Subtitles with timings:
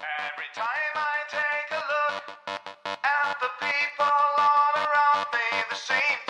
[0.00, 2.24] Every time I take a look
[3.04, 6.29] at the people all around me, the same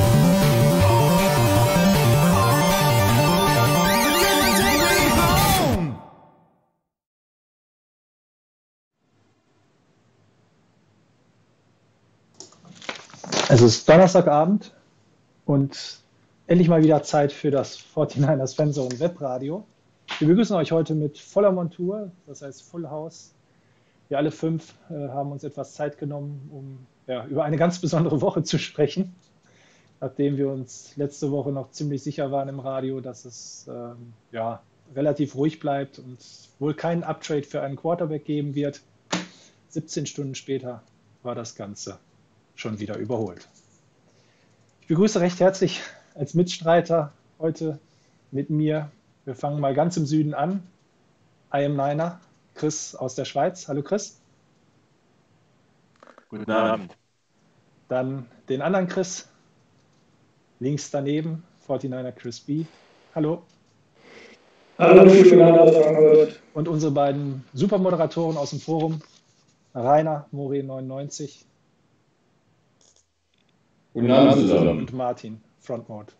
[13.53, 14.71] Es ist Donnerstagabend
[15.45, 15.99] und
[16.47, 19.65] endlich mal wieder Zeit für das 49ers Fanzone Webradio.
[20.19, 23.33] Wir begrüßen euch heute mit voller Montur, das heißt Full House.
[24.07, 28.21] Wir alle fünf äh, haben uns etwas Zeit genommen, um ja, über eine ganz besondere
[28.21, 29.13] Woche zu sprechen,
[29.99, 34.61] nachdem wir uns letzte Woche noch ziemlich sicher waren im Radio, dass es ähm, ja,
[34.95, 36.19] relativ ruhig bleibt und
[36.59, 38.79] wohl keinen Uptrade für einen Quarterback geben wird.
[39.67, 40.83] 17 Stunden später
[41.21, 41.99] war das Ganze
[42.61, 43.47] schon wieder überholt.
[44.81, 45.81] Ich begrüße recht herzlich
[46.15, 47.79] als Mitstreiter heute
[48.29, 48.91] mit mir.
[49.25, 50.63] Wir fangen mal ganz im Süden an.
[51.53, 52.21] I am Niner,
[52.53, 53.67] Chris aus der Schweiz.
[53.67, 54.21] Hallo Chris.
[56.29, 56.95] Guten Abend.
[57.89, 59.27] Dann den anderen Chris,
[60.59, 62.65] links daneben, 49er Chris B.
[63.15, 63.41] Hallo.
[64.77, 66.39] Hallo, schönen Abend aus Frankfurt.
[66.53, 69.01] Und unsere beiden Supermoderatoren aus dem Forum,
[69.73, 71.45] Rainer, More99
[73.93, 74.79] Guten Abend zusammen.
[74.79, 76.13] und Martin, Frontmode.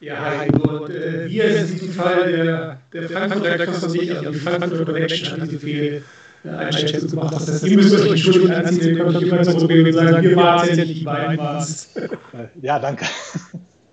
[0.00, 4.16] Ja, hi, und äh, wir sind in diesem Fall der, der Frankfurter Chris und ich,
[4.16, 6.04] also die Frankfurter Connection hat diese Fehl
[6.44, 7.34] Einschätzung gemacht.
[7.34, 10.22] Das heißt, ihr müsst euch die Schuld anziehen, ihr könnt euch immer zurückgehen und sagen,
[10.22, 11.94] wir waren es ja nicht, die beiden waren es.
[11.96, 13.04] Äh, Ja, danke.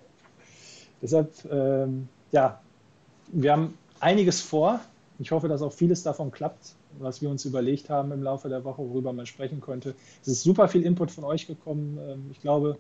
[1.01, 2.59] Deshalb, ähm, ja,
[3.27, 4.79] wir haben einiges vor.
[5.19, 8.63] Ich hoffe, dass auch vieles davon klappt, was wir uns überlegt haben im Laufe der
[8.63, 9.95] Woche, worüber man sprechen könnte.
[10.21, 11.97] Es ist super viel Input von euch gekommen.
[12.01, 12.77] Ähm, Ich glaube,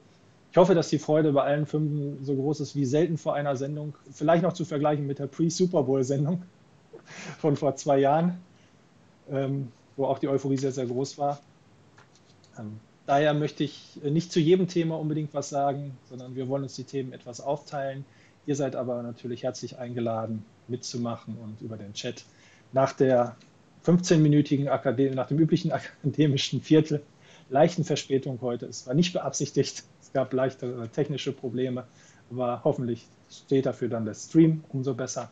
[0.51, 3.55] Ich hoffe, dass die Freude bei allen Fünfen so groß ist wie selten vor einer
[3.55, 3.93] Sendung.
[4.11, 6.41] Vielleicht noch zu vergleichen mit der Pre-Super Bowl-Sendung
[7.37, 8.39] von vor zwei Jahren,
[9.29, 11.39] ähm, wo auch die Euphorie sehr, sehr groß war.
[12.57, 16.75] Ähm, daher möchte ich nicht zu jedem Thema unbedingt was sagen, sondern wir wollen uns
[16.75, 18.03] die Themen etwas aufteilen.
[18.47, 22.25] Ihr seid aber natürlich herzlich eingeladen, mitzumachen und über den Chat
[22.73, 23.35] nach der
[23.85, 25.71] 15-minütigen Akademie, nach dem üblichen
[26.03, 27.01] akademischen Viertel
[27.49, 28.67] leichten Verspätung heute.
[28.67, 31.85] Es war nicht beabsichtigt, es gab leichte technische Probleme,
[32.29, 35.31] aber hoffentlich steht dafür dann der Stream umso besser.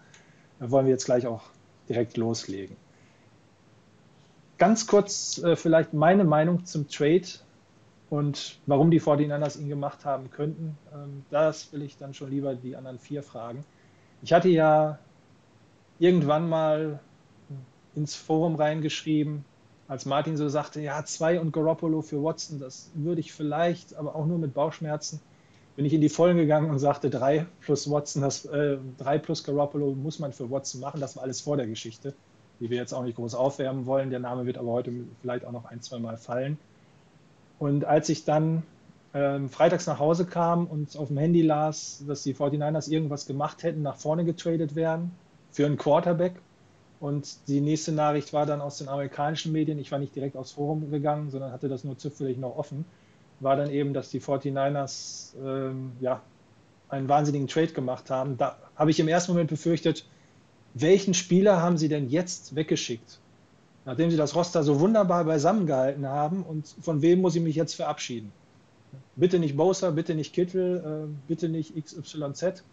[0.59, 1.43] Da wollen wir jetzt gleich auch
[1.87, 2.75] direkt loslegen.
[4.57, 7.27] Ganz kurz äh, vielleicht meine Meinung zum Trade
[8.09, 10.77] und warum die 49ers ihn gemacht haben könnten.
[10.93, 13.63] Ähm, das will ich dann schon lieber die anderen vier fragen.
[14.23, 14.97] Ich hatte ja
[15.99, 16.99] irgendwann mal
[17.97, 19.43] ins Forum reingeschrieben,
[19.87, 24.15] als Martin so sagte, ja, zwei und Garoppolo für Watson, das würde ich vielleicht, aber
[24.15, 25.19] auch nur mit Bauchschmerzen,
[25.75, 29.43] bin ich in die Vollen gegangen und sagte, drei plus Watson, das, äh, drei plus
[29.43, 30.99] Garoppolo muss man für Watson machen.
[30.99, 32.13] Das war alles vor der Geschichte,
[32.59, 34.09] die wir jetzt auch nicht groß aufwärmen wollen.
[34.09, 34.91] Der Name wird aber heute
[35.21, 36.57] vielleicht auch noch ein, zwei Mal fallen.
[37.59, 38.63] Und als ich dann
[39.13, 43.63] ähm, freitags nach Hause kam und auf dem Handy las, dass die 49ers irgendwas gemacht
[43.63, 45.11] hätten, nach vorne getradet werden
[45.51, 46.41] für einen Quarterback,
[46.99, 49.77] und die nächste Nachricht war dann aus den amerikanischen Medien.
[49.77, 52.85] Ich war nicht direkt aufs Forum gegangen, sondern hatte das nur zufällig noch offen.
[53.39, 56.21] War dann eben, dass die 49ers ähm, ja,
[56.89, 58.37] einen wahnsinnigen Trade gemacht haben.
[58.37, 60.05] Da habe ich im ersten Moment befürchtet,
[60.73, 63.19] welchen Spieler haben sie denn jetzt weggeschickt?
[63.85, 67.75] Nachdem sie das Roster so wunderbar beisammengehalten haben und von wem muss ich mich jetzt
[67.75, 68.31] verabschieden?
[69.15, 72.63] Bitte nicht Bowser, bitte nicht Kittel, äh, bitte nicht XYZ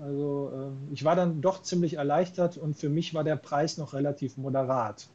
[0.00, 3.92] also äh, ich war dann doch ziemlich erleichtert und für mich war der Preis noch
[3.92, 5.06] relativ moderat.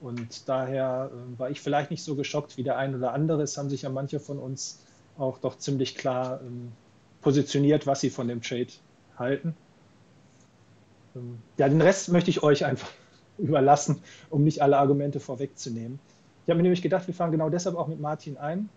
[0.00, 3.42] Und daher äh, war ich vielleicht nicht so geschockt wie der ein oder andere.
[3.42, 4.80] Es haben sich ja manche von uns
[5.18, 6.72] auch doch ziemlich klar ähm,
[7.20, 8.68] positioniert, was sie von dem Trade
[9.18, 9.54] halten.
[11.14, 12.90] Ähm, ja, den Rest möchte ich euch einfach
[13.38, 16.00] überlassen, um nicht alle Argumente vorwegzunehmen.
[16.44, 18.70] Ich habe mir nämlich gedacht, wir fangen genau deshalb auch mit Martin ein,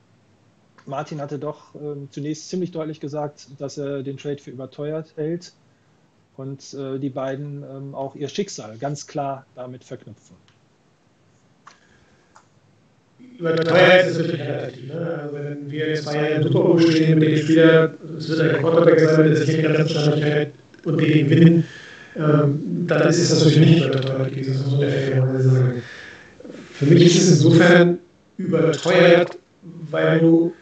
[0.85, 5.53] Martin hatte doch ähm, zunächst ziemlich deutlich gesagt, dass er den Trade für überteuert hält
[6.35, 10.35] und äh, die beiden ähm, auch ihr Schicksal ganz klar damit verknüpfen.
[13.39, 14.88] Überteuert ist natürlich relativ.
[14.88, 15.19] Ne?
[15.21, 18.62] Also wenn wir jetzt zwei Jahre Super Bowl stehen mit dem Spieler, es wird ein
[18.62, 20.51] Quarterback sein, der sich der Standardheit
[20.86, 21.65] und wir gewinnen,
[22.15, 25.83] ähm, dann ist es natürlich nicht überteuert gewesen, muss man fairerweise sagen.
[26.74, 28.00] Für mich ist es insofern
[28.38, 29.38] überteuert,
[29.89, 30.53] weil du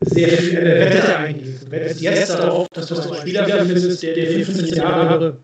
[0.00, 1.66] sehr viel Wette eingehst.
[1.66, 5.36] Du wettest jetzt darauf, dass du einen Spieler findest, der, der 15 Jahre,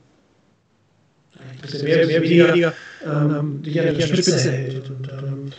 [1.39, 2.73] ein bisschen mehr, mehr weniger, weniger
[3.05, 4.91] ähm, dich an der Spitze hält.
[4.91, 5.53] Und, ähm,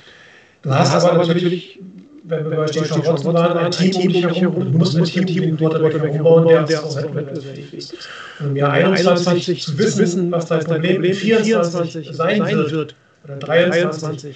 [0.64, 1.80] du hast aber natürlich,
[2.24, 4.72] wenn wir bei Stefan Watson waren, ein Team um dich herum.
[4.72, 7.98] Du musst ein Team um den Quarterback umbauen, der, der auch wettbewerbsfähig ist.
[8.40, 14.36] Und im Jahr 21 zu wissen, was dein Problem 24 sein wird, oder 23,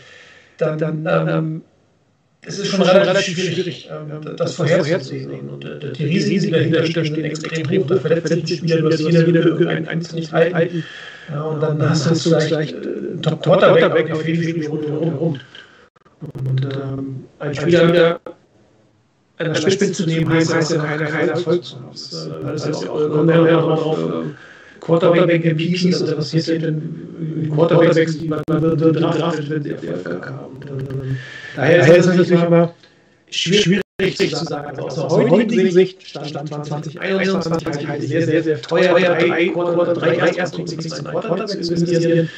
[0.57, 1.61] dann, dann ähm,
[2.43, 5.49] es ist schon relativ schwierig, ähm, das vorherzusehen.
[5.49, 7.87] Und äh, die Risiken, die dahinter stehen, extrem hoch.
[7.87, 10.83] Da verletzt sich Spieler, du hast jeder wieder einen eins nicht halten.
[11.31, 15.39] Ja, und dann hast du vielleicht einen Top-Quarterback auf jeden Fall rundherum.
[16.21, 18.19] Und ähm, ein Spieler wieder
[19.37, 21.89] an der Spitze zu nehmen, heißt, heißt ja kein, kein Erfolg zu haben.
[21.91, 23.97] Das heißt, kommt ja darauf,
[24.81, 30.59] Quarterback-MVPs, also was passiert denn Quarterbacks, die man draftet, wenn sie Erfolg haben.
[31.55, 32.73] Daher ist es natürlich immer
[33.29, 33.81] schwierig
[34.15, 34.79] zu sagen.
[34.79, 36.97] Also aus der heutigen Sicht, Stand 2021,
[37.87, 42.29] halte ich sehr, sehr, sehr teuer, drei Quarter, drei Erstrundenpicks in Quarterbacks zu investieren.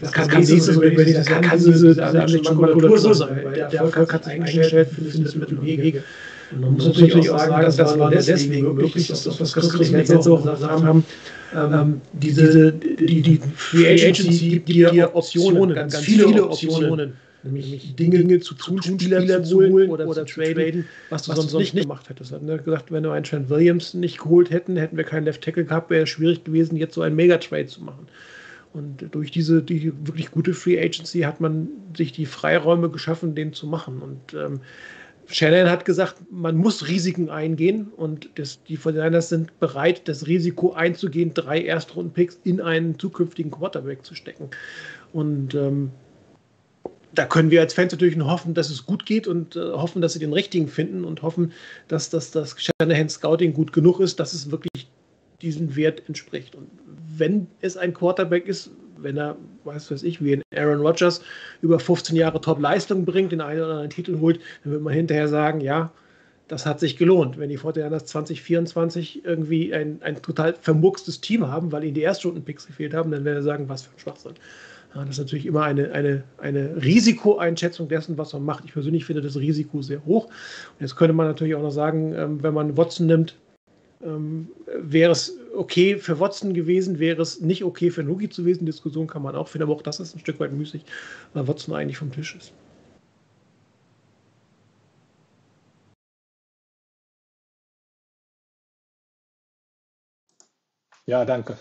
[0.00, 4.34] Das kann nicht so, ich das kann, diese Makulatur sein, weil der Erfolg hat sich
[4.34, 6.02] eingestellt, findet Mittel und Wege.
[6.52, 9.88] Und man muss natürlich auch sagen, dass das war deswegen möglich, dass das, was Christoph
[9.90, 11.04] jetzt auch gesagt haben,
[11.54, 18.54] ähm, diese, die, die Free Agency gibt dir Optionen, ganz viele Optionen nämlich Dinge zu
[18.54, 22.08] tun, Spieler zu holen oder, oder zu traden, was du was sonst nicht, nicht gemacht
[22.08, 22.32] hättest.
[22.32, 25.64] Hat gesagt, wenn wir einen Trent Williams nicht geholt hätten, hätten wir keinen Left Tackle
[25.64, 28.06] gehabt, wäre es schwierig gewesen, jetzt so einen Megatrade zu machen.
[28.72, 33.52] Und durch diese die wirklich gute Free Agency hat man sich die Freiräume geschaffen, den
[33.52, 34.00] zu machen.
[34.00, 34.60] Und ähm,
[35.26, 40.72] Shannon hat gesagt, man muss Risiken eingehen und das, die 49 sind bereit, das Risiko
[40.72, 44.50] einzugehen, drei Erstrunden-Picks in einen zukünftigen Quarterback zu stecken.
[45.12, 45.90] Und ähm,
[47.12, 50.00] da können wir als Fans natürlich nur hoffen, dass es gut geht und äh, hoffen,
[50.00, 51.52] dass sie den richtigen finden und hoffen,
[51.88, 54.88] dass, dass das Shanahan Scouting gut genug ist, dass es wirklich
[55.42, 56.54] diesem Wert entspricht.
[56.54, 56.68] Und
[57.16, 61.22] wenn es ein Quarterback ist, wenn er, weiß weiß ich, wie ein Aaron Rodgers
[61.62, 65.28] über 15 Jahre Top-Leistung bringt, den einen oder anderen Titel holt, dann wird man hinterher
[65.28, 65.90] sagen, ja,
[66.48, 67.38] das hat sich gelohnt.
[67.38, 72.66] Wenn die 49ers 2024 irgendwie ein, ein total vermurkstes Team haben, weil ihnen die Erstrunden-Picks
[72.66, 74.34] gefehlt haben, dann werden wir sagen, was für ein Schwachsinn.
[74.94, 78.64] Ja, das ist natürlich immer eine, eine, eine Risikoeinschätzung dessen, was man macht.
[78.64, 80.26] Ich persönlich finde das Risiko sehr hoch.
[80.26, 83.36] Und jetzt könnte man natürlich auch noch sagen, ähm, wenn man Watson nimmt,
[84.04, 88.66] ähm, wäre es okay für Watson gewesen, wäre es nicht okay für Nugi zu gewesen.
[88.66, 90.84] Diskussion kann man auch finden, aber auch das ist ein Stück weit müßig,
[91.34, 92.52] weil Watson eigentlich vom Tisch ist.
[101.06, 101.56] Ja, danke.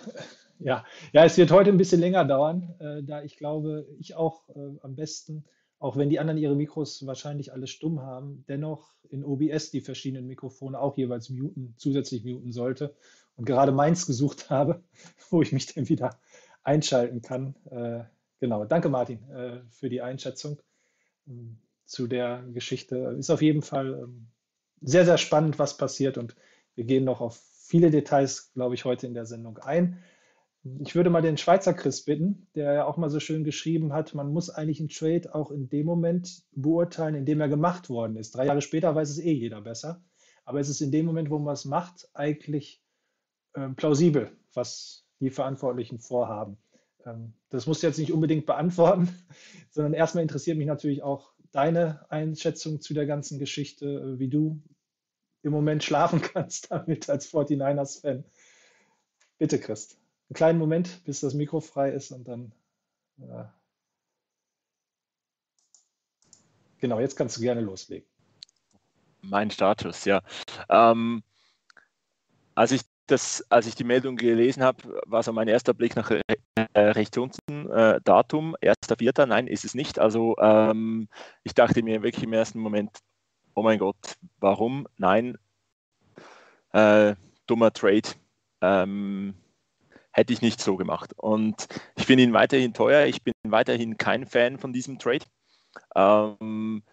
[0.60, 4.50] Ja, ja, es wird heute ein bisschen länger dauern, äh, da ich glaube, ich auch
[4.50, 5.46] äh, am besten,
[5.80, 10.28] auch wenn die anderen ihre Mikros wahrscheinlich alle stumm haben, dennoch in OBS die verschiedenen
[10.28, 12.94] Mikrofone auch jeweils muten, zusätzlich muten sollte
[13.38, 14.84] und gerade meins gesucht habe,
[15.30, 16.20] wo ich mich dann wieder
[16.64, 17.56] einschalten kann.
[17.72, 18.04] Äh,
[18.42, 20.62] genau, danke Martin äh, für die Einschätzung
[21.26, 23.16] ähm, zu der Geschichte.
[23.18, 24.28] Ist auf jeden Fall ähm,
[24.82, 26.36] sehr, sehr spannend, was passiert und
[26.76, 30.04] wir gehen noch auf viele Details, glaube ich, heute in der Sendung ein.
[30.80, 34.14] Ich würde mal den Schweizer Chris bitten, der ja auch mal so schön geschrieben hat,
[34.14, 38.18] man muss eigentlich einen Trade auch in dem Moment beurteilen, in dem er gemacht worden
[38.18, 38.36] ist.
[38.36, 40.04] Drei Jahre später weiß es eh jeder besser.
[40.46, 42.82] Aber es ist in dem Moment, wo man es macht, eigentlich
[43.54, 46.58] äh, plausibel, was die Verantwortlichen vorhaben.
[47.06, 49.10] Ähm, das musst du jetzt nicht unbedingt beantworten,
[49.70, 54.62] sondern erstmal interessiert mich natürlich auch deine Einschätzung zu der ganzen Geschichte, äh, wie du
[55.44, 58.26] im Moment schlafen kannst damit als 49ers-Fan.
[59.38, 60.00] Bitte, Christ
[60.30, 62.52] einen kleinen Moment, bis das Mikro frei ist und dann.
[63.20, 63.46] Äh,
[66.80, 68.08] genau, jetzt kannst du gerne loslegen.
[69.22, 70.22] Mein Status, ja.
[70.70, 71.24] Ähm,
[72.56, 76.12] als, ich das, als ich die Meldung gelesen habe, war so mein erster Blick nach
[76.12, 79.26] äh, rechts unten, äh, Datum, 1.4.
[79.26, 80.00] Nein, ist es nicht.
[80.00, 81.10] Also ähm,
[81.44, 83.00] ich dachte mir wirklich im ersten Moment,
[83.56, 84.88] oh mein Gott, warum?
[84.98, 85.38] Nein,
[86.72, 87.16] äh,
[87.48, 88.10] dummer Trade.
[88.62, 89.34] Ähm,
[90.12, 91.14] hätte ich nicht so gemacht.
[91.18, 93.06] Und ich finde ihn weiterhin teuer.
[93.06, 95.26] Ich bin weiterhin kein Fan von diesem Trade,
[95.96, 96.84] ähm,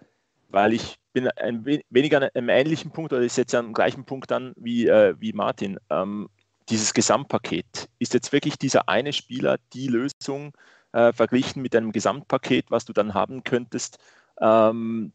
[0.48, 4.30] weil ich bin ein wenig an einem ähnlichen Punkt oder ich setze am gleichen Punkt
[4.32, 5.78] an wie, äh, wie Martin.
[5.90, 6.28] Ähm,
[6.68, 10.52] dieses Gesamtpaket, ist jetzt wirklich dieser eine Spieler die Lösung
[10.92, 13.98] äh, verglichen mit einem Gesamtpaket, was du dann haben könntest,
[14.40, 15.12] ähm,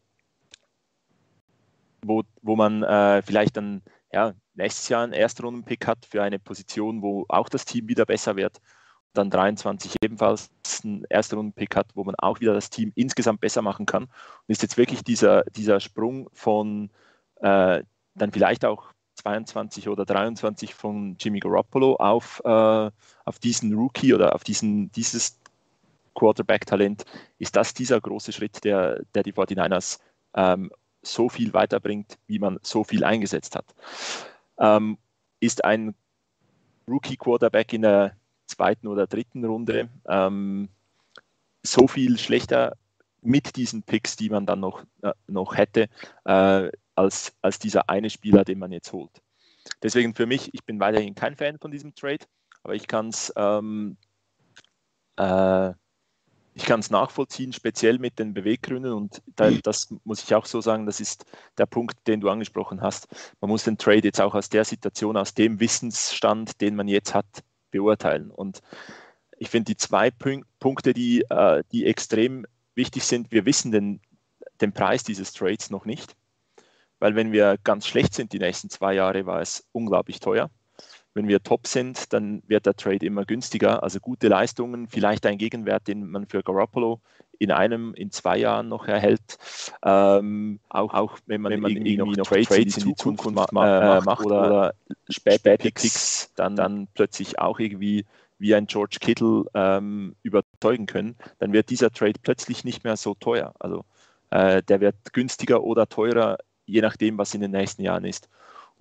[2.04, 3.82] wo, wo man äh, vielleicht dann
[4.12, 8.36] ja, nächstes Jahr einen Erstrunden-Pick hat für eine Position, wo auch das Team wieder besser
[8.36, 8.60] wird.
[9.14, 10.50] Dann 23 ebenfalls
[10.84, 14.04] einen Erstrunden-Pick hat, wo man auch wieder das Team insgesamt besser machen kann.
[14.04, 14.12] Und
[14.48, 16.90] ist jetzt wirklich dieser, dieser Sprung von
[17.42, 17.84] äh,
[18.16, 22.92] dann vielleicht auch 22 oder 23 von Jimmy Garoppolo auf, äh,
[23.26, 25.40] auf diesen Rookie oder auf diesen, dieses
[26.16, 27.06] Quarterback-Talent,
[27.38, 30.00] ist das dieser große Schritt, der, der die 49ers
[30.36, 33.66] ähm, so viel weiterbringt, wie man so viel eingesetzt hat.
[34.62, 34.98] Ähm,
[35.42, 35.96] ist ein
[36.88, 38.16] Rookie-Quarterback in der
[38.48, 40.70] zweiten oder dritten Runde ähm,
[41.64, 42.78] so viel schlechter
[43.22, 45.90] mit diesen Picks, die man dann noch, äh, noch hätte,
[46.26, 49.22] äh, als, als dieser eine Spieler, den man jetzt holt.
[49.84, 52.26] Deswegen für mich, ich bin weiterhin kein Fan von diesem Trade,
[52.64, 53.98] aber ich kann es ähm,
[55.18, 55.74] äh,
[56.54, 60.60] ich kann es nachvollziehen, speziell mit den Beweggründen und da, das muss ich auch so
[60.60, 61.26] sagen, das ist
[61.58, 63.08] der Punkt, den du angesprochen hast.
[63.40, 67.14] Man muss den Trade jetzt auch aus der Situation, aus dem Wissensstand, den man jetzt
[67.14, 67.26] hat,
[67.72, 68.32] beurteilen.
[68.32, 68.62] Und
[69.38, 74.02] ich finde die zwei Punkte, die, äh, die extrem wichtig sind, wir wissen den,
[74.60, 76.16] den Preis dieses Trades noch nicht,
[77.00, 80.52] weil wenn wir ganz schlecht sind die nächsten zwei Jahre, war es unglaublich teuer.
[81.14, 83.84] Wenn wir top sind, dann wird der Trade immer günstiger.
[83.84, 87.02] Also gute Leistungen, vielleicht ein Gegenwert, den man für Garoppolo
[87.42, 89.40] in einem, in zwei Jahren noch erhält.
[89.84, 93.24] Ähm, auch, auch wenn man, wenn man irgendwie, irgendwie noch Trades, Trades in die Zukunft,
[93.24, 94.74] Zukunft ma äh, macht oder, oder
[95.10, 98.06] späte Picks, dann, dann plötzlich auch irgendwie
[98.38, 103.14] wie ein George Kittle ähm, überzeugen können, dann wird dieser Trade plötzlich nicht mehr so
[103.16, 103.54] teuer.
[103.60, 103.86] Also
[104.32, 108.30] äh, der wird günstiger oder teurer, je nachdem, was in den nächsten Jahren ist.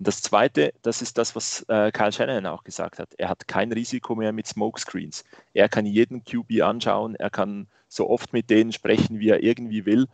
[0.01, 3.13] Und das Zweite, das ist das, was äh, Kyle Shanahan auch gesagt hat.
[3.19, 5.23] Er hat kein Risiko mehr mit Smokescreens.
[5.53, 9.85] Er kann jeden QB anschauen, er kann so oft mit denen sprechen, wie er irgendwie
[9.85, 10.07] will.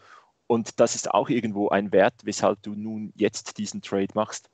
[0.45, 4.49] Und das ist auch irgendwo ein Wert, weshalb du nun jetzt diesen Trade machst.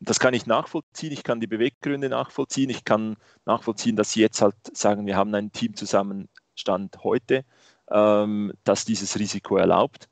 [0.00, 4.22] Und das kann ich nachvollziehen, ich kann die Beweggründe nachvollziehen, ich kann nachvollziehen, dass sie
[4.22, 7.44] jetzt halt sagen, wir haben einen Teamzusammenstand heute,
[7.90, 10.08] ähm, das dieses Risiko erlaubt.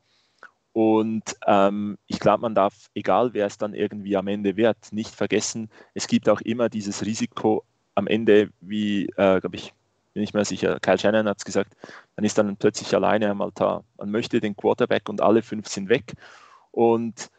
[0.72, 5.14] Und ähm, ich glaube, man darf, egal wer es dann irgendwie am Ende wird, nicht
[5.14, 7.64] vergessen, es gibt auch immer dieses Risiko
[7.94, 9.74] am Ende, wie, äh, glaube ich,
[10.14, 11.74] bin ich mir sicher, Kyle Shannon hat es gesagt,
[12.16, 13.84] man ist dann plötzlich alleine am Altar.
[13.96, 16.14] Man möchte den Quarterback und alle fünf sind weg.
[16.70, 17.30] Und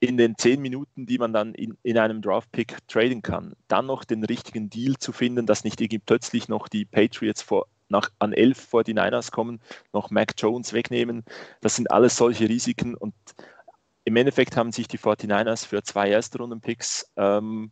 [0.00, 4.04] in den zehn Minuten, die man dann in, in einem Draft-Pick traden kann, dann noch
[4.04, 8.32] den richtigen Deal zu finden, dass nicht irgendwie plötzlich noch die Patriots vor, nach, an
[8.32, 9.60] elf vor die Niners kommen,
[9.92, 11.24] noch Mac Jones wegnehmen.
[11.60, 13.14] Das sind alles solche Risiken und
[14.04, 17.70] im Endeffekt haben sich die 49ers für zwei Erstrunden-Picks ähm,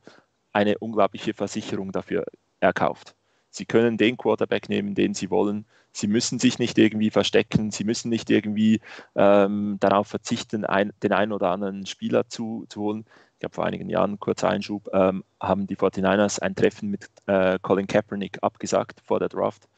[0.52, 2.24] eine unglaubliche Versicherung dafür
[2.60, 3.14] erkauft.
[3.50, 5.66] Sie können den Quarterback nehmen, den sie wollen.
[5.92, 7.70] Sie müssen sich nicht irgendwie verstecken.
[7.70, 8.80] Sie müssen nicht irgendwie
[9.14, 13.04] ähm, darauf verzichten, ein, den einen oder anderen Spieler zu, zu holen.
[13.34, 17.58] Ich glaube, vor einigen Jahren, kurzer Einschub, ähm, haben die 49ers ein Treffen mit äh,
[17.60, 19.68] Colin Kaepernick abgesagt vor der Draft,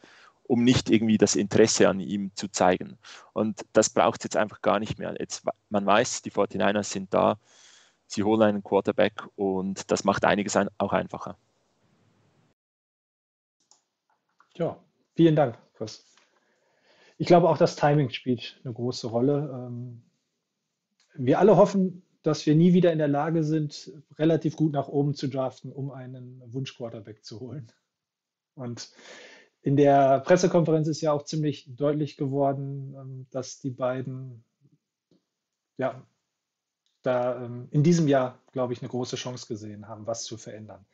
[0.46, 2.98] um nicht irgendwie das Interesse an ihm zu zeigen.
[3.32, 5.14] Und das braucht es jetzt einfach gar nicht mehr.
[5.18, 7.38] Jetzt, man weiß, die 49ers sind da,
[8.06, 11.36] sie holen einen Quarterback und das macht einiges ein, auch einfacher.
[14.54, 14.78] Ja,
[15.14, 16.04] vielen Dank, Chris.
[17.16, 19.50] Ich glaube, auch das Timing spielt eine große Rolle.
[19.52, 20.02] Ähm,
[21.14, 25.14] wir alle hoffen, dass wir nie wieder in der Lage sind, relativ gut nach oben
[25.14, 27.70] zu draften, um einen Wunsch-Quarterback zu holen.
[28.54, 28.90] Und
[29.64, 34.44] in der Pressekonferenz ist ja auch ziemlich deutlich geworden, ähm, dass die beiden
[35.78, 36.06] ja,
[37.02, 40.85] da ähm, in diesem Jahr, glaube ich, eine große Chance gesehen haben, was zu verändern.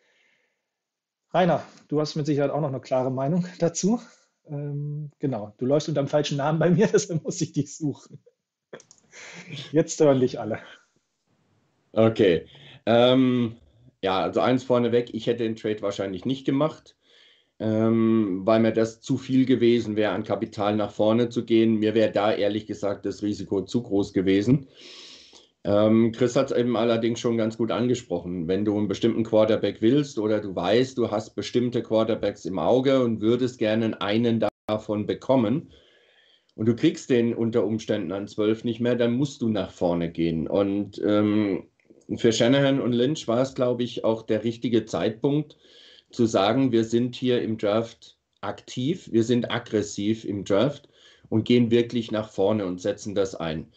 [1.32, 4.00] Rainer, du hast mit Sicherheit auch noch eine klare Meinung dazu.
[4.46, 8.22] Ähm, genau, du läufst unter dem falschen Namen bei mir, deshalb muss ich dich suchen.
[9.72, 10.60] Jetzt hören dich alle.
[11.90, 12.46] Okay.
[12.86, 13.56] Ähm,
[14.00, 16.96] ja, also eins vorneweg, ich hätte den Trade wahrscheinlich nicht gemacht,
[17.60, 21.78] ähm, weil mir das zu viel gewesen wäre, an Kapital nach vorne zu gehen.
[21.78, 24.66] Mir wäre da ehrlich gesagt das Risiko zu groß gewesen.
[25.62, 28.48] Ähm, Chris hat es eben allerdings schon ganz gut angesprochen.
[28.48, 33.04] Wenn du einen bestimmten Quarterback willst oder du weißt, du hast bestimmte Quarterbacks im Auge
[33.04, 35.70] und würdest gerne einen davon bekommen
[36.54, 40.10] und du kriegst den unter Umständen an zwölf nicht mehr, dann musst du nach vorne
[40.10, 40.48] gehen.
[40.48, 41.64] Und ähm,
[42.16, 45.58] für Shanahan und Lynch war es, glaube ich, auch der richtige Zeitpunkt
[46.10, 50.88] zu sagen, wir sind hier im Draft aktiv, wir sind aggressiv im Draft
[51.28, 53.70] und gehen wirklich nach vorne und setzen das ein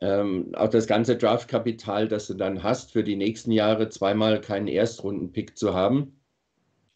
[0.00, 4.68] ähm, auch das ganze Draftkapital, das du dann hast, für die nächsten Jahre zweimal keinen
[4.68, 6.20] Erstrunden-Pick zu haben.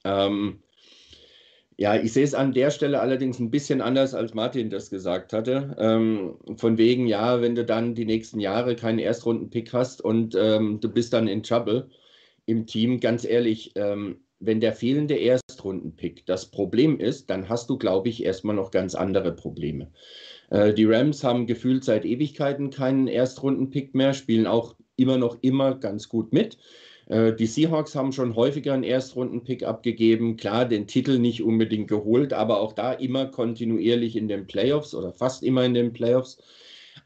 [0.04, 0.62] Ähm,
[1.76, 5.32] ja, ich sehe es an der Stelle allerdings ein bisschen anders, als Martin das gesagt
[5.32, 5.74] hatte.
[5.78, 10.80] Ähm, von wegen, ja, wenn du dann die nächsten Jahre keinen Erstrunden-Pick hast und ähm,
[10.80, 11.88] du bist dann in Trouble
[12.46, 17.78] im Team, ganz ehrlich, ähm, wenn der fehlende Erstrunden-Pick das Problem ist, dann hast du,
[17.78, 19.90] glaube ich, erstmal noch ganz andere Probleme.
[20.50, 25.76] Äh, die Rams haben gefühlt seit Ewigkeiten keinen Erstrunden-Pick mehr, spielen auch immer noch immer
[25.76, 26.58] ganz gut mit.
[27.06, 30.36] Äh, die Seahawks haben schon häufiger einen Erstrunden-Pick abgegeben.
[30.36, 35.12] Klar, den Titel nicht unbedingt geholt, aber auch da immer kontinuierlich in den Playoffs oder
[35.12, 36.38] fast immer in den Playoffs.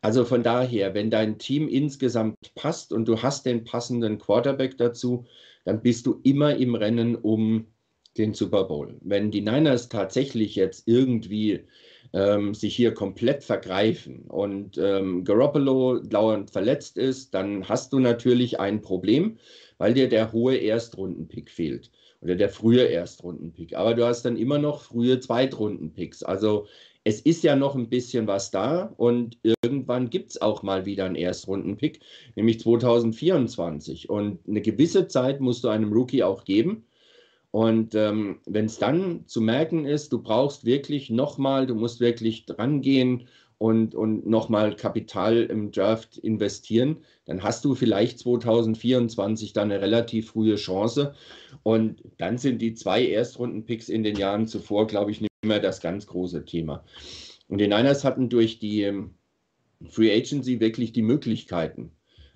[0.00, 5.26] Also von daher, wenn dein Team insgesamt passt und du hast den passenden Quarterback dazu,
[5.66, 7.66] dann bist du immer im Rennen um
[8.16, 8.96] den Super Bowl.
[9.02, 11.66] Wenn die Niners tatsächlich jetzt irgendwie
[12.12, 18.60] ähm, sich hier komplett vergreifen und ähm, Garoppolo dauernd verletzt ist, dann hast du natürlich
[18.60, 19.38] ein Problem,
[19.76, 23.76] weil dir der hohe Erstrundenpick fehlt oder der frühe Erstrundenpick.
[23.76, 26.22] Aber du hast dann immer noch frühe Zweitrundenpicks.
[26.22, 26.68] Also
[27.06, 31.04] es ist ja noch ein bisschen was da und irgendwann gibt es auch mal wieder
[31.04, 32.00] einen Erstrundenpick,
[32.34, 34.10] nämlich 2024.
[34.10, 36.84] Und eine gewisse Zeit musst du einem Rookie auch geben.
[37.52, 42.44] Und ähm, wenn es dann zu merken ist, du brauchst wirklich nochmal, du musst wirklich
[42.44, 49.80] drangehen und, und nochmal Kapital im Draft investieren, dann hast du vielleicht 2024 dann eine
[49.80, 51.14] relativ frühe Chance.
[51.62, 55.80] Und dann sind die zwei Erstrunden-Picks in den Jahren zuvor, glaube ich, nicht mehr das
[55.80, 56.84] ganz große Thema.
[57.48, 59.14] Und die Niners hatten durch die ähm,
[59.88, 61.92] Free Agency wirklich die Möglichkeiten,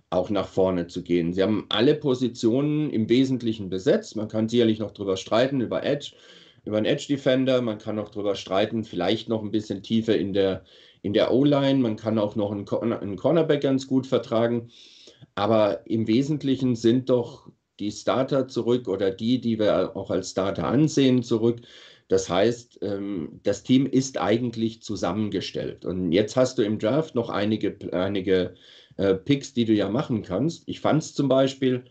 [0.09, 1.33] auch nach vorne zu gehen.
[1.33, 4.17] Sie haben alle Positionen im Wesentlichen besetzt.
[4.17, 6.13] Man kann sicherlich noch drüber streiten, über Edge,
[6.65, 7.61] über einen Edge Defender.
[7.61, 10.65] Man kann auch drüber streiten, vielleicht noch ein bisschen tiefer in der,
[11.03, 11.81] in der O-Line.
[11.81, 14.71] Man kann auch noch einen, einen Cornerback ganz gut vertragen.
[15.35, 20.67] Aber im Wesentlichen sind doch die Starter zurück oder die, die wir auch als Starter
[20.67, 21.63] ansehen, zurück.
[22.09, 25.85] Das heißt, ähm, das Team ist eigentlich zusammengestellt.
[25.85, 28.55] Und jetzt hast du im Draft noch einige, einige
[28.97, 30.65] äh, Picks, die du ja machen kannst.
[30.67, 31.85] Ich fand es zum Beispiel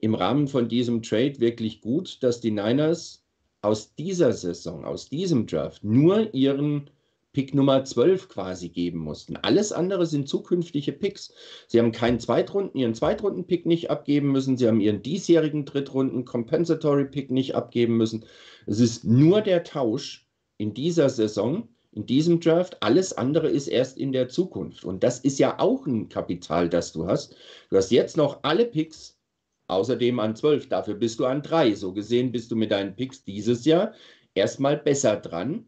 [0.00, 3.24] im Rahmen von diesem Trade wirklich gut, dass die Niners
[3.60, 6.88] aus dieser Saison, aus diesem Draft nur ihren
[7.36, 9.36] Pick Nummer 12 quasi geben mussten.
[9.36, 11.34] Alles andere sind zukünftige Picks.
[11.68, 14.56] Sie haben keinen Zweitrunden, ihren Zweitrunden-Pick nicht abgeben müssen.
[14.56, 18.24] Sie haben ihren diesjährigen Drittrunden Compensatory Pick nicht abgeben müssen.
[18.64, 22.82] Es ist nur der Tausch in dieser Saison in diesem Draft.
[22.82, 24.86] Alles andere ist erst in der Zukunft.
[24.86, 27.36] Und das ist ja auch ein Kapital, das du hast.
[27.68, 29.20] Du hast jetzt noch alle Picks,
[29.66, 30.70] außerdem an 12.
[30.70, 31.74] Dafür bist du an 3.
[31.74, 33.92] So gesehen bist du mit deinen Picks dieses Jahr
[34.34, 35.66] erstmal besser dran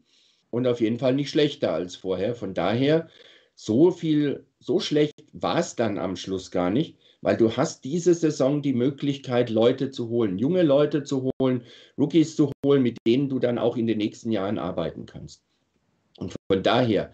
[0.51, 2.35] und auf jeden Fall nicht schlechter als vorher.
[2.35, 3.09] Von daher,
[3.55, 8.15] so viel, so schlecht war es dann am Schluss gar nicht, weil du hast diese
[8.15, 11.65] Saison die Möglichkeit, Leute zu holen, junge Leute zu holen,
[11.99, 15.43] Rookies zu holen, mit denen du dann auch in den nächsten Jahren arbeiten kannst.
[16.19, 17.13] Und von daher,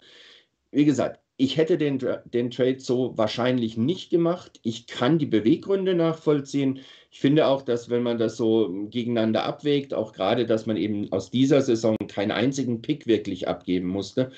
[0.70, 4.60] wie gesagt, ich hätte den, den Trade so wahrscheinlich nicht gemacht.
[4.62, 6.80] Ich kann die Beweggründe nachvollziehen.
[7.10, 11.10] Ich finde auch, dass wenn man das so gegeneinander abwägt, auch gerade, dass man eben
[11.12, 14.30] aus dieser Saison keinen einzigen Pick wirklich abgeben musste,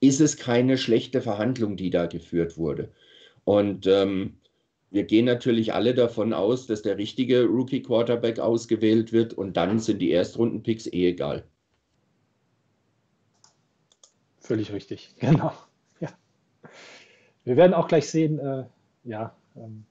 [0.00, 2.92] ist es keine schlechte Verhandlung, die da geführt wurde.
[3.44, 4.38] Und ähm,
[4.90, 10.00] wir gehen natürlich alle davon aus, dass der richtige Rookie-Quarterback ausgewählt wird und dann sind
[10.00, 11.44] die Erstrunden-Picks eh egal.
[14.40, 15.52] Völlig richtig, genau.
[17.48, 18.64] Wir werden auch gleich sehen, äh,
[19.04, 19.86] ja, ähm,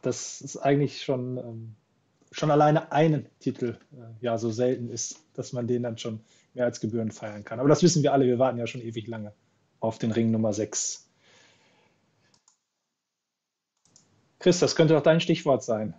[0.00, 1.74] dass es eigentlich schon, ähm,
[2.32, 6.20] schon alleine einen Titel äh, ja so selten ist, dass man den dann schon
[6.54, 7.60] mehr als Gebühren feiern kann.
[7.60, 9.34] Aber das wissen wir alle, wir warten ja schon ewig lange
[9.80, 11.06] auf den Ring Nummer 6.
[14.38, 15.92] Chris, das könnte doch dein Stichwort sein,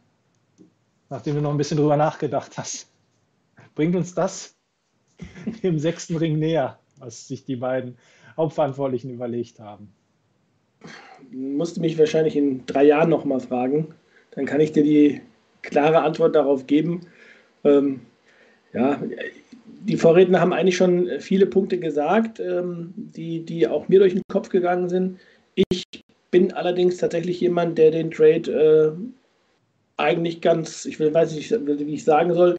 [1.12, 2.90] nachdem du noch ein bisschen drüber nachgedacht hast.
[3.76, 4.56] Bringt uns das
[5.62, 7.96] im sechsten Ring näher, was sich die beiden
[8.36, 9.94] Hauptverantwortlichen überlegt haben?
[11.32, 13.94] Musste mich wahrscheinlich in drei Jahren nochmal fragen.
[14.32, 15.22] Dann kann ich dir die
[15.62, 17.02] klare Antwort darauf geben.
[17.64, 18.02] Ähm,
[18.74, 19.02] ja,
[19.66, 24.22] die Vorredner haben eigentlich schon viele Punkte gesagt, ähm, die, die auch mir durch den
[24.30, 25.20] Kopf gegangen sind.
[25.56, 25.84] Ich
[26.32, 28.92] bin allerdings tatsächlich jemand, der den Trade äh,
[29.98, 32.58] eigentlich ganz, ich weiß nicht, wie ich sagen soll,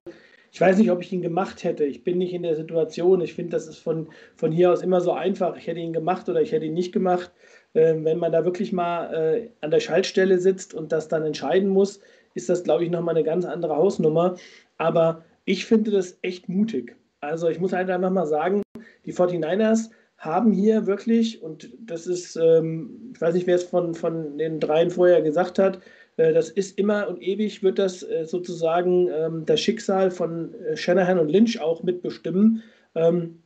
[0.56, 1.84] ich weiß nicht, ob ich ihn gemacht hätte.
[1.84, 3.20] Ich bin nicht in der Situation.
[3.20, 5.54] Ich finde, das ist von, von hier aus immer so einfach.
[5.58, 7.30] Ich hätte ihn gemacht oder ich hätte ihn nicht gemacht.
[7.76, 11.68] Äh, wenn man da wirklich mal äh, an der Schaltstelle sitzt und das dann entscheiden
[11.68, 12.00] muss,
[12.34, 14.36] ist das, glaube ich, nochmal eine ganz andere Hausnummer.
[14.78, 16.96] Aber ich finde das echt mutig.
[17.20, 18.62] Also ich muss halt einfach mal sagen,
[19.04, 23.94] die 49ers haben hier wirklich, und das ist, ähm, ich weiß nicht, wer es von,
[23.94, 25.80] von den dreien vorher gesagt hat,
[26.16, 31.18] äh, das ist immer und ewig, wird das äh, sozusagen ähm, das Schicksal von Shanahan
[31.18, 32.62] und Lynch auch mitbestimmen.
[32.94, 33.42] Ähm,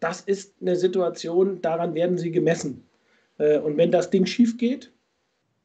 [0.00, 2.84] das ist eine Situation, daran werden sie gemessen.
[3.38, 4.92] Äh, und wenn das Ding schief geht,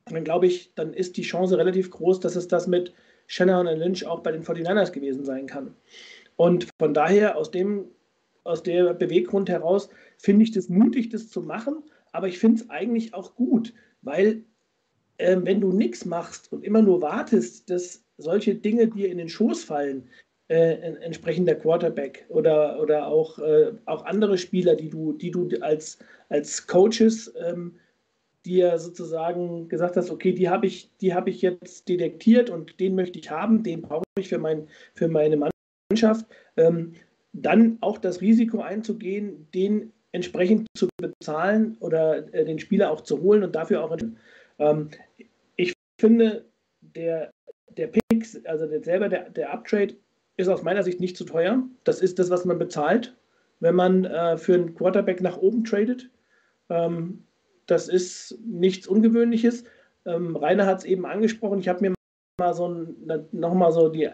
[0.06, 2.94] dann glaube ich, dann ist die Chance relativ groß, dass es das mit
[3.28, 5.76] Shanahan und Lynch auch bei den 49ers gewesen sein kann.
[6.36, 7.86] Und von daher, aus dem,
[8.44, 12.70] aus der Beweggrund heraus, finde ich das mutig, das zu machen, aber ich finde es
[12.70, 14.44] eigentlich auch gut, weil
[15.18, 19.30] äh, wenn du nichts machst und immer nur wartest, dass solche Dinge dir in den
[19.30, 20.10] Schoß fallen,
[20.50, 25.48] äh, entsprechend der Quarterback oder, oder auch, äh, auch andere Spieler, die du, die du
[25.62, 27.76] als, als Coaches ähm,
[28.46, 33.20] dir sozusagen gesagt hast, okay, die habe ich, habe ich jetzt detektiert und den möchte
[33.20, 35.38] ich haben, den brauche ich für, mein, für meine
[35.92, 36.26] Mannschaft,
[36.58, 36.94] ähm,
[37.32, 43.22] dann auch das Risiko einzugehen, den entsprechend zu bezahlen oder äh, den Spieler auch zu
[43.22, 43.96] holen und dafür auch
[44.58, 44.90] ähm,
[45.58, 46.46] ich finde,
[46.82, 47.30] der,
[47.78, 49.96] der Picks, also der, selber der, der Uptrade,
[50.40, 51.64] ist aus meiner Sicht nicht zu teuer.
[51.84, 53.16] Das ist das, was man bezahlt,
[53.60, 56.10] wenn man äh, für einen Quarterback nach oben tradet.
[56.70, 57.24] Ähm,
[57.68, 59.64] das ist nichts Ungewöhnliches.
[60.06, 61.60] Ähm, Rainer hat es eben angesprochen.
[61.60, 61.94] Ich habe mir
[62.40, 62.88] mal so
[63.32, 64.10] nochmal so die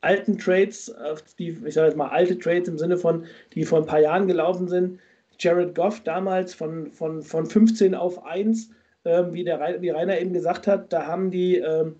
[0.00, 0.94] alten Trades,
[1.38, 4.28] die, ich sage jetzt mal alte Trades im Sinne von, die vor ein paar Jahren
[4.28, 5.00] gelaufen sind.
[5.40, 8.70] Jared Goff damals von, von, von 15 auf 1
[9.04, 11.96] ähm, wie, der, wie Rainer eben gesagt hat, da haben die, ähm,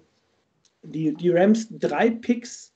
[0.82, 2.74] die, die Rams drei Picks,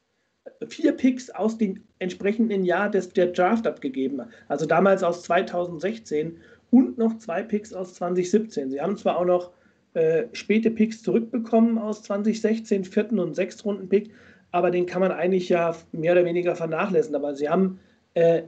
[0.68, 4.22] vier Picks aus dem entsprechenden Jahr des, der Draft abgegeben.
[4.48, 6.37] Also damals aus 2016
[6.70, 8.70] und noch zwei Picks aus 2017.
[8.70, 9.51] Sie haben zwar auch noch
[9.94, 14.11] äh, späte Picks zurückbekommen aus 2016, vierten und sechsten Runden Pick,
[14.51, 17.16] aber den kann man eigentlich ja mehr oder weniger vernachlässigen.
[17.16, 17.79] Aber sie haben
[18.14, 18.42] äh,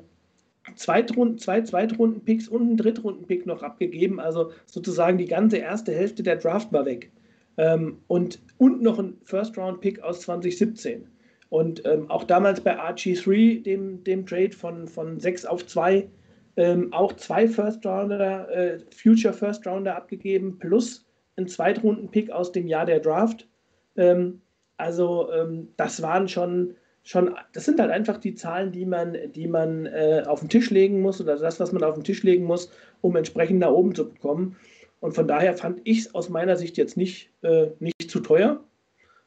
[0.74, 4.18] Zweitrunden, zwei Zweitrunden-Picks und einen Drittrunden-Pick noch abgegeben.
[4.20, 7.10] Also sozusagen die ganze erste Hälfte der Draft war weg.
[7.56, 11.06] Ähm, und, und noch ein First-Round-Pick aus 2017.
[11.48, 16.08] Und ähm, auch damals bei RG3, dem, dem Trade von, von 6 auf 2,
[16.56, 21.04] ähm, auch zwei First-Rounder, äh, Future First-Rounder abgegeben, plus
[21.36, 23.48] ein Zweitrunden-Pick aus dem Jahr der Draft.
[23.96, 24.40] Ähm,
[24.76, 29.46] also ähm, das waren schon schon, das sind halt einfach die Zahlen, die man, die
[29.46, 32.44] man äh, auf den Tisch legen muss oder das, was man auf den Tisch legen
[32.44, 32.70] muss,
[33.02, 34.56] um entsprechend nach oben zu bekommen.
[35.00, 38.64] Und von daher fand ich es aus meiner Sicht jetzt nicht, äh, nicht zu teuer.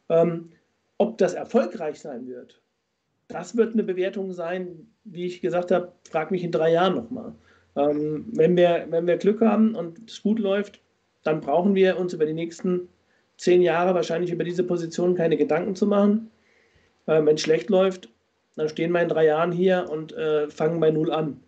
[0.09, 0.49] Ähm,
[0.97, 2.61] ob das erfolgreich sein wird,
[3.27, 7.33] das wird eine Bewertung sein, wie ich gesagt habe, frag mich in drei Jahren nochmal.
[7.75, 10.79] Ähm, wenn, wir, wenn wir Glück haben und es gut läuft,
[11.23, 12.87] dann brauchen wir uns über die nächsten
[13.37, 16.31] zehn Jahre wahrscheinlich über diese Position keine Gedanken zu machen.
[17.07, 18.09] Ähm, wenn es schlecht läuft,
[18.55, 21.41] dann stehen wir in drei Jahren hier und äh, fangen bei Null an.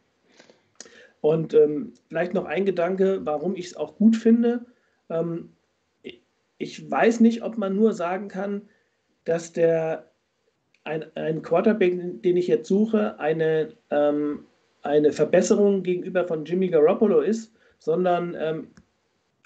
[1.21, 4.65] Und ähm, vielleicht noch ein Gedanke, warum ich es auch gut finde.
[5.09, 5.49] Ähm,
[6.57, 8.63] ich weiß nicht, ob man nur sagen kann,
[9.25, 10.09] dass der
[10.83, 14.45] ein, ein Quarterback, den ich jetzt suche, eine, ähm,
[14.81, 18.67] eine Verbesserung gegenüber von Jimmy Garoppolo ist, sondern ähm,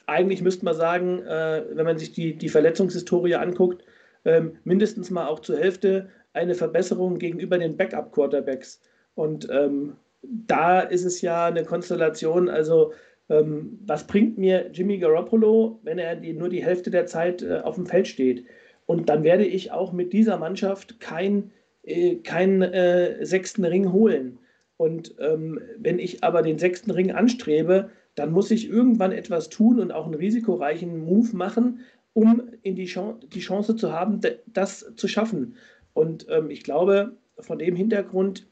[0.06, 3.84] eigentlich müsste man sagen, äh, wenn man sich die, die Verletzungshistorie anguckt,
[4.26, 8.82] ähm, mindestens mal auch zur Hälfte eine Verbesserung gegenüber den Backup-Quarterbacks.
[9.16, 12.94] Und ähm, da ist es ja eine Konstellation, also
[13.30, 17.60] ähm, was bringt mir Jimmy Garoppolo, wenn er die, nur die Hälfte der Zeit äh,
[17.60, 18.46] auf dem Feld steht?
[18.86, 21.52] Und dann werde ich auch mit dieser Mannschaft keinen
[21.84, 24.40] äh, kein, äh, sechsten Ring holen.
[24.78, 29.80] Und ähm, wenn ich aber den sechsten Ring anstrebe, dann muss ich irgendwann etwas tun
[29.80, 31.82] und auch einen risikoreichen Move machen,
[32.14, 35.56] um in die, Chance, die Chance zu haben, das zu schaffen.
[35.94, 38.48] Und ähm, ich glaube, von dem Hintergrund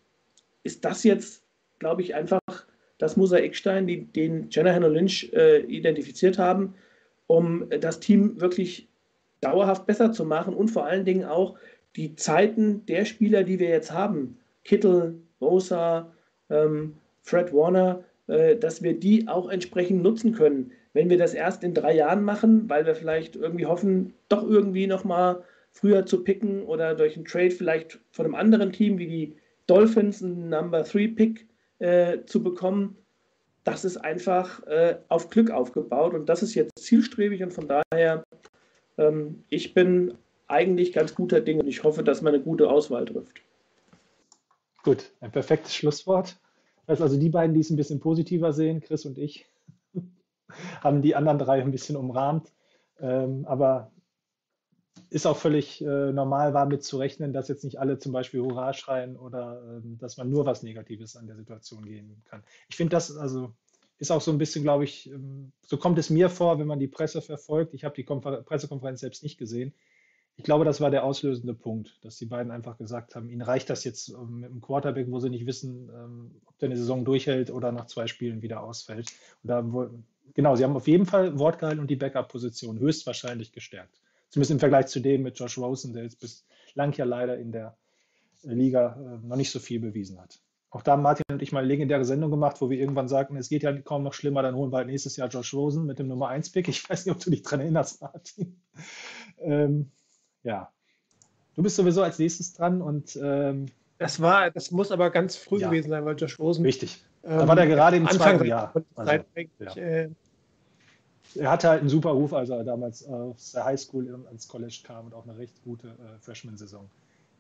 [0.64, 1.44] ist das jetzt,
[1.80, 2.42] glaube ich, einfach
[2.98, 6.76] das Mosaikstein, die, den Shanahan und Lynch äh, identifiziert haben,
[7.28, 8.91] um das Team wirklich
[9.42, 11.58] dauerhaft besser zu machen und vor allen Dingen auch
[11.96, 16.12] die Zeiten der Spieler, die wir jetzt haben, Kittel, Bosa,
[16.50, 20.72] ähm, Fred Warner, äh, dass wir die auch entsprechend nutzen können.
[20.94, 24.88] Wenn wir das erst in drei Jahren machen, weil wir vielleicht irgendwie hoffen, doch irgendwie
[24.88, 29.36] nochmal früher zu picken oder durch einen Trade vielleicht von einem anderen Team wie die
[29.68, 31.48] Dolphins einen Number 3 Pick
[31.80, 32.98] äh, zu bekommen,
[33.64, 38.24] das ist einfach äh, auf Glück aufgebaut und das ist jetzt zielstrebig und von daher,
[39.50, 40.14] ich bin
[40.48, 43.42] eigentlich ganz guter Ding und ich hoffe, dass man eine gute Auswahl trifft.
[44.84, 46.40] Gut, ein perfektes Schlusswort.
[46.88, 49.46] Also, die beiden, die es ein bisschen positiver sehen, Chris und ich,
[50.82, 52.52] haben die anderen drei ein bisschen umrahmt.
[53.00, 53.92] Ähm, aber
[55.10, 58.42] ist auch völlig äh, normal, war mit zu rechnen, dass jetzt nicht alle zum Beispiel
[58.42, 62.44] Hurra schreien oder ähm, dass man nur was Negatives an der Situation gehen kann.
[62.70, 63.54] Ich finde das also
[64.02, 66.80] ist auch so ein bisschen, glaube ich, ähm, so kommt es mir vor, wenn man
[66.80, 67.76] die Presse verfolgt.
[67.76, 69.74] Ich habe die Konfer Pressekonferenz selbst nicht gesehen.
[70.38, 73.70] Ich glaube, das war der auslösende Punkt, dass die beiden einfach gesagt haben, ihnen reicht
[73.70, 77.06] das jetzt ähm, mit dem Quarterback, wo sie nicht wissen, ähm, ob der eine Saison
[77.06, 79.12] durchhält oder nach zwei Spielen wieder ausfällt.
[79.44, 79.92] Und da,
[80.34, 84.02] genau, sie haben auf jeden Fall Wort gehalten und die Backup-Position höchstwahrscheinlich gestärkt.
[84.30, 87.78] Zumindest im Vergleich zu dem mit Josh Rosen, der jetzt bislang ja leider in der
[88.42, 90.40] Liga äh, noch nicht so viel bewiesen hat.
[90.72, 93.36] Auch da haben Martin und ich mal eine legendäre Sendung gemacht, wo wir irgendwann sagten,
[93.36, 96.00] es geht ja kaum noch schlimmer, dann holen wir halt nächstes Jahr Josh Rosen mit
[96.00, 96.70] dem Nummer 1-Pick.
[96.70, 98.62] Ich weiß nicht, ob du dich daran erinnerst, Martin.
[99.40, 99.92] Ähm,
[100.44, 100.72] ja.
[101.56, 103.66] Du bist sowieso als nächstes dran und ähm,
[103.98, 105.68] das war, das muss aber ganz früh ja.
[105.68, 106.66] gewesen sein, weil Josh Rosen.
[106.66, 107.04] Richtig.
[107.22, 108.74] Da war der gerade im Anfang zweiten Jahr.
[108.96, 109.12] Also,
[109.60, 109.76] ja.
[109.76, 110.10] äh,
[111.36, 115.08] er hatte halt einen super Ruf, als er damals aus der Highschool ins College kam
[115.08, 116.90] und auch eine recht gute äh, Freshman-Saison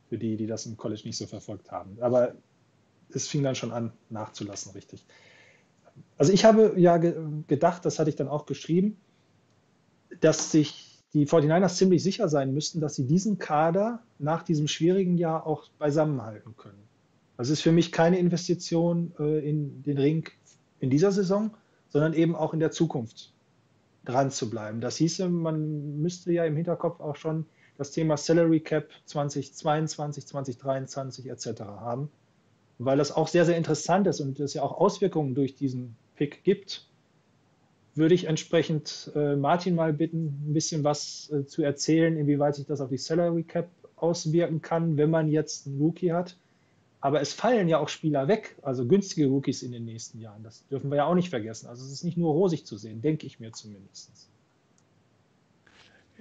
[0.10, 1.98] für die, die das im College nicht so verfolgt haben.
[2.02, 2.34] Aber
[3.16, 5.06] es fing dann schon an, nachzulassen, richtig.
[6.18, 7.16] Also ich habe ja ge
[7.48, 8.98] gedacht, das hatte ich dann auch geschrieben,
[10.20, 15.18] dass sich die 49ers ziemlich sicher sein müssten, dass sie diesen Kader nach diesem schwierigen
[15.18, 16.82] Jahr auch beisammenhalten können.
[17.38, 20.30] Das ist für mich keine Investition äh, in den Ring
[20.80, 21.52] in dieser Saison,
[21.90, 23.34] sondern eben auch in der Zukunft
[24.06, 24.82] dran zu bleiben.
[24.82, 27.46] Das hieße, man müsste ja im Hinterkopf auch schon
[27.78, 31.62] das Thema Salary Cap 2022, 2023 etc.
[31.62, 32.10] haben,
[32.86, 36.44] weil das auch sehr, sehr interessant ist und es ja auch Auswirkungen durch diesen Pick
[36.44, 36.86] gibt,
[37.96, 42.66] würde ich entsprechend äh, Martin mal bitten, ein bisschen was äh, zu erzählen, inwieweit sich
[42.66, 43.68] das auf die Salary Cap
[43.98, 46.36] auswirken kann, wenn man jetzt einen Rookie hat.
[47.02, 50.44] Aber es fallen ja auch Spieler weg, also günstige Rookies in den nächsten Jahren.
[50.44, 51.68] Das dürfen wir ja auch nicht vergessen.
[51.68, 54.12] Also es ist nicht nur rosig zu sehen, denke ich mir zumindest.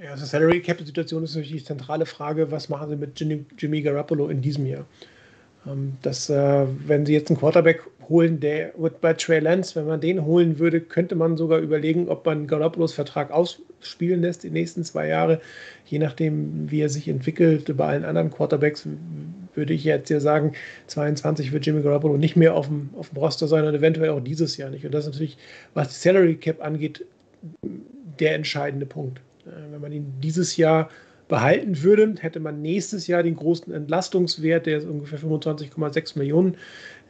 [0.03, 3.45] Ja, also Salary Cap Situation ist natürlich die zentrale Frage, was machen sie mit Jimmy,
[3.59, 4.87] Jimmy Garoppolo in diesem Jahr?
[5.67, 9.87] Ähm, dass, äh, wenn sie jetzt einen Quarterback holen, der wird bei Trey Lance, wenn
[9.87, 14.51] man den holen würde, könnte man sogar überlegen, ob man Garoppolos Vertrag ausspielen lässt die
[14.51, 15.41] nächsten zwei Jahre.
[15.87, 18.87] Je nachdem, wie er sich entwickelt, bei allen anderen Quarterbacks
[19.55, 20.53] würde ich jetzt ja sagen,
[20.89, 24.21] 22 wird Jimmy Garoppolo nicht mehr auf dem, auf dem Roster sein und eventuell auch
[24.21, 24.85] dieses Jahr nicht.
[24.85, 25.39] Und das ist natürlich,
[25.75, 27.05] was die Salary Cap angeht,
[28.19, 29.21] der entscheidende Punkt.
[29.47, 30.91] Äh, wenn man ihn dieses Jahr
[31.31, 36.57] behalten würde, hätte man nächstes Jahr den großen Entlastungswert, der ist ungefähr 25,6 Millionen,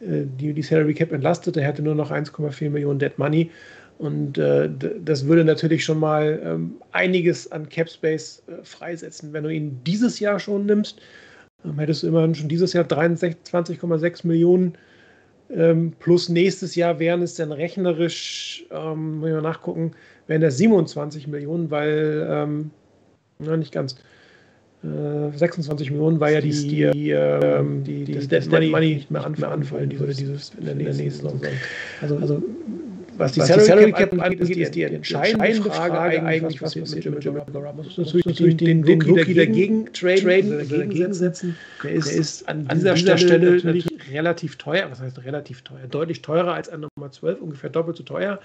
[0.01, 3.51] äh, die die Salary Cap entlastet, der hätte nur noch 1,4 Millionen Dead Money.
[3.99, 4.71] Und äh,
[5.05, 9.33] das würde natürlich schon mal ähm, einiges an Cap Space äh, freisetzen.
[9.33, 11.01] Wenn du ihn dieses Jahr schon nimmst,
[11.65, 14.79] ähm, hättest du immerhin schon dieses Jahr 23,6 Millionen
[15.51, 19.93] Ähm, plus nächstes Jahr wären es dann rechnerisch, ähm, muss ich mal nachgucken,
[20.29, 22.71] wären das 27 Millionen, weil, ähm,
[23.41, 23.97] na, nicht ganz,
[24.83, 28.95] äh, 26 Millionen, weil ja die, die, die, ähm, die, die, das Dead Money, Money
[28.95, 31.41] nicht mehr, an, mehr anfallen, diese, dieses in der nächsten Saison.
[32.01, 32.43] Also, also
[33.21, 36.63] was die, was Salary, Salary Cap angeht, ist die, ist die entscheidende Frage, Frage eigentlich,
[36.63, 37.61] was passiert mit Jimmy Garoppolo.
[37.61, 41.57] Man muss natürlich, den, den Rookie dagegen traden, also dagegen setzen.
[41.85, 44.91] Der ist, der ist an dieser, dieser Stelle natürlich relativ teuer.
[44.91, 45.87] Was heißt relativ teuer?
[45.91, 48.41] Deutlich teurer als an Nummer 12, ungefähr doppelt so teuer.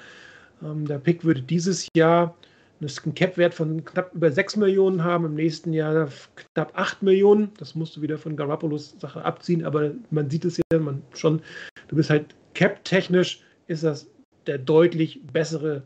[0.61, 2.35] Ähm, der Pick würde dieses Jahr
[2.81, 7.51] einen Cap-Wert von knapp über 6 Millionen haben, im nächsten Jahr knapp 8 Millionen.
[7.57, 11.41] Das musst du wieder von Garoppolos Sache abziehen, aber man sieht es ja man schon,
[11.87, 14.07] du bist halt Cap-technisch ist das
[14.47, 15.83] der deutlich bessere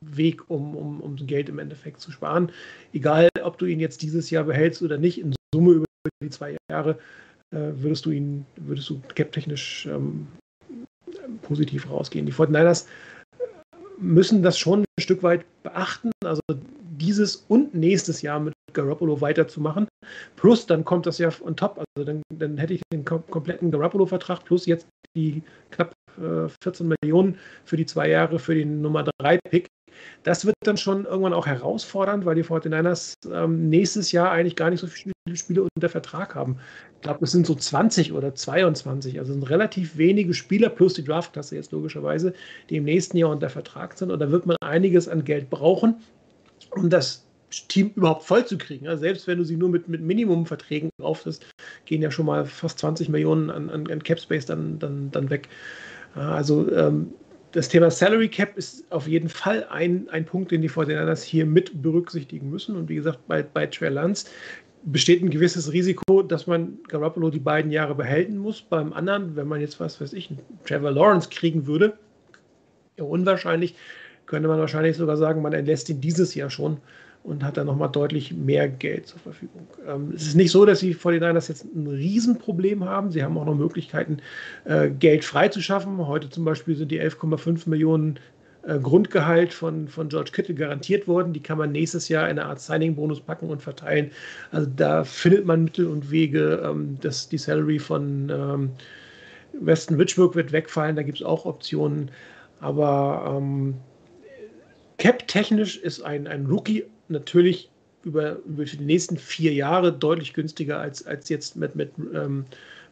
[0.00, 2.50] Weg, um, um, um Geld im Endeffekt zu sparen.
[2.92, 5.86] Egal, ob du ihn jetzt dieses Jahr behältst oder nicht, in Summe über
[6.22, 6.98] die zwei Jahre
[7.50, 10.28] äh, würdest du ihn, würdest du cap-technisch ähm,
[11.42, 12.26] positiv rausgehen.
[12.26, 12.86] Die 49ers
[14.00, 16.40] müssen das schon ein Stück weit beachten, also
[16.98, 19.88] dieses und nächstes Jahr mit Garoppolo weiterzumachen.
[20.36, 23.70] Plus, dann kommt das ja on top, also dann, dann hätte ich den kom kompletten
[23.70, 24.86] Garoppolo-Vertrag plus jetzt
[25.16, 25.92] die knapp
[26.62, 29.66] 14 Millionen für die zwei Jahre für den Nummer 3 Pick.
[30.22, 34.70] Das wird dann schon irgendwann auch herausfordernd, weil die 49ers ähm, nächstes Jahr eigentlich gar
[34.70, 36.58] nicht so viele Spiele unter Vertrag haben.
[36.96, 41.04] Ich glaube, es sind so 20 oder 22, also sind relativ wenige Spieler plus die
[41.04, 42.34] Draftklasse jetzt logischerweise,
[42.68, 44.10] die im nächsten Jahr unter Vertrag sind.
[44.10, 45.96] Und da wird man einiges an Geld brauchen,
[46.72, 47.24] um das
[47.68, 48.86] Team überhaupt voll zu kriegen.
[48.86, 51.46] Also selbst wenn du sie nur mit, mit Minimumverträgen aufsetzt,
[51.84, 55.30] gehen ja schon mal fast 20 Millionen an, an, an Cap Space dann, dann, dann
[55.30, 55.48] weg.
[56.14, 57.12] Also ähm,
[57.52, 61.46] das Thema Salary Cap ist auf jeden Fall ein, ein Punkt, den die 49ers hier
[61.46, 62.76] mit berücksichtigen müssen.
[62.76, 64.26] Und wie gesagt, bei, bei Trey Lance
[64.84, 68.62] besteht ein gewisses Risiko, dass man Garoppolo die beiden Jahre behalten muss.
[68.62, 71.94] Beim anderen, wenn man jetzt, was weiß ich, einen Trevor Lawrence kriegen würde,
[72.96, 73.74] unwahrscheinlich,
[74.26, 76.78] könnte man wahrscheinlich sogar sagen, man entlässt ihn dieses Jahr schon
[77.22, 79.66] und hat dann nochmal deutlich mehr Geld zur Verfügung.
[79.86, 83.10] Ähm, es ist nicht so, dass die 49ers jetzt ein Riesenproblem haben.
[83.10, 84.18] Sie haben auch noch Möglichkeiten,
[84.64, 86.06] äh, Geld freizuschaffen.
[86.06, 88.18] Heute zum Beispiel sind die 11,5 Millionen
[88.62, 91.34] äh, Grundgehalt von, von George Kittle garantiert worden.
[91.34, 94.10] Die kann man nächstes Jahr in eine Art Signing-Bonus packen und verteilen.
[94.50, 98.70] Also da findet man Mittel und Wege, ähm, dass die Salary von ähm,
[99.52, 100.96] Weston Richburg wird wegfallen.
[100.96, 102.10] Da gibt es auch Optionen.
[102.60, 103.74] Aber ähm,
[104.98, 107.70] Cap-technisch ist ein, ein Rookie natürlich
[108.04, 112.44] über, über die nächsten vier Jahre deutlich günstiger, als, als jetzt mit, mit ähm,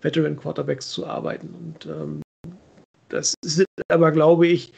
[0.02, 1.48] Veteran Quarterbacks zu arbeiten.
[1.54, 2.22] Und ähm,
[3.08, 4.72] das ist aber, glaube ich,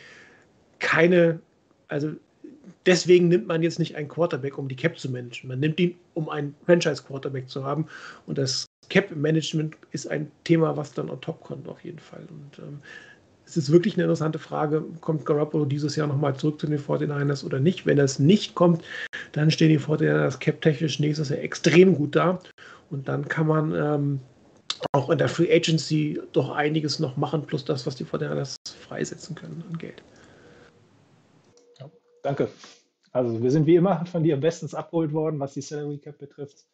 [0.79, 1.41] keine,
[1.89, 2.13] also
[2.87, 5.49] deswegen nimmt man jetzt nicht einen Quarterback, um die Cap zu managen.
[5.49, 7.87] Man nimmt ihn, um einen Franchise-Quarterback zu haben.
[8.27, 12.27] Und das Cap-Management ist ein Thema, was dann on top kommt, auf jeden Fall.
[12.29, 12.79] Und ähm,
[13.47, 17.45] es ist wirklich eine interessante Frage, kommt Garoppolo dieses Jahr nochmal zurück zu den 49ers
[17.45, 17.85] oder nicht?
[17.85, 18.83] Wenn das nicht kommt,
[19.33, 22.41] dann stehen die 49ers cap-technisch nächstes Jahr extrem gut da.
[22.91, 24.21] Und dann kann man ähm,
[24.93, 29.35] auch in der Free Agency doch einiges noch machen, plus das, was die 49ers freisetzen
[29.37, 30.03] können an Geld.
[31.79, 31.91] Ja,
[32.23, 32.49] danke.
[33.13, 36.67] Also wir sind wie immer von dir bestens abgeholt worden, was die Salary Cap betrifft.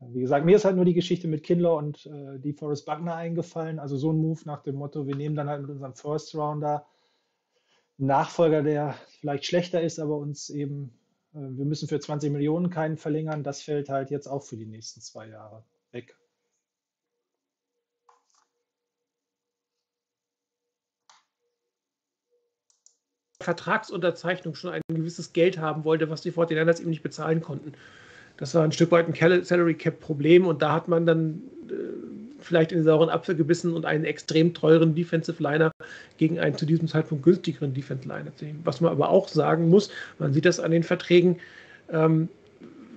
[0.00, 3.14] Wie gesagt, mir ist halt nur die Geschichte mit Kindler und äh, die Forrest Buckner
[3.14, 3.78] eingefallen.
[3.78, 6.86] Also so ein Move nach dem Motto, wir nehmen dann halt mit unserem First Rounder
[7.98, 10.92] einen Nachfolger, der vielleicht schlechter ist, aber uns eben,
[11.34, 13.42] wir müssen für 20 Millionen keinen verlängern.
[13.42, 16.16] Das fällt halt jetzt auch für die nächsten zwei Jahre weg.
[23.40, 27.72] Vertragsunterzeichnung schon ein gewisses Geld haben wollte, was die 49ers eben nicht bezahlen konnten.
[28.36, 32.23] Das war ein Stück weit ein Salary Cap Problem und da hat man dann äh,
[32.44, 35.72] vielleicht in den sauren Apfel gebissen und einen extrem teuren Defensive Liner
[36.18, 38.60] gegen einen zu diesem Zeitpunkt günstigeren Defensive Liner zu nehmen.
[38.64, 41.38] Was man aber auch sagen muss, man sieht das an den Verträgen,
[41.90, 42.28] ähm,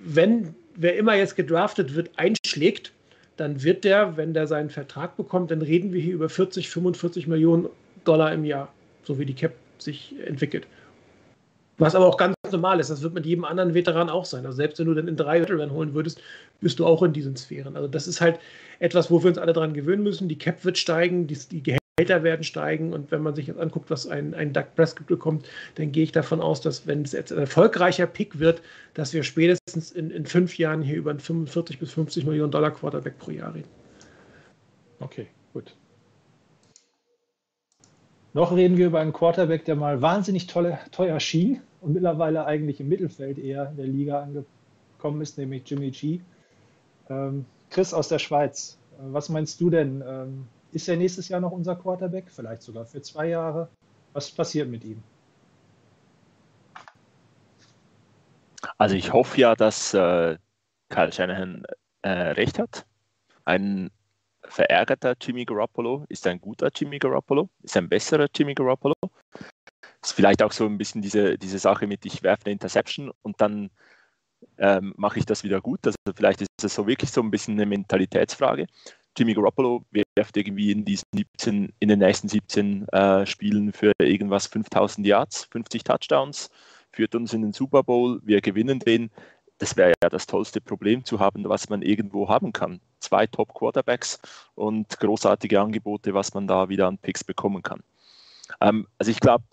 [0.03, 2.91] wenn wer immer jetzt gedraftet wird, einschlägt,
[3.35, 7.27] dann wird der, wenn der seinen Vertrag bekommt, dann reden wir hier über 40, 45
[7.27, 7.67] Millionen
[8.03, 8.71] Dollar im Jahr,
[9.03, 10.67] so wie die Cap sich entwickelt.
[11.77, 14.45] Was aber auch ganz normal ist, das wird mit jedem anderen Veteran auch sein.
[14.45, 16.21] Also selbst wenn du dann in drei Veteran holen würdest,
[16.61, 17.75] bist du auch in diesen Sphären.
[17.75, 18.39] Also das ist halt
[18.79, 20.27] etwas, wo wir uns alle dran gewöhnen müssen.
[20.27, 23.89] Die Cap wird steigen, die, die Gehälter werden steigen und wenn man sich jetzt anguckt,
[23.89, 27.31] was ein, ein Doug Prescott bekommt, dann gehe ich davon aus, dass wenn es jetzt
[27.31, 28.61] ein erfolgreicher Pick wird,
[28.93, 32.71] dass wir spätestens in, in fünf Jahren hier über einen 45 bis 50 Millionen Dollar
[32.71, 33.69] Quarterback pro Jahr reden.
[34.99, 35.75] Okay, gut.
[38.33, 42.79] Noch reden wir über einen Quarterback, der mal wahnsinnig tolle, teuer schien und mittlerweile eigentlich
[42.79, 46.19] im Mittelfeld eher der Liga angekommen ist, nämlich Jimmy G.
[47.09, 50.03] Ähm, Chris aus der Schweiz, äh, was meinst du denn?
[50.05, 52.25] Ähm, Ist er nächstes Jahr noch unser Quarterback?
[52.29, 53.69] Vielleicht sogar für zwei Jahre?
[54.13, 55.01] Was passiert mit ihm?
[58.77, 60.37] Also ich hoffe ja, dass äh,
[60.89, 61.63] Kyle Shanahan
[62.01, 62.85] äh, recht hat.
[63.45, 63.89] Ein
[64.43, 68.93] verärgerter Jimmy Garoppolo ist ein guter Jimmy Garoppolo, ist ein besserer Jimmy Garoppolo.
[70.03, 73.41] Ist vielleicht auch so ein bisschen diese, diese Sache mit, ich werfe eine Interception und
[73.41, 73.69] dann
[74.57, 75.79] ähm, mache ich das wieder gut.
[75.85, 78.67] Also vielleicht ist es so wirklich so ein bisschen eine Mentalitätsfrage.
[79.17, 79.83] Jimmy Garoppolo
[80.15, 85.45] werft irgendwie in diesen 17, in den nächsten 17 äh, Spielen für irgendwas 5000 Yards,
[85.45, 86.51] 50 Touchdowns,
[86.91, 89.09] führt uns in den Super Bowl, wir gewinnen den.
[89.57, 92.79] Das wäre ja das tollste Problem zu haben, was man irgendwo haben kann.
[92.99, 94.19] Zwei Top Quarterbacks
[94.53, 97.81] und großartige Angebote, was man da wieder an Picks bekommen kann.
[98.61, 99.45] Ähm, also ich glaube,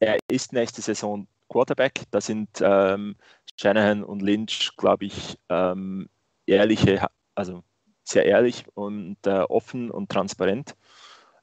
[0.00, 2.02] er ist nächste Saison Quarterback.
[2.10, 3.16] Da sind ähm,
[3.56, 6.08] Shanahan und Lynch, glaube ich, ähm,
[6.46, 7.62] ehrliche, also
[8.04, 10.74] sehr ehrlich und äh, offen und transparent.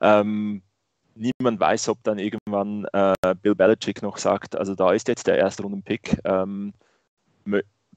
[0.02, 0.64] Ähm,
[1.16, 5.38] niemand weiß, ob dann irgendwann äh, Bill Belichick noch sagt, also da ist jetzt der
[5.38, 6.74] erste Runden-Pick, ähm,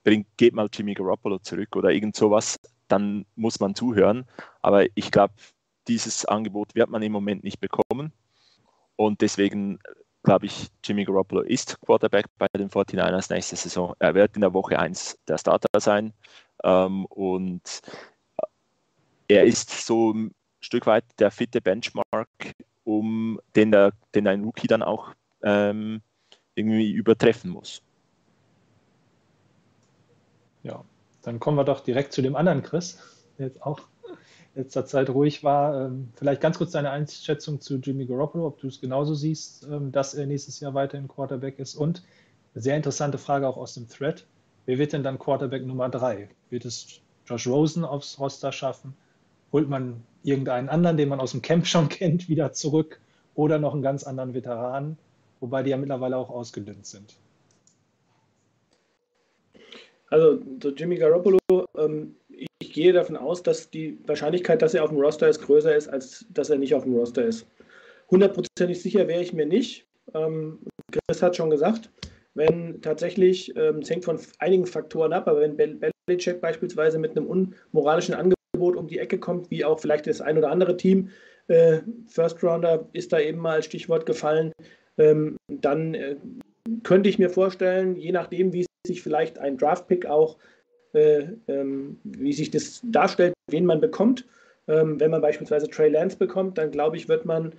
[0.04, 2.58] bringt, geht mal Jimmy Garoppolo zurück oder irgend sowas,
[2.88, 4.26] dann muss man zuhören.
[4.62, 5.34] Aber ich glaube,
[5.88, 8.12] dieses Angebot wird man im Moment nicht bekommen.
[8.96, 9.78] Und deswegen
[10.22, 13.94] glaube ich, Jimmy Garoppolo ist Quarterback bei den 49ers nächste Saison.
[13.98, 16.12] Er wird in der Woche 1 der Starter sein.
[16.62, 17.80] Ähm, und
[19.28, 22.28] er ist so ein Stück weit der fitte Benchmark,
[22.84, 26.02] um den, der, den ein Rookie dann auch ähm,
[26.54, 27.82] irgendwie übertreffen muss.
[30.62, 30.84] Ja,
[31.22, 32.98] dann kommen wir doch direkt zu dem anderen Chris,
[33.38, 33.80] der jetzt auch
[34.54, 35.86] letzter Zeit ruhig war.
[35.86, 39.92] Ähm, vielleicht ganz kurz deine Einschätzung zu Jimmy Garoppolo, ob du es genauso siehst, ähm,
[39.92, 41.74] dass er nächstes Jahr weiterhin Quarterback ist.
[41.74, 42.02] Und
[42.54, 44.26] eine sehr interessante Frage auch aus dem Thread.
[44.66, 46.28] Wer wird denn dann Quarterback Nummer drei?
[46.50, 48.94] Wird es Josh Rosen aufs Roster schaffen?
[49.52, 53.00] Holt man irgendeinen anderen, den man aus dem Camp schon kennt, wieder zurück?
[53.34, 54.98] Oder noch einen ganz anderen Veteran?
[55.38, 57.14] Wobei die ja mittlerweile auch ausgedünnt sind.
[60.10, 60.40] Also
[60.76, 61.38] Jimmy Garoppolo,
[61.76, 62.16] ähm,
[62.60, 65.88] ich gehe davon aus, dass die Wahrscheinlichkeit, dass er auf dem Roster ist, größer ist,
[65.88, 67.46] als dass er nicht auf dem Roster ist.
[68.10, 69.86] Hundertprozentig sicher wäre ich mir nicht.
[70.14, 70.60] Ähm,
[70.92, 71.90] Chris hat schon gesagt,
[72.34, 77.26] wenn tatsächlich, ähm, es hängt von einigen Faktoren ab, aber wenn Belichick beispielsweise mit einem
[77.26, 81.10] unmoralischen Angebot um die Ecke kommt, wie auch vielleicht das ein oder andere Team,
[81.48, 84.52] äh, First Rounder ist da eben mal als Stichwort gefallen,
[84.98, 86.16] ähm, dann äh,
[86.82, 90.36] könnte ich mir vorstellen, je nachdem, wie sich vielleicht ein Draft-Pick auch
[90.92, 94.26] wie sich das darstellt, wen man bekommt.
[94.68, 97.54] Ähm, wenn man beispielsweise Trey Lance bekommt, dann glaube ich, wird man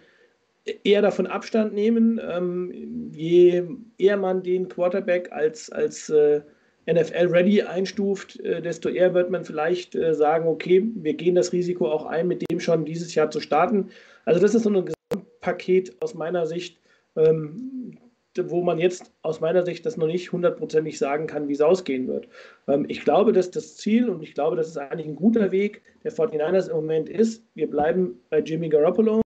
[0.83, 2.19] eher davon Abstand nehmen.
[2.23, 3.63] Ähm, je
[3.97, 6.41] eher man den Quarterback als, als äh,
[6.87, 11.89] NFL-ready einstuft, äh, desto eher wird man vielleicht äh, sagen, okay, wir gehen das Risiko
[11.89, 13.89] auch ein, mit dem schon dieses Jahr zu starten.
[14.25, 16.79] Also das ist so ein Gesamtpaket aus meiner Sicht,
[17.15, 17.97] ähm,
[18.37, 22.07] wo man jetzt aus meiner Sicht das noch nicht hundertprozentig sagen kann, wie es ausgehen
[22.07, 22.27] wird.
[22.67, 25.81] Ähm, ich glaube, dass das Ziel und ich glaube, dass es eigentlich ein guter Weg
[26.03, 27.43] der 49ers im Moment ist.
[27.55, 29.21] Wir bleiben bei Jimmy Garoppolo.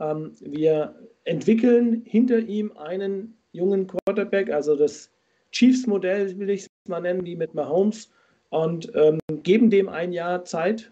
[0.00, 0.94] Ähm, wir
[1.24, 5.10] entwickeln hinter ihm einen jungen Quarterback, also das
[5.52, 8.10] Chiefs-Modell will ich es mal nennen, die mit Mahomes,
[8.50, 10.90] und ähm, geben dem ein Jahr Zeit.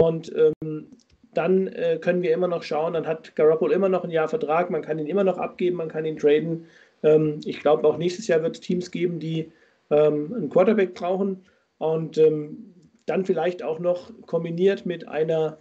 [0.00, 0.90] Und ähm,
[1.36, 4.70] dann äh, können wir immer noch schauen, dann hat Garoppolo immer noch ein Jahr Vertrag,
[4.70, 6.66] man kann ihn immer noch abgeben, man kann ihn traden.
[7.02, 9.52] Ähm, ich glaube, auch nächstes Jahr wird es Teams geben, die
[9.90, 11.44] ähm, einen Quarterback brauchen
[11.78, 12.72] und ähm,
[13.04, 15.58] dann vielleicht auch noch kombiniert mit einer,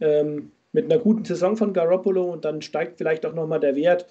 [0.00, 4.06] ähm, mit einer guten Saison von Garoppolo und dann steigt vielleicht auch nochmal der Wert.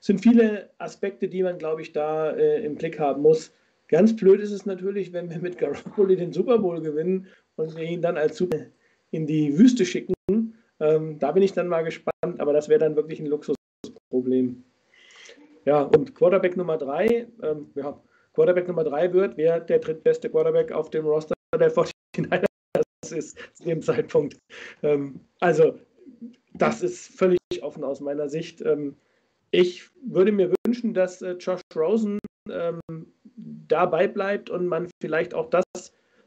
[0.00, 3.52] Es sind viele Aspekte, die man, glaube ich, da äh, im Blick haben muss.
[3.88, 7.26] Ganz blöd ist es natürlich, wenn wir mit Garoppolo den Super Bowl gewinnen
[7.56, 8.58] und wir ihn dann als Super
[9.10, 10.14] in die Wüste schicken
[10.80, 14.64] ähm, da bin ich dann mal gespannt, aber das wäre dann wirklich ein Luxusproblem.
[15.64, 18.00] Ja, und Quarterback Nummer drei, ähm, ja,
[18.34, 22.44] Quarterback Nummer drei wird, wer der drittbeste Quarterback auf dem Roster der 49ers
[23.14, 24.38] ist zu dem Zeitpunkt.
[24.82, 25.78] Ähm, also,
[26.54, 28.60] das ist völlig offen aus meiner Sicht.
[28.60, 28.96] Ähm,
[29.50, 32.18] ich würde mir wünschen, dass äh, Josh Rosen
[32.50, 32.80] ähm,
[33.36, 35.64] dabei bleibt und man vielleicht auch das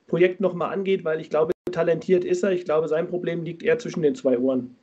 [0.07, 2.51] Projekt nochmal angeht, weil ich glaube, talentiert ist er.
[2.51, 4.76] Ich glaube, sein Problem liegt eher zwischen den zwei Ohren.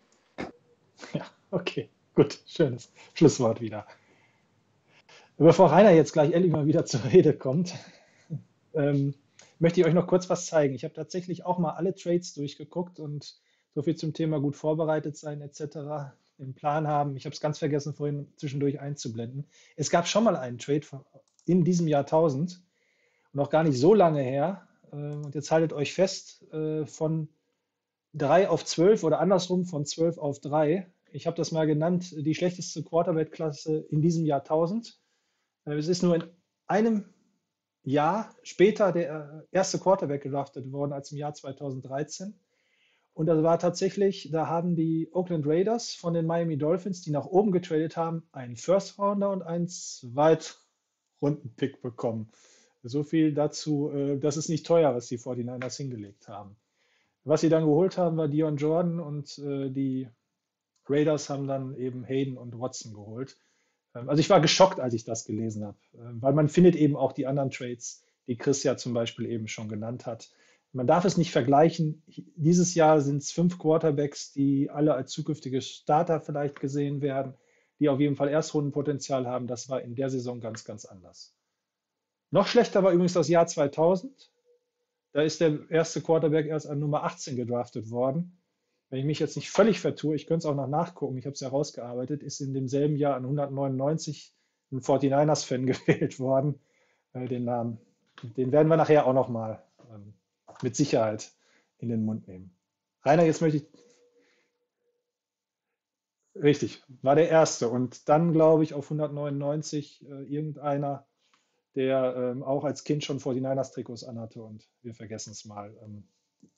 [1.12, 3.86] Ja, okay, gut, schönes Schlusswort wieder.
[5.36, 7.74] Bevor Rainer jetzt gleich endlich mal wieder zur Rede kommt,
[8.74, 9.14] ähm,
[9.61, 10.74] möchte ich euch noch kurz was zeigen.
[10.74, 13.36] Ich habe tatsächlich auch mal alle Trades durchgeguckt und
[13.74, 16.12] so viel zum Thema gut vorbereitet sein etc.
[16.39, 17.16] im Plan haben.
[17.16, 19.47] Ich habe es ganz vergessen, vorhin zwischendurch einzublenden.
[19.76, 20.82] Es gab schon mal einen Trade
[21.47, 22.61] in diesem Jahrtausend,
[23.32, 27.28] noch gar nicht so lange her, und jetzt haltet euch fest, äh, von
[28.14, 30.91] 3 auf 12 oder andersrum von 12 auf 3.
[31.12, 34.99] Ich habe das mal genannt, die schlechteste Quarterback-Klasse in diesem Jahrtausend.
[35.66, 36.24] Äh, Es ist nur in
[36.66, 37.05] einem
[37.82, 42.39] Jahr später der erste Quarterback gedraftet worden als im Jahr 2013.
[43.14, 47.26] Und das war tatsächlich, da haben die Oakland Raiders von den Miami Dolphins, die nach
[47.26, 52.30] oben getradet haben, einen First Rounder und einen Zweitrunden-Pick bekommen.
[52.89, 56.57] So viel dazu, äh, das ist nicht teuer, was die 49ers hingelegt haben.
[57.24, 60.09] Was sie dann geholt haben, war Dion Jordan und äh, die
[60.89, 63.36] Raiders haben dann eben Hayden und Watson geholt.
[63.95, 66.97] Ähm, Also ich war geschockt, als ich das gelesen habe, äh, weil man findet eben
[66.97, 70.30] auch die anderen Trades, die Chris ja zum Beispiel eben schon genannt hat.
[70.72, 72.03] Man darf es nicht vergleichen.
[72.36, 77.34] Dieses Jahr sind es fünf Quarterbacks, die alle als zukünftige Starter vielleicht gesehen werden,
[77.80, 79.47] die auf jeden Fall Erstrundenpotenzial haben.
[79.47, 81.38] Das war in der Saison ganz, ganz anders.
[82.31, 84.31] Noch schlechter war übrigens das Jahr 2000.
[85.12, 88.39] Da ist der erste Quarterback erst an Nummer 18 gedraftet worden.
[88.91, 91.35] Wenn ich mich jetzt nicht völlig vertue, ich könnte es auch noch nachgucken, ich habe
[91.35, 94.35] es herausgearbeitet, ist in demselben Jahr an 199
[94.72, 96.61] ein 49ers-Fan gewählt worden.
[97.14, 97.79] Den Namen,
[98.22, 100.14] den werden wir nachher auch noch mal ähm,
[100.62, 101.33] mit Sicherheit
[101.79, 102.55] in den Mund nehmen.
[103.03, 103.66] Rainer, jetzt möchte ich.
[106.35, 107.68] Richtig, war der erste.
[107.68, 111.07] Und dann, glaube ich, auf 199 äh, irgendeiner,
[111.79, 116.03] der ähm, auch als Kind schon 49ers-Trikots anhatte und wir vergessen es mal, ähm,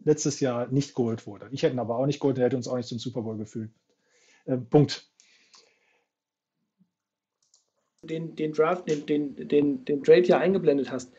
[0.03, 1.49] letztes Jahr nicht geholt wurde.
[1.53, 3.37] Ich hätte ihn aber auch nicht geholt, der hätte uns auch nicht zum Super Bowl
[3.37, 3.71] gefühlt.
[4.47, 5.11] Äh, Punkt.
[8.03, 11.13] den, den Draft, den, den, den, den Trade ja eingeblendet hast,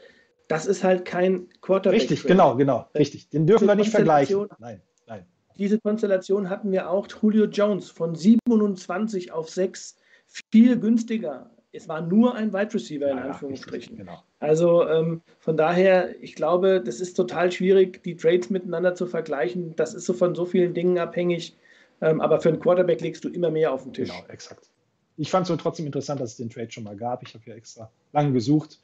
[0.48, 2.02] das ist halt kein Quarterback.
[2.02, 3.30] Richtig, genau, genau, richtig.
[3.30, 4.48] Den dürfen wir nicht vergleichen.
[4.60, 5.26] Nein, nein.
[5.58, 7.08] Diese Konstellation hatten wir auch.
[7.22, 9.96] Julio Jones von 27 auf 6,
[10.26, 11.52] viel günstiger.
[11.74, 13.96] Es war nur ein Wide Receiver in Ja, ja, Anführungsstrichen.
[13.96, 14.22] richtig, Genau.
[14.40, 19.76] Also ähm, von daher, ich glaube, das ist total schwierig, die Trades miteinander zu vergleichen.
[19.78, 21.56] Das ist so von so vielen Dingen abhängig.
[22.02, 24.10] Ähm, aber für einen Quarterback legst du immer mehr auf den Tisch.
[24.12, 24.70] Genau, exakt.
[25.18, 27.24] Ich fand es so trotzdem interessant, dass es den Trade schon mal gab.
[27.24, 28.80] Ich habe ja extra lange gesucht.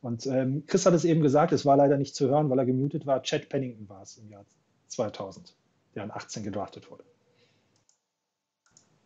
[0.00, 2.66] Und ähm, Chris hat es eben gesagt, es war leider nicht zu hören, weil er
[2.66, 3.22] gemutet war.
[3.22, 4.44] Chad Pennington war es im Jahr
[4.88, 5.56] 2000,
[5.94, 7.02] der an 18 gedraftet wurde.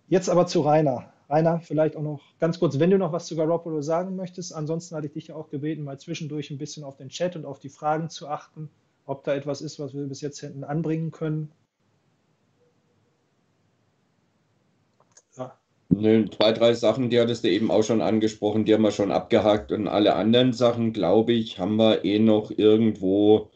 [0.09, 1.12] Jetzt aber zu Rainer.
[1.33, 4.55] Rainer, vielleicht auch noch ganz kurz, wenn du noch was zu Garoppolo sagen möchtest.
[4.55, 7.47] Ansonsten hatte ich dich ja auch gebeten, mal zwischendurch ein bisschen auf den Chat und
[7.47, 8.69] auf die Fragen zu achten,
[9.07, 11.51] ob da etwas ist, was wir bis jetzt hätten anbringen können.
[15.35, 19.13] Ja, zwei, drei Sachen, die hattest du eben auch schon angesprochen, die haben wir schon
[19.13, 19.73] abgehakt.
[19.73, 23.52] Und alle anderen Sachen, glaube ich, haben wir eh noch irgendwo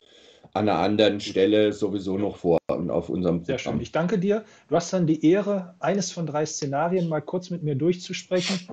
[0.57, 3.71] an einer anderen Stelle sowieso noch vor und auf unserem Sehr schön.
[3.71, 3.83] Programm.
[3.83, 4.45] Ich danke dir.
[4.69, 8.69] Du hast dann die Ehre, eines von drei Szenarien mal kurz mit mir durchzusprechen.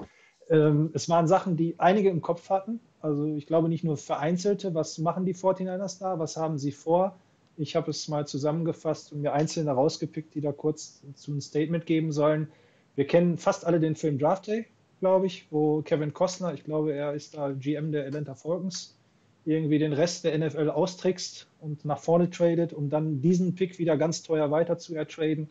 [0.50, 2.80] Ähm, es waren Sachen, die einige im Kopf hatten.
[3.02, 4.74] Also ich glaube nicht nur vereinzelte.
[4.74, 6.20] Was machen die 49ers da?
[6.20, 7.18] Was haben sie vor?
[7.58, 11.86] Ich habe es mal zusammengefasst und mir einzelne rausgepickt, die da kurz zu ein Statement
[11.86, 12.48] geben sollen.
[12.96, 14.66] Wir kennen fast alle den Film Draft Day,
[15.00, 18.98] glaube ich, wo Kevin Costner, ich glaube, er ist da GM der Atlanta Falcons,
[19.46, 23.98] irgendwie den Rest der NFL austrickst und nach vorne tradet, um dann diesen Pick wieder
[23.98, 25.50] ganz teuer weiter zu ertraden.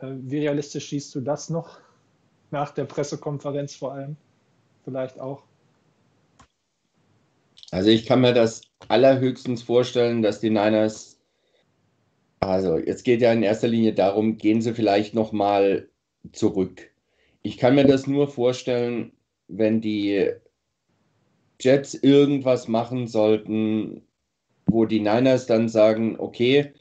[0.00, 1.80] Äh, Wie realistisch siehst du das noch?
[2.50, 4.16] Nach der Pressekonferenz vor allem?
[4.84, 5.42] Vielleicht auch.
[7.70, 11.20] Also ich kann mir das allerhöchstens vorstellen, dass die Niners,
[12.40, 15.88] also jetzt geht ja in erster Linie darum, gehen sie vielleicht nochmal
[16.32, 16.90] zurück.
[17.42, 19.12] Ich kann mir das nur vorstellen,
[19.48, 20.30] wenn die
[21.60, 24.02] Jets irgendwas machen sollten,
[24.66, 26.72] wo die Niners dann sagen, okay,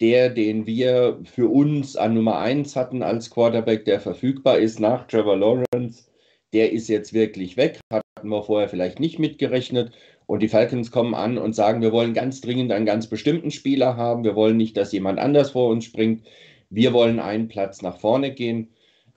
[0.00, 5.06] der, den wir für uns an Nummer 1 hatten als Quarterback, der verfügbar ist nach
[5.06, 6.10] Trevor Lawrence,
[6.52, 9.92] der ist jetzt wirklich weg, hatten wir vorher vielleicht nicht mitgerechnet.
[10.26, 13.96] Und die Falcons kommen an und sagen, wir wollen ganz dringend einen ganz bestimmten Spieler
[13.96, 16.24] haben, wir wollen nicht, dass jemand anders vor uns springt,
[16.70, 18.68] wir wollen einen Platz nach vorne gehen.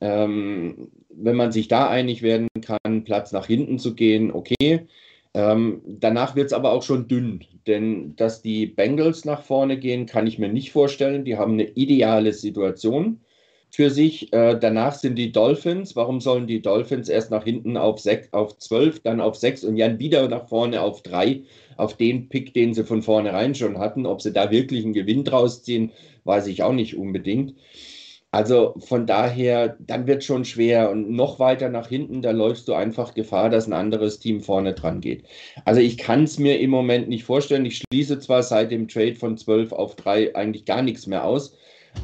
[0.01, 4.87] Ähm, wenn man sich da einig werden kann, Platz nach hinten zu gehen, okay.
[5.35, 10.05] Ähm, danach wird es aber auch schon dünn, denn dass die Bengals nach vorne gehen,
[10.05, 11.25] kann ich mir nicht vorstellen.
[11.25, 13.19] Die haben eine ideale Situation
[13.73, 14.31] für sich.
[14.31, 15.95] Äh, danach sind die Dolphins.
[15.95, 19.97] Warum sollen die Dolphins erst nach hinten auf, auf 12, dann auf 6 und dann
[19.97, 21.41] wieder nach vorne auf 3,
[21.77, 24.05] auf den Pick, den sie von vornherein schon hatten?
[24.05, 25.91] Ob sie da wirklich einen Gewinn draus ziehen,
[26.25, 27.55] weiß ich auch nicht unbedingt.
[28.33, 32.73] Also von daher, dann wird schon schwer und noch weiter nach hinten, da läufst du
[32.73, 35.25] einfach Gefahr, dass ein anderes Team vorne dran geht.
[35.65, 37.63] Also ich kann es mir im Moment nicht vorstellen.
[37.63, 41.55] Ich schließe zwar seit dem Trade von 12 auf 3 eigentlich gar nichts mehr aus,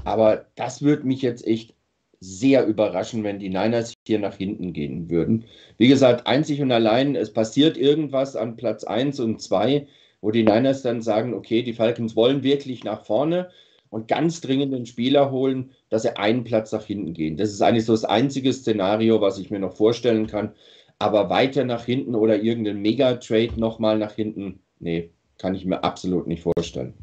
[0.06, 1.74] aber das würde mich jetzt echt
[2.20, 5.46] sehr überraschen, wenn die Niners hier nach hinten gehen würden.
[5.78, 9.88] Wie gesagt, einzig und allein, es passiert irgendwas an Platz 1 und 2,
[10.22, 13.50] wo die Niners dann sagen, okay, die Falcons wollen wirklich nach vorne
[13.90, 17.38] und ganz dringend einen Spieler holen, dass sie einen Platz nach hinten gehen.
[17.38, 20.54] Das ist eigentlich so das einzige Szenario, was ich mir noch vorstellen kann.
[21.00, 26.28] Aber weiter nach hinten oder irgendeinen Mega-Trade nochmal nach hinten, nee, kann ich mir absolut
[26.28, 26.94] nicht vorstellen.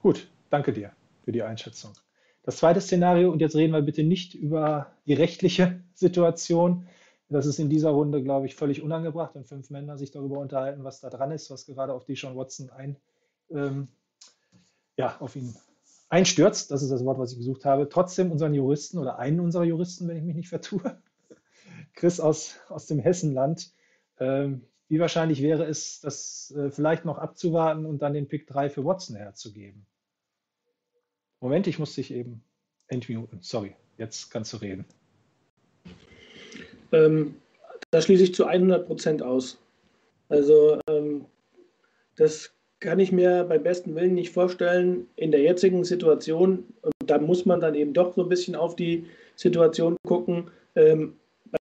[0.00, 0.92] Gut, danke dir
[1.24, 1.92] für die Einschätzung.
[2.42, 6.86] Das zweite Szenario, und jetzt reden wir bitte nicht über die rechtliche Situation.
[7.28, 10.84] Das ist in dieser Runde, glaube ich, völlig unangebracht, wenn fünf Männer sich darüber unterhalten,
[10.84, 12.96] was da dran ist, was gerade auf die Sean Watson ein,
[13.50, 13.88] ähm,
[14.96, 15.54] ja, auf ihn
[16.08, 16.70] einstürzt.
[16.70, 17.88] Das ist das Wort, was ich gesucht habe.
[17.88, 21.00] Trotzdem unseren Juristen oder einen unserer Juristen, wenn ich mich nicht vertue,
[21.94, 23.72] Chris aus, aus dem Hessenland.
[24.18, 28.70] Ähm, wie wahrscheinlich wäre es, das äh, vielleicht noch abzuwarten und dann den Pick 3
[28.70, 29.86] für Watson herzugeben?
[31.40, 32.42] Moment, ich muss dich eben
[32.86, 33.40] entmuten.
[33.42, 34.84] Sorry, jetzt kannst du reden.
[36.92, 37.36] Ähm,
[37.90, 39.58] da schließe ich zu 100 Prozent aus.
[40.28, 41.26] Also ähm,
[42.16, 42.55] das
[42.86, 46.62] kann ich mir beim besten Willen nicht vorstellen in der jetzigen Situation.
[46.82, 50.44] Und da muss man dann eben doch so ein bisschen auf die Situation gucken,
[50.76, 51.16] ähm,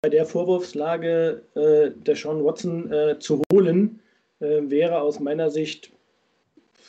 [0.01, 4.01] bei der Vorwurfslage äh, der Sean Watson äh, zu holen,
[4.41, 5.93] äh, wäre aus meiner Sicht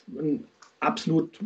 [0.07, 0.45] ein
[0.79, 1.37] absolut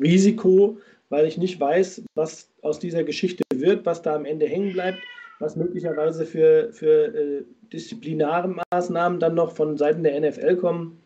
[0.00, 0.78] Risiko,
[1.08, 5.00] weil ich nicht weiß, was aus dieser Geschichte wird, was da am Ende hängen bleibt,
[5.40, 11.00] was möglicherweise für, für äh, disziplinare Maßnahmen dann noch von Seiten der NFL kommen.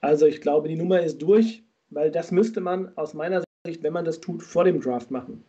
[0.00, 3.92] Also ich glaube, die Nummer ist durch, weil das müsste man aus meiner Sicht, wenn
[3.92, 5.44] man das tut, vor dem Draft machen.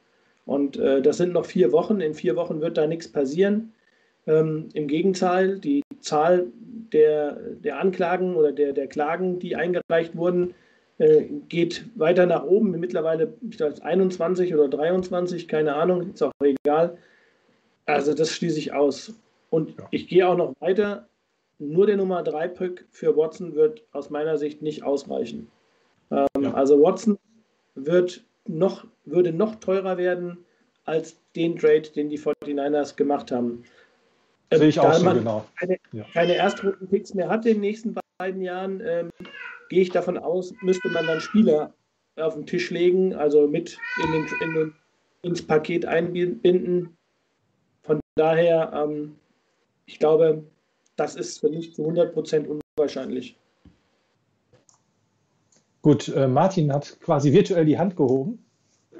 [0.45, 2.02] Und äh, das sind noch vier Wochen.
[2.02, 3.74] In vier Wochen wird da nichts passieren.
[4.26, 6.47] Ähm, Im Gegenteil, die Zahl
[6.91, 10.56] der, der Anklagen oder der, der Klagen, die eingereicht wurden,
[10.97, 12.72] äh, geht weiter nach oben.
[12.72, 16.97] Mittlerweile ich glaube, 21 oder 23, keine Ahnung, ist auch egal.
[17.86, 19.14] Also das schließe ich aus.
[19.50, 19.88] Und Ja.
[19.91, 21.08] ich gehe auch noch weiter.
[21.60, 25.51] Nur der Nummer 3 Pick für Watson wird aus meiner Sicht nicht ausreichen.
[26.10, 26.53] Ähm, Ja.
[26.53, 27.18] Also Watson
[27.76, 30.38] wird noch, würde noch teurer werden
[30.86, 33.64] als den Trade, den die 49ers gemacht haben.
[34.51, 35.45] Sehe ich Da auch so, man genau.
[35.60, 36.05] keine, Ja.
[36.14, 39.10] keine Erstrunden-Picks mehr hat in den nächsten beiden Jahren, ähm,
[39.70, 41.74] gehe ich davon aus, müsste man dann Spieler
[42.16, 44.76] auf den Tisch legen, also mit in den, in den,
[45.22, 46.97] ins Paket einbinden.
[47.84, 49.16] Von daher, ähm,
[49.86, 50.43] ich glaube,
[51.00, 53.36] das ist für mich zu 100% unwahrscheinlich.
[55.82, 58.43] Gut, äh, Martin hat quasi virtuell die Hand gehoben.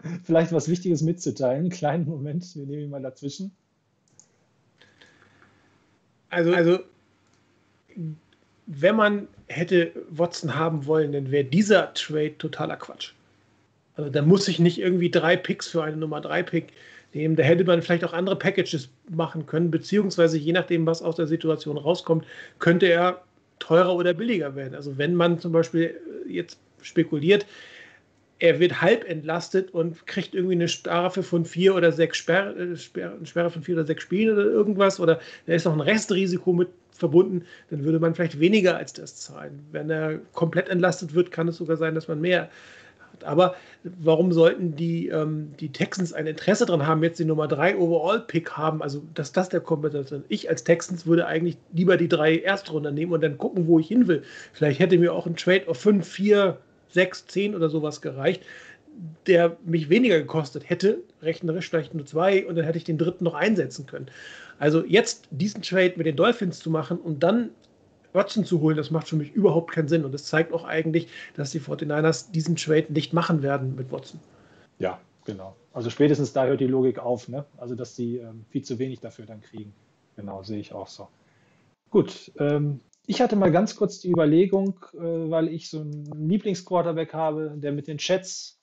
[0.24, 1.62] Vielleicht was Wichtiges mitzuteilen.
[1.62, 3.52] Einen kleinen Moment, wir nehmen ihn mal dazwischen.
[6.30, 6.80] Also, also
[8.68, 13.14] wenn man hätte Watson haben wollen, dann wäre dieser Trade totaler Quatsch.
[13.96, 16.72] Also da muss ich nicht irgendwie drei Picks für eine Nummer 3 Pick
[17.14, 17.36] nehmen.
[17.36, 21.28] Da hätte man vielleicht auch andere Packages machen können, beziehungsweise je nachdem, was aus der
[21.28, 22.26] Situation rauskommt,
[22.60, 23.22] könnte er
[23.60, 24.76] teurer oder billiger werden.
[24.76, 25.96] Also wenn man zum Beispiel
[26.28, 27.46] äh, jetzt spekuliert,
[28.40, 32.78] er wird halb entlastet und kriegt irgendwie eine Strafe von vier oder sechs Sperr, äh,
[32.78, 35.82] Sperr, eine Sperre von vier oder sechs Spielen oder irgendwas oder da ist noch ein
[35.82, 39.66] Restrisiko mit verbunden, dann würde man vielleicht weniger als das zahlen.
[39.72, 42.50] Wenn er komplett entlastet wird, kann es sogar sein, dass man mehr
[43.22, 43.30] hat.
[43.30, 47.78] Aber warum sollten die, ähm, die Texans ein Interesse daran haben, jetzt die Nummer 3
[47.78, 50.24] Overall-Pick haben, also dass das der Kompensation.
[50.30, 53.88] Ich als Texans würde eigentlich lieber die drei Erstrunder nehmen und dann gucken, wo ich
[53.88, 54.24] hin will.
[54.54, 56.58] Vielleicht hätte mir auch ein Trade auf 5, 4,
[56.90, 58.44] 6, 10 oder sowas gereicht,
[59.28, 63.24] der mich weniger gekostet hätte, rechnerisch vielleicht nur zwei und dann hätte ich den dritten
[63.24, 64.08] noch einsetzen können.
[64.58, 67.52] Also jetzt diesen Trade mit den Dolphins zu machen und dann
[68.14, 70.06] Watson zu holen, das macht für mich überhaupt keinen Sinn.
[70.06, 74.20] Und das zeigt auch eigentlich, dass die 49ers diesen Trade nicht machen werden mit Watson.
[74.80, 75.56] Ja, genau.
[75.74, 77.46] Also spätestens da hört die Logik auf, ne?
[77.58, 79.74] Also dass die ähm, viel zu wenig dafür dann kriegen.
[80.16, 81.08] Genau, sehe ich auch so.
[81.90, 87.14] Gut, ähm, ich hatte mal ganz kurz die Überlegung, äh, weil ich so einen Lieblingsquarterback
[87.14, 88.62] habe, der mit den Jets,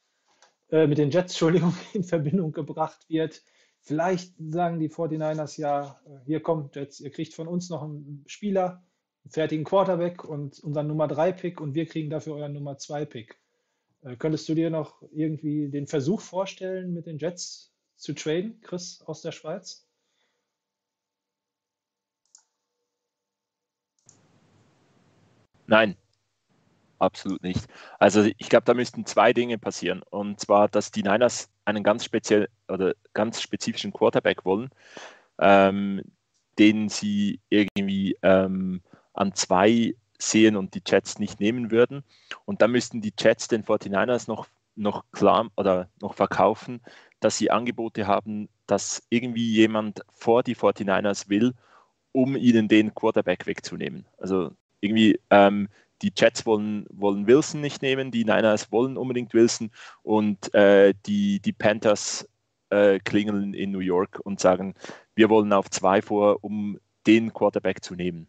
[0.70, 3.42] äh, mit den Jets, Entschuldigung, in Verbindung gebracht wird.
[3.80, 8.22] Vielleicht sagen die 49ers ja, äh, hier kommt Jets, ihr kriegt von uns noch einen
[8.26, 8.84] Spieler,
[9.28, 13.38] fertigen Quarterback und unseren Nummer 3 Pick und wir kriegen dafür euren Nummer 2 Pick.
[14.02, 19.02] Äh, Könntest du dir noch irgendwie den Versuch vorstellen, mit den Jets zu traden, Chris
[19.02, 19.86] aus der Schweiz?
[25.66, 25.96] Nein,
[26.98, 27.66] absolut nicht.
[27.98, 30.02] Also ich glaube, da müssten zwei Dinge passieren.
[30.10, 34.70] Und zwar, dass die Niners einen ganz speziell oder ganz spezifischen Quarterback wollen,
[35.40, 36.02] ähm,
[36.58, 38.82] den sie irgendwie ähm,
[39.16, 42.04] an zwei sehen und die Jets nicht nehmen würden.
[42.44, 46.80] Und dann müssten die Jets den 49ers noch, noch klar oder noch verkaufen,
[47.20, 51.54] dass sie Angebote haben, dass irgendwie jemand vor die 49ers will,
[52.12, 54.06] um ihnen den Quarterback wegzunehmen.
[54.18, 55.68] Also irgendwie, ähm,
[56.02, 59.70] die Jets wollen, wollen Wilson nicht nehmen, die Niners wollen unbedingt Wilson
[60.02, 62.28] und äh, die, die Panthers
[62.70, 64.74] äh, klingeln in New York und sagen,
[65.14, 68.28] wir wollen auf zwei vor, um den Quarterback zu nehmen.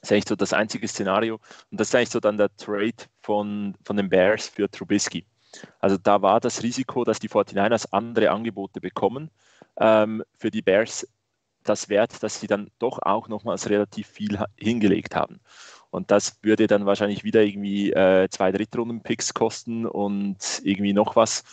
[0.00, 1.40] Das ist eigentlich so das einzige Szenario.
[1.70, 5.26] Und das ist eigentlich so dann der Trade von, von den Bears für Trubisky.
[5.80, 9.30] Also da war das Risiko, dass die 49ers andere Angebote bekommen.
[9.78, 11.06] Ähm, für die Bears
[11.64, 15.40] das wert, dass sie dann doch auch nochmals relativ viel hingelegt haben.
[15.90, 21.44] Und das würde dann wahrscheinlich wieder irgendwie äh, zwei Drittrunden-Picks kosten und irgendwie noch was.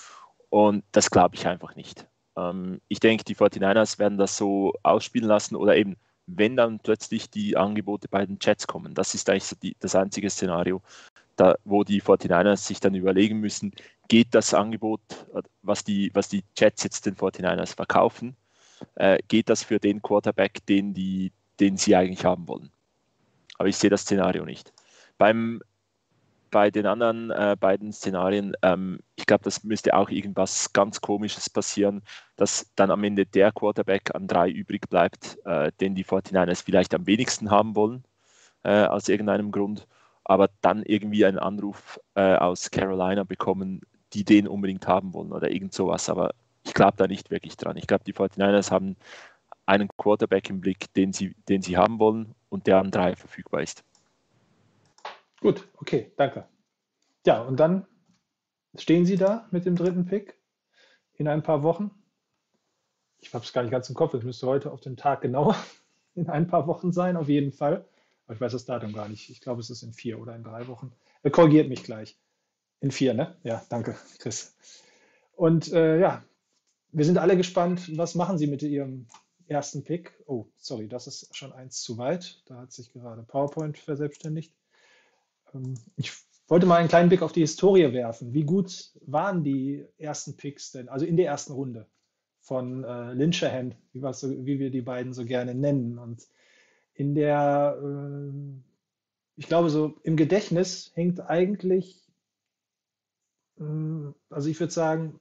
[0.49, 2.07] Und das glaube ich einfach nicht.
[2.37, 5.95] Ähm, ich denke, die 49ers werden das so ausspielen lassen oder eben,
[6.27, 8.93] wenn dann plötzlich die Angebote bei den Jets kommen.
[8.93, 10.81] Das ist eigentlich die, das einzige Szenario,
[11.35, 13.73] da, wo die 49ers sich dann überlegen müssen,
[14.07, 15.01] geht das Angebot,
[15.61, 18.35] was die, was die Jets jetzt den 49ers verkaufen,
[18.95, 22.71] äh, geht das für den Quarterback, den, die, den sie eigentlich haben wollen.
[23.57, 24.73] Aber ich sehe das Szenario nicht.
[25.17, 25.61] Beim,
[26.55, 31.49] bei den anderen äh, beiden Szenarien, ähm, ich glaube, das müsste auch irgendwas ganz Komisches
[31.49, 32.01] passieren,
[32.37, 36.95] dass dann am Ende der Quarterback an drei übrig bleibt, äh, den die 49ers vielleicht
[36.95, 38.05] am wenigsten haben wollen,
[38.63, 39.85] äh, aus irgendeinem Grund,
[40.23, 43.81] aber dann irgendwie einen Anruf äh, aus Carolina bekommen,
[44.13, 46.07] die den unbedingt haben wollen oder irgend sowas.
[46.07, 47.75] Aber ich glaube da nicht wirklich dran.
[47.75, 48.95] Ich glaube, die 49ers haben
[49.65, 53.61] einen Quarterback im Blick, den sie, den sie haben wollen und der an drei verfügbar
[53.61, 53.83] ist.
[55.45, 56.47] Gut, okay, danke.
[57.23, 57.85] Ja, und dann
[58.79, 60.41] stehen Sie da mit dem dritten Pick
[61.13, 61.91] in ein paar Wochen.
[63.19, 65.53] Ich habe es gar nicht ganz im Kopf, es müsste heute auf den Tag genau
[66.15, 67.87] in ein paar Wochen sein, auf jeden Fall.
[68.25, 69.29] Aber ich weiß das Datum gar nicht.
[69.29, 70.91] Ich glaube, es ist in vier oder in drei Wochen.
[71.21, 72.17] Er korrigiert mich gleich.
[72.79, 73.37] In vier, ne?
[73.43, 74.57] Ja, danke, Chris.
[75.35, 76.23] Und äh, ja,
[76.91, 79.05] wir sind alle gespannt, was machen Sie mit Ihrem
[79.45, 80.19] ersten Pick?
[80.25, 82.41] Oh, sorry, das ist schon eins zu weit.
[82.47, 84.51] Da hat sich gerade PowerPoint verselbstständigt.
[85.53, 86.11] Ähm, ich
[86.47, 88.33] wollte mal einen kleinen Blick auf die Historie werfen.
[88.33, 91.87] Wie gut waren die ersten Picks denn, also in der ersten Runde
[92.41, 95.97] von äh, Lynchahan, wie, so, wie wir die beiden so gerne nennen?
[95.97, 96.27] Und
[96.93, 98.31] in der, äh,
[99.35, 102.07] ich glaube, so im Gedächtnis hängt eigentlich,
[103.59, 103.63] äh,
[104.29, 105.19] also ich würde sagen,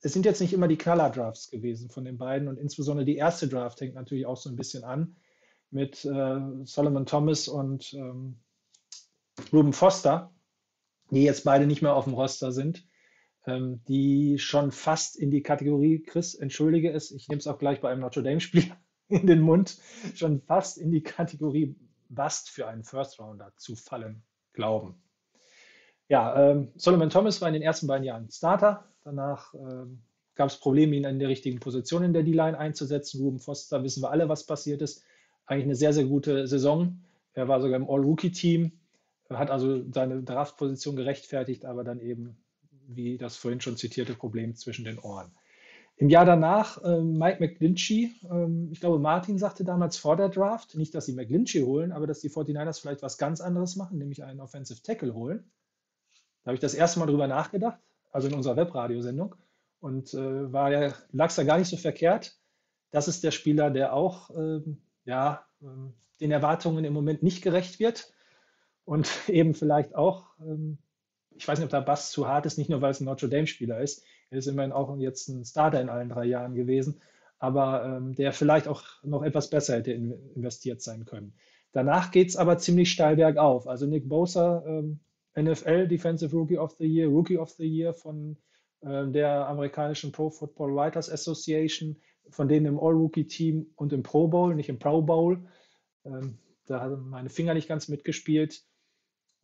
[0.00, 3.48] es sind jetzt nicht immer die Knaller-Drafts gewesen von den beiden und insbesondere die erste
[3.48, 5.16] Draft hängt natürlich auch so ein bisschen an
[5.70, 8.36] mit äh, Solomon Thomas und ähm,
[9.52, 10.32] Ruben Foster,
[11.10, 12.86] die jetzt beide nicht mehr auf dem Roster sind,
[13.46, 17.80] ähm, die schon fast in die Kategorie, Chris, entschuldige es, ich nehme es auch gleich
[17.80, 18.72] bei einem Notre Dame-Spiel
[19.08, 19.78] in den Mund,
[20.14, 21.76] schon fast in die Kategorie
[22.08, 24.22] Bust für einen First-Rounder zu fallen
[24.52, 25.02] glauben.
[26.08, 28.84] Ja, ähm, Solomon Thomas war in den ersten beiden Jahren Starter.
[29.04, 30.02] Danach ähm,
[30.34, 33.20] gab es Probleme, ihn in der richtigen Position in der D-Line einzusetzen.
[33.20, 35.02] Ruben Foster, wissen wir alle, was passiert ist.
[35.46, 37.02] Eigentlich eine sehr, sehr gute Saison.
[37.32, 38.72] Er war sogar im All-Rookie-Team
[39.30, 42.36] hat also seine Draftposition gerechtfertigt, aber dann eben,
[42.86, 45.32] wie das vorhin schon zitierte, Problem zwischen den Ohren.
[45.96, 50.74] Im Jahr danach äh, Mike McGlinchey, ähm, ich glaube, Martin sagte damals vor der Draft,
[50.74, 54.24] nicht, dass sie McGlinchey holen, aber dass die 49ers vielleicht was ganz anderes machen, nämlich
[54.24, 55.50] einen Offensive Tackle holen.
[56.42, 57.78] Da habe ich das erste Mal drüber nachgedacht,
[58.10, 59.36] also in unserer Webradiosendung,
[59.80, 62.36] und äh, war ja, lag es da gar nicht so verkehrt.
[62.90, 67.78] Das ist der Spieler, der auch ähm, ja, ähm, den Erwartungen im Moment nicht gerecht
[67.78, 68.12] wird
[68.84, 70.78] und eben vielleicht auch, ähm,
[71.36, 73.28] ich weiß nicht, ob der Bass zu hart ist, nicht nur weil es ein Notre
[73.28, 77.00] Dame-Spieler ist, er ist immerhin auch jetzt ein Starter in allen drei Jahren gewesen,
[77.38, 81.34] aber ähm, der vielleicht auch noch etwas besser hätte investiert sein können.
[81.72, 83.66] Danach geht es aber ziemlich steil bergauf.
[83.66, 85.00] Also Nick Bosa, ähm,
[85.36, 88.36] NFL Defensive Rookie of the Year, Rookie of the Year von
[88.86, 91.96] der amerikanischen Pro Football Writers Association,
[92.28, 95.42] von denen im All-Rookie-Team und im Pro Bowl, nicht im Pro Bowl.
[96.02, 98.62] da haben meine Finger nicht ganz mitgespielt.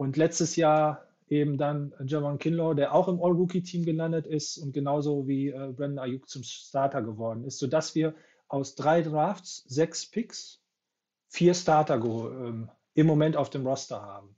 [0.01, 5.28] Und letztes Jahr eben dann Javon Kinlaw, der auch im All-Rookie-Team gelandet ist und genauso
[5.28, 8.14] wie äh, Brandon Ayuk zum Starter geworden ist, sodass wir
[8.48, 10.62] aus drei Drafts sechs Picks,
[11.28, 14.34] vier Starter ähm, im Moment auf dem Roster haben.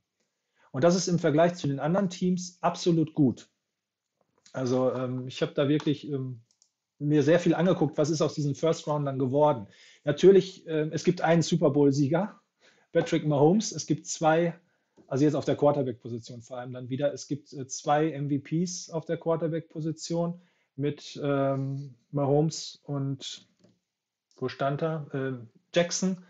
[0.73, 3.49] Und das ist im Vergleich zu den anderen Teams absolut gut.
[4.53, 6.41] Also ähm, ich habe da wirklich ähm,
[6.99, 9.69] mir sehr viel angeguckt, was ist aus diesen First Roundern geworden.
[10.03, 12.41] Natürlich, äh, es gibt einen Super Bowl-Sieger,
[12.91, 13.71] Patrick Mahomes.
[13.71, 14.59] Es gibt zwei
[15.13, 17.13] also jetzt auf der Quarterback-Position vor allem dann wieder.
[17.13, 20.41] Es gibt äh, zwei MVPs auf der Quarterback-Position
[20.75, 23.47] mit ähm, Mahomes und
[24.37, 25.07] wo stand er?
[25.13, 25.33] Äh,
[25.75, 26.25] Jackson.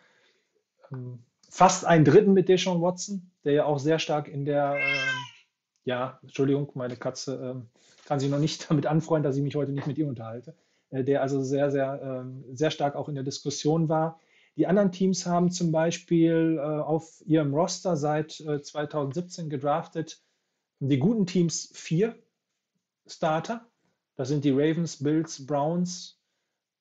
[0.90, 4.96] Ähm, fast einen dritten mit Deshaun Watson, der ja auch sehr stark in der, äh,
[5.84, 7.68] ja, Entschuldigung, meine Katze ähm,
[8.06, 10.56] kann sich noch nicht damit anfreunden, dass ich mich heute nicht mit ihr unterhalte,
[10.90, 14.18] äh, der also sehr, sehr, ähm, sehr stark auch in der Diskussion war.
[14.56, 20.22] Die anderen Teams haben zum Beispiel äh, auf ihrem Roster seit äh, 2017 gedraftet
[20.88, 22.20] die guten Teams vier
[23.06, 23.66] Starter.
[24.16, 26.20] Das sind die Ravens, Bills, Browns,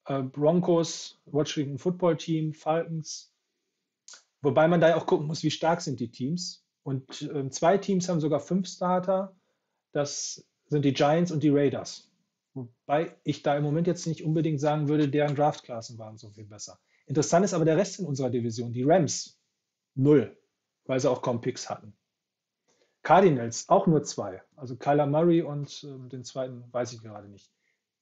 [0.06, 3.32] äh, Broncos, Washington Football Team, Falcons.
[4.42, 6.66] Wobei man da ja auch gucken muss, wie stark sind die Teams.
[6.84, 9.36] Und äh, zwei Teams haben sogar fünf Starter.
[9.92, 12.10] Das sind die Giants und die Raiders.
[12.54, 16.46] Wobei ich da im Moment jetzt nicht unbedingt sagen würde, deren Draftklassen waren so viel
[16.46, 16.80] besser.
[17.06, 18.74] Interessant ist aber der Rest in unserer Division.
[18.74, 19.40] Die Rams,
[19.96, 20.38] null,
[20.86, 21.94] weil sie auch kaum Picks hatten.
[23.04, 24.42] Cardinals, auch nur zwei.
[24.56, 27.52] Also Kyler Murray und äh, den zweiten weiß ich gerade nicht.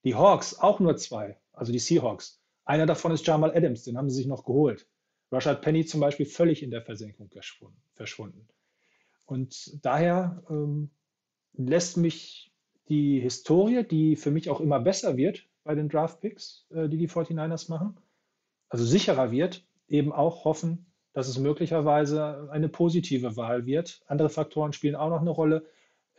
[0.04, 1.40] Die Hawks, auch nur zwei.
[1.54, 2.42] Also die Seahawks.
[2.66, 4.88] Einer davon ist Jamal Adams, den haben sie sich noch geholt.
[5.32, 7.30] Rashad Penny zum Beispiel völlig in der Versenkung
[7.96, 8.48] verschwunden.
[9.26, 10.90] Und daher ähm,
[11.54, 12.52] lässt mich
[12.90, 17.10] die Historie, die für mich auch immer besser wird bei den Draft-Picks, äh, die die
[17.10, 17.98] 49ers machen,
[18.70, 24.02] also sicherer wird, eben auch hoffen, dass es möglicherweise eine positive Wahl wird.
[24.08, 25.66] Andere Faktoren spielen auch noch eine Rolle,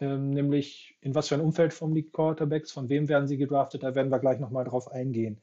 [0.00, 3.82] ähm, nämlich in was für ein Umfeld vom die Quarterbacks, von wem werden sie gedraftet,
[3.82, 5.40] da werden wir gleich nochmal drauf eingehen.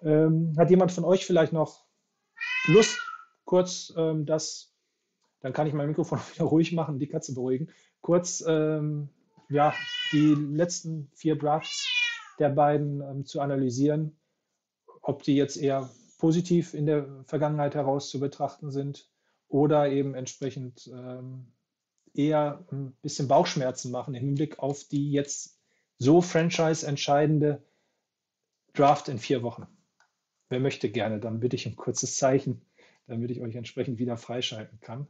[0.00, 1.84] Ähm, hat jemand von euch vielleicht noch
[2.66, 3.00] Lust,
[3.44, 4.72] kurz ähm, das,
[5.40, 7.68] dann kann ich mein Mikrofon wieder ruhig machen, die Katze beruhigen,
[8.00, 9.08] kurz ähm,
[9.48, 9.74] ja,
[10.12, 11.88] die letzten vier Drafts
[12.38, 14.16] der beiden ähm, zu analysieren,
[15.02, 15.88] ob die jetzt eher
[16.18, 19.08] positiv in der Vergangenheit heraus zu betrachten sind
[19.48, 21.52] oder eben entsprechend ähm,
[22.14, 25.58] eher ein bisschen Bauchschmerzen machen im Hinblick auf die jetzt
[25.98, 27.62] so franchise-entscheidende
[28.74, 29.66] Draft in vier Wochen.
[30.48, 32.62] Wer möchte gerne, dann bitte ich um kurzes Zeichen,
[33.06, 35.06] damit ich euch entsprechend wieder freischalten kann.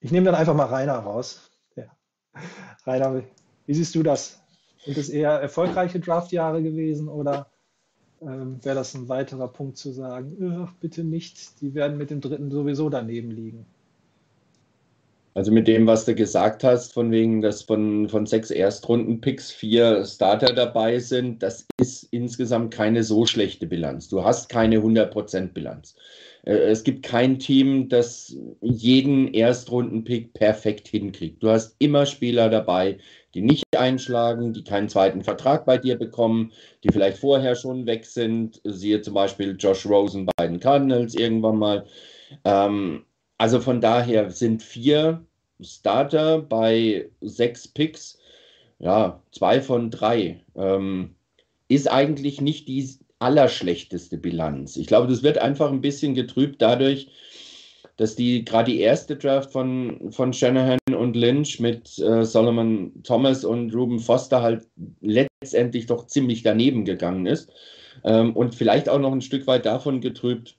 [0.00, 1.50] Ich nehme dann einfach mal Rainer raus.
[1.76, 1.96] Ja.
[2.86, 3.22] Rainer,
[3.66, 4.39] wie siehst du das?
[4.84, 7.50] Sind es eher erfolgreiche Draftjahre gewesen oder
[8.22, 12.50] ähm, wäre das ein weiterer Punkt zu sagen, bitte nicht, die werden mit dem dritten
[12.50, 13.66] sowieso daneben liegen?
[15.34, 20.04] Also mit dem, was du gesagt hast, von wegen, dass von, von sechs Erstrunden-Picks vier
[20.04, 24.08] Starter dabei sind, das ist insgesamt keine so schlechte Bilanz.
[24.08, 25.94] Du hast keine 100% Bilanz.
[26.42, 31.42] Äh, es gibt kein Team, das jeden Erstrunden-Pick perfekt hinkriegt.
[31.42, 32.98] Du hast immer Spieler dabei,
[33.34, 36.50] die nicht einschlagen, die keinen zweiten Vertrag bei dir bekommen,
[36.82, 38.60] die vielleicht vorher schon weg sind.
[38.64, 41.86] Siehe zum Beispiel Josh Rosen bei den Cardinals irgendwann mal.
[42.44, 43.04] Ähm,
[43.40, 45.24] also von daher sind vier
[45.62, 48.18] Starter bei sechs Picks,
[48.78, 50.44] ja, zwei von drei.
[50.54, 51.14] Ähm,
[51.66, 52.86] ist eigentlich nicht die
[53.18, 54.76] allerschlechteste Bilanz.
[54.76, 57.08] Ich glaube, das wird einfach ein bisschen getrübt dadurch,
[57.96, 63.42] dass die gerade die erste Draft von, von Shanahan und Lynch mit äh, Solomon Thomas
[63.42, 64.66] und Ruben Foster halt
[65.00, 67.50] letztendlich doch ziemlich daneben gegangen ist.
[68.04, 70.58] Ähm, und vielleicht auch noch ein Stück weit davon getrübt,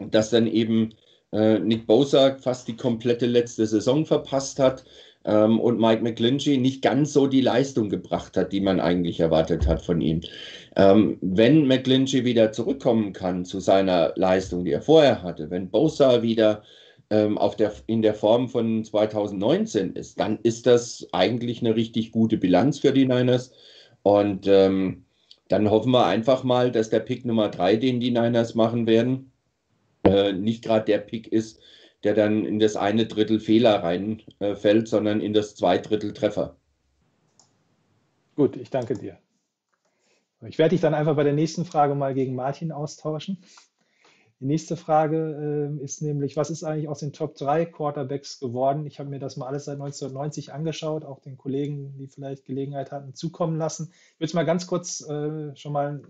[0.00, 0.94] dass dann eben
[1.32, 4.84] äh, Nick Bosa fast die komplette letzte Saison verpasst hat
[5.24, 9.66] ähm, und Mike McGlinchey nicht ganz so die Leistung gebracht hat, die man eigentlich erwartet
[9.66, 10.20] hat von ihm.
[10.76, 16.22] Ähm, wenn McGlinchey wieder zurückkommen kann zu seiner Leistung, die er vorher hatte, wenn Bosa
[16.22, 16.62] wieder
[17.10, 22.12] ähm, auf der, in der Form von 2019 ist, dann ist das eigentlich eine richtig
[22.12, 23.52] gute Bilanz für die Niners.
[24.02, 25.04] Und ähm,
[25.48, 29.31] dann hoffen wir einfach mal, dass der Pick Nummer 3, den die Niners machen werden,
[30.04, 31.60] äh, nicht gerade der Pick ist,
[32.04, 36.56] der dann in das eine Drittel Fehler reinfällt, äh, sondern in das zwei Drittel Treffer.
[38.34, 39.18] Gut, ich danke dir.
[40.48, 43.38] Ich werde dich dann einfach bei der nächsten Frage mal gegen Martin austauschen.
[44.40, 48.86] Die nächste Frage äh, ist nämlich, was ist eigentlich aus den Top 3 Quarterbacks geworden?
[48.86, 52.90] Ich habe mir das mal alles seit 1990 angeschaut, auch den Kollegen, die vielleicht Gelegenheit
[52.90, 53.92] hatten, zukommen lassen.
[54.14, 56.02] Ich will es mal ganz kurz äh, schon mal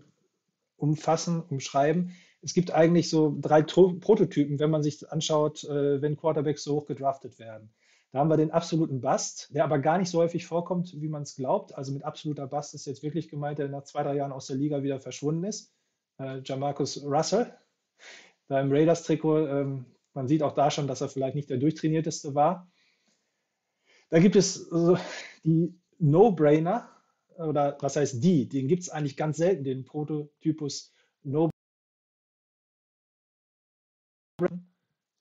[0.79, 2.13] umfassen, umschreiben
[2.43, 6.87] es gibt eigentlich so drei Prototypen, wenn man sich anschaut, äh, wenn Quarterbacks so hoch
[6.87, 7.73] gedraftet werden.
[8.11, 11.23] Da haben wir den absoluten Bust, der aber gar nicht so häufig vorkommt, wie man
[11.23, 11.75] es glaubt.
[11.75, 14.57] Also mit absoluter Bust ist jetzt wirklich gemeint, der nach zwei, drei Jahren aus der
[14.57, 15.73] Liga wieder verschwunden ist.
[16.19, 17.55] Äh, Jamarcus Russell,
[18.49, 22.35] da im Raiders-Trikot, ähm, man sieht auch da schon, dass er vielleicht nicht der durchtrainierteste
[22.35, 22.71] war.
[24.11, 24.97] Da gibt es äh,
[25.45, 26.89] die No-Brainer,
[27.39, 28.47] oder was heißt die?
[28.47, 30.93] Den gibt es eigentlich ganz selten, den Prototypus
[34.43, 34.49] No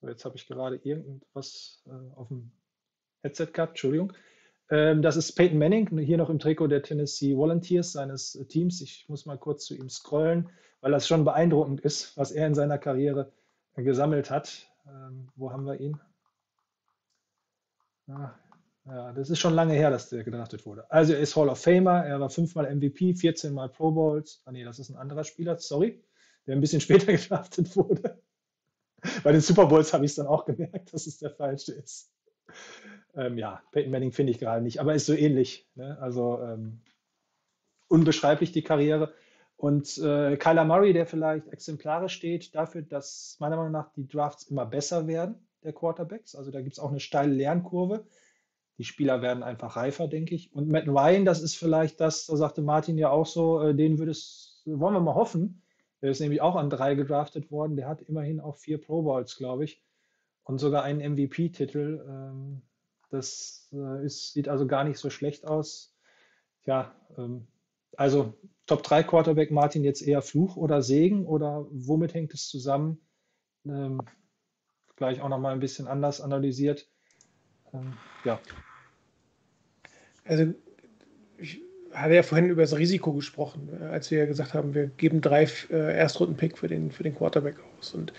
[0.01, 2.51] So, jetzt habe ich gerade irgendwas äh, auf dem
[3.23, 4.13] Headset gehabt, Entschuldigung.
[4.69, 8.81] Ähm, das ist Peyton Manning, hier noch im Trikot der Tennessee Volunteers seines Teams.
[8.81, 10.49] Ich muss mal kurz zu ihm scrollen,
[10.81, 13.31] weil das schon beeindruckend ist, was er in seiner Karriere
[13.75, 14.67] äh, gesammelt hat.
[14.87, 15.99] Ähm, wo haben wir ihn?
[18.09, 18.31] Ah,
[18.85, 20.89] Ja, das ist schon lange her, dass der gedraftet wurde.
[20.91, 24.41] Also er ist Hall of Famer, er war fünfmal MVP, 14 Mal Pro Bowls.
[24.45, 26.03] Ah nee, das ist ein anderer Spieler, sorry,
[26.47, 28.21] der ein bisschen später gedraftet wurde.
[29.23, 32.11] Bei den Super Bowls habe ich es dann auch gemerkt, dass es der falsche ist.
[33.15, 35.67] Ähm, ja, Peyton Manning finde ich gerade nicht, aber ist so ähnlich.
[35.75, 35.97] Ne?
[35.99, 36.81] Also ähm,
[37.87, 39.13] unbeschreiblich die Karriere.
[39.57, 44.43] Und äh, Kyler Murray, der vielleicht exemplarisch steht dafür, dass meiner Meinung nach die Drafts
[44.43, 46.35] immer besser werden, der Quarterbacks.
[46.35, 48.05] Also da gibt es auch eine steile Lernkurve.
[48.79, 50.51] Die Spieler werden einfach reifer, denke ich.
[50.55, 53.99] Und Matt Ryan, das ist vielleicht das, da sagte Martin ja auch so, äh, den
[53.99, 55.60] würdest, wollen wir mal hoffen.
[56.01, 57.75] Der ist nämlich auch an drei gedraftet worden.
[57.75, 59.83] Der hat immerhin auch vier Pro Bowls, glaube ich.
[60.43, 62.03] Und sogar einen MVP-Titel.
[62.07, 62.61] Ähm,
[63.09, 65.95] das äh, ist, sieht also gar nicht so schlecht aus.
[66.65, 67.47] Ja, ähm,
[67.97, 68.33] also
[68.65, 72.99] Top 3 Quarterback Martin jetzt eher Fluch oder Segen oder womit hängt es zusammen?
[73.65, 74.01] Ähm,
[74.95, 76.87] gleich auch nochmal ein bisschen anders analysiert.
[77.73, 78.39] Ähm, ja.
[80.23, 80.53] Also,
[81.37, 81.61] ich
[81.93, 85.47] hatte ja vorhin über das Risiko gesprochen, äh, als wir gesagt haben, wir geben drei
[85.69, 87.93] äh, Erstrunden-Pick für den, für den Quarterback aus.
[87.93, 88.13] Und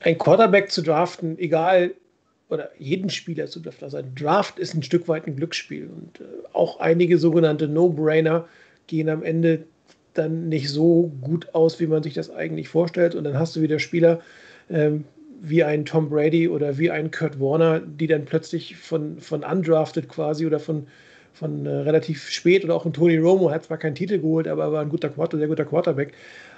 [0.00, 1.94] ein Quarterback zu draften, egal,
[2.48, 5.88] oder jeden Spieler zu draften, also ein Draft ist ein Stück weit ein Glücksspiel.
[5.88, 8.46] Und äh, auch einige sogenannte No-Brainer
[8.86, 9.64] gehen am Ende
[10.14, 13.14] dann nicht so gut aus, wie man sich das eigentlich vorstellt.
[13.14, 14.20] Und dann hast du wieder Spieler,
[14.70, 15.04] ähm,
[15.42, 20.08] wie ein Tom Brady oder wie ein Kurt Warner, die dann plötzlich von, von undrafted
[20.08, 20.86] quasi oder von,
[21.38, 24.72] von äh, relativ spät oder auch ein Tony Romo hat zwar keinen Titel geholt, aber
[24.72, 26.12] war ein guter Quarter, sehr guter Quarterback,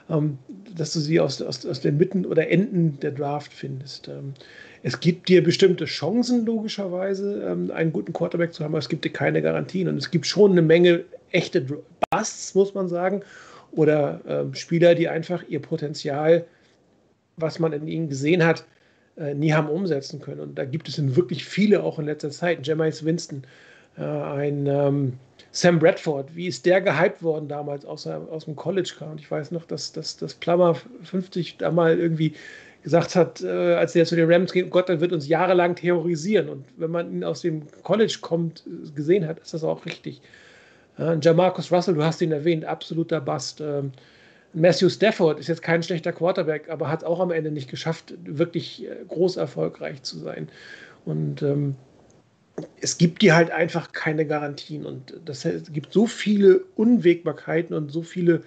[0.09, 0.39] ähm,
[0.77, 4.09] dass du sie aus, aus, aus den Mitten oder Enden der Draft findest.
[4.09, 4.35] Ähm,
[4.83, 9.05] es gibt dir bestimmte Chancen, logischerweise, ähm, einen guten Quarterback zu haben, aber es gibt
[9.05, 9.89] dir keine Garantien.
[9.89, 11.67] Und es gibt schon eine Menge echte
[12.11, 13.23] Busts, muss man sagen,
[13.73, 16.47] oder ähm, Spieler, die einfach ihr Potenzial
[17.41, 18.65] was man in ihnen gesehen hat,
[19.17, 20.41] äh, nie haben umsetzen können.
[20.41, 22.67] Und da gibt es wirklich viele auch in letzter Zeit.
[22.67, 23.43] Jameis Winston,
[24.05, 25.13] ein ähm,
[25.51, 29.13] Sam Bradford, wie ist der gehypt worden damals aus, aus dem College kam?
[29.13, 32.35] Und ich weiß noch, dass, dass, dass Plummer 50 da mal irgendwie
[32.83, 36.49] gesagt hat, äh, als er zu den Rams geht, Gott, der wird uns jahrelang terrorisieren.
[36.49, 40.21] Und wenn man ihn aus dem College kommt, gesehen hat, ist das auch richtig.
[40.99, 43.61] Äh, Jamarcus Russell, du hast ihn erwähnt, absoluter Bust.
[43.61, 43.93] Ähm,
[44.55, 48.85] Matthew Stafford ist jetzt kein schlechter Quarterback, aber hat auch am Ende nicht geschafft, wirklich
[48.85, 50.49] äh, groß erfolgreich zu sein.
[51.05, 51.75] Und ähm,
[52.81, 54.87] es gibt dir halt einfach keine Garantien.
[54.87, 58.43] Und das, es gibt so viele Unwägbarkeiten und so viele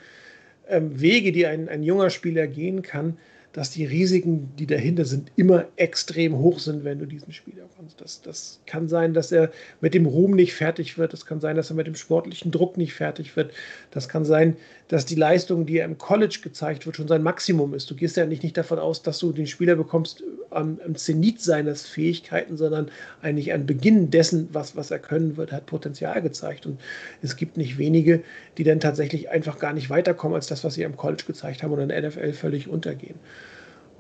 [0.68, 3.18] ähm, Wege, die ein, ein junger Spieler gehen kann,
[3.54, 8.00] dass die Risiken, die dahinter sind, immer extrem hoch sind, wenn du diesen Spieler kannst.
[8.00, 11.12] Das, das kann sein, dass er mit dem Ruhm nicht fertig wird.
[11.12, 13.52] Das kann sein, dass er mit dem sportlichen Druck nicht fertig wird.
[13.92, 14.56] Das kann sein,
[14.88, 17.90] dass die Leistung, die er im College gezeigt wird, schon sein Maximum ist.
[17.90, 21.42] Du gehst ja nicht, nicht davon aus, dass du den Spieler bekommst am, am Zenit
[21.42, 22.90] seines Fähigkeiten, sondern
[23.22, 26.66] eigentlich an Beginn dessen, was, was er können wird, hat Potenzial gezeigt.
[26.66, 26.80] Und
[27.22, 28.24] es gibt nicht wenige,
[28.58, 31.74] die dann tatsächlich einfach gar nicht weiterkommen als das, was sie im College gezeigt haben
[31.74, 33.16] und in der NFL völlig untergehen.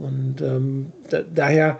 [0.01, 1.79] Und ähm, da, daher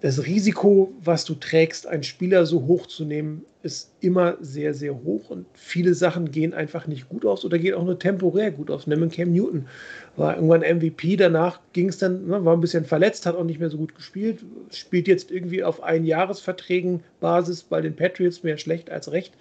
[0.00, 4.94] das Risiko, was du trägst, einen Spieler so hoch zu nehmen, ist immer sehr, sehr
[4.94, 5.30] hoch.
[5.30, 8.86] Und viele Sachen gehen einfach nicht gut aus oder gehen auch nur temporär gut aus.
[8.86, 9.66] Nimm Cam Newton
[10.14, 13.58] war irgendwann MVP, danach ging es dann, ne, war ein bisschen verletzt, hat auch nicht
[13.58, 18.90] mehr so gut gespielt, spielt jetzt irgendwie auf Einjahresverträgen Basis bei den Patriots mehr schlecht
[18.90, 19.34] als recht.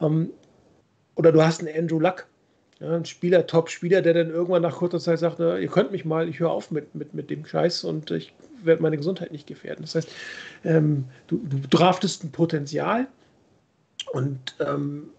[0.00, 0.30] Ähm,
[1.14, 2.26] oder du hast einen Andrew Luck,
[2.80, 6.04] ja, ein Spieler, Top-Spieler, der dann irgendwann nach kurzer Zeit sagt, na, ihr könnt mich
[6.04, 9.46] mal, ich höre auf mit, mit, mit dem Scheiß und ich werde meine Gesundheit nicht
[9.46, 9.82] gefährden.
[9.82, 10.08] Das heißt,
[10.64, 13.06] ähm, du, du draftest ein Potenzial
[14.12, 15.10] und ähm,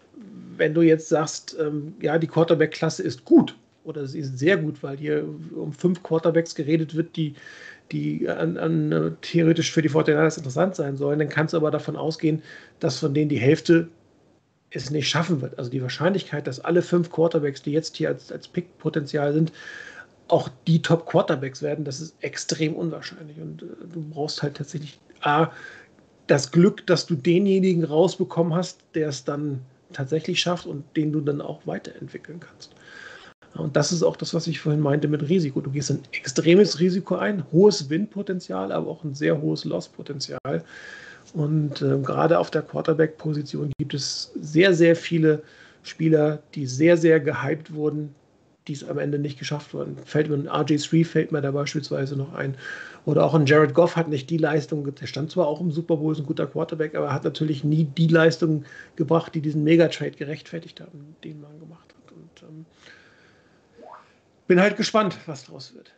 [0.56, 4.82] wenn du jetzt sagst, ähm, ja, die Quarterback-Klasse ist gut oder sie ist sehr gut,
[4.82, 7.34] weil hier um fünf Quarterbacks geredet wird, die,
[7.92, 11.70] die an, an, äh, theoretisch für die Fortinanders interessant sein sollen, dann kannst du aber
[11.70, 12.42] davon ausgehen,
[12.80, 13.88] dass von denen die Hälfte
[14.70, 15.58] es nicht schaffen wird.
[15.58, 19.52] Also die Wahrscheinlichkeit, dass alle fünf Quarterbacks, die jetzt hier als, als Pick-Potenzial sind,
[20.28, 23.38] auch die Top-Quarterbacks werden, das ist extrem unwahrscheinlich.
[23.38, 25.48] Und äh, du brauchst halt tatsächlich A,
[26.26, 29.60] das Glück, dass du denjenigen rausbekommen hast, der es dann
[29.92, 32.74] tatsächlich schafft und den du dann auch weiterentwickeln kannst.
[33.54, 35.60] Und das ist auch das, was ich vorhin meinte mit Risiko.
[35.60, 40.64] Du gehst ein extremes Risiko ein, hohes Windpotenzial, aber auch ein sehr hohes Losspotenzial.
[41.36, 45.42] Und äh, gerade auf der Quarterback-Position gibt es sehr, sehr viele
[45.82, 48.14] Spieler, die sehr, sehr gehypt wurden,
[48.66, 49.98] die es am Ende nicht geschafft wurden.
[50.06, 52.56] Fällt mir ein RJ3 fällt mir da beispielsweise noch ein.
[53.04, 55.98] Oder auch ein Jared Goff hat nicht die Leistung, der stand zwar auch im Super
[55.98, 58.64] Bowl, ist ein guter Quarterback, aber hat natürlich nie die Leistung
[58.96, 62.12] gebracht, die diesen Megatrade gerechtfertigt haben, den man gemacht hat.
[62.12, 62.64] Und ähm,
[64.46, 65.92] bin halt gespannt, was draus wird.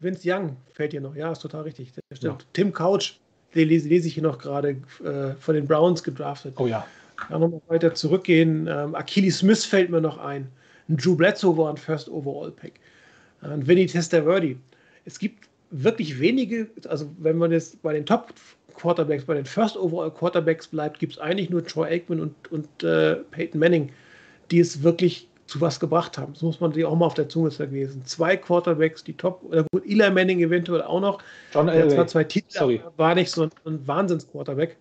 [0.00, 1.94] Vince Young fällt hier noch, ja, ist total richtig.
[2.52, 3.14] Tim Couch
[3.52, 6.54] lese, lese ich hier noch gerade, äh, von den Browns gedraftet.
[6.58, 6.86] Oh ja.
[7.16, 8.66] Kann noch mal weiter zurückgehen.
[8.66, 10.48] Ähm, Achilles Smith fällt mir noch ein.
[10.88, 12.74] Ein Drew Bledsoe war ein First Overall Pick.
[13.42, 14.56] Ein Vinny Testaverde.
[15.04, 18.32] Es gibt wirklich wenige, also wenn man jetzt bei den Top
[18.74, 22.82] Quarterbacks, bei den First Overall Quarterbacks bleibt, gibt es eigentlich nur Troy Aikman und, und
[22.82, 23.90] äh, Peyton Manning,
[24.50, 26.32] die es wirklich zu was gebracht haben.
[26.32, 28.02] Das muss man sich auch mal auf der Zunge zergehen.
[28.04, 31.22] Zwei Quarterbacks, die top, oder gut, Eli Manning eventuell auch noch.
[31.52, 31.94] John Der Elway.
[31.94, 32.80] zwar zwei Titel, Sorry.
[32.96, 34.76] war nicht so ein, ein Wahnsinns-Quarterback.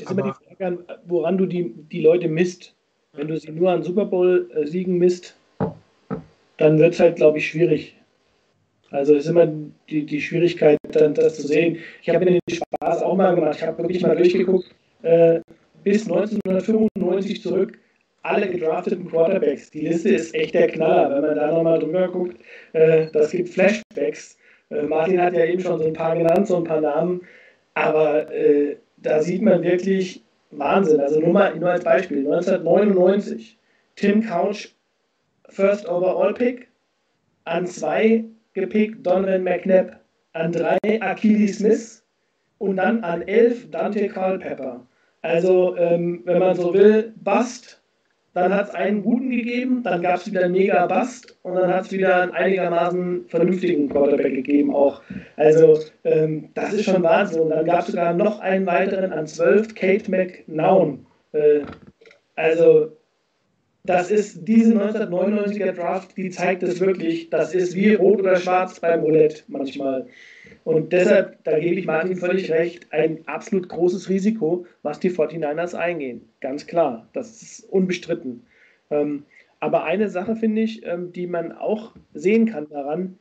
[0.00, 2.74] Ist immer die Frage, an, woran du die, die Leute misst.
[3.12, 5.36] Wenn du sie nur an Super Bowl-Siegen misst,
[6.56, 7.96] dann wird es halt, glaube ich, schwierig.
[8.90, 9.46] Also ist immer
[9.88, 11.78] die, die Schwierigkeit, dann das zu sehen.
[12.02, 13.56] Ich habe mir den Spaß auch mal gemacht.
[13.56, 15.40] Ich habe wirklich mal durchgeguckt, äh,
[15.84, 17.78] bis 1995 zurück,
[18.24, 19.70] alle gedrafteten Quarterbacks.
[19.70, 22.36] Die Liste ist echt der Knaller, wenn man da nochmal drüber guckt.
[22.72, 24.38] Äh, das gibt Flashbacks.
[24.70, 27.20] Äh, Martin hat ja eben schon so ein paar genannt, so ein paar Namen.
[27.74, 31.00] Aber äh, da sieht man wirklich Wahnsinn.
[31.00, 33.58] Also nur mal nur als Beispiel: 1999,
[33.96, 34.68] Tim Couch,
[35.50, 36.68] First Overall Pick,
[37.44, 40.00] an zwei gepickt Donovan McNabb,
[40.32, 42.02] an drei Achilles Smith
[42.56, 44.86] und dann an elf Dante Culpepper.
[45.20, 47.82] Also, ähm, wenn man so will, Bust,
[48.34, 51.72] dann hat es einen guten gegeben, dann gab es wieder einen mega Bust und dann
[51.72, 55.02] hat es wieder einen einigermaßen vernünftigen Quarterback gegeben auch.
[55.36, 57.42] Also, ähm, das ist schon Wahnsinn.
[57.42, 61.06] Und dann gab es sogar noch einen weiteren an 12, Kate McNown.
[61.32, 61.60] Äh,
[62.34, 62.96] also,
[63.84, 67.30] das ist diese 1999er Draft, die zeigt es wirklich.
[67.30, 70.06] Das ist wie rot oder schwarz beim Roulette manchmal.
[70.64, 75.74] Und deshalb, da gebe ich Martin völlig recht, ein absolut großes Risiko, was die 49ers
[75.74, 76.28] eingehen.
[76.40, 78.46] Ganz klar, das ist unbestritten.
[78.90, 79.24] Ähm,
[79.60, 83.18] aber eine Sache finde ich, ähm, die man auch sehen kann daran,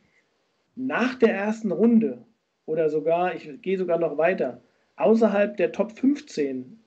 [0.75, 2.23] nach der ersten Runde
[2.65, 4.61] oder sogar, ich gehe sogar noch weiter,
[4.95, 6.79] außerhalb der Top 15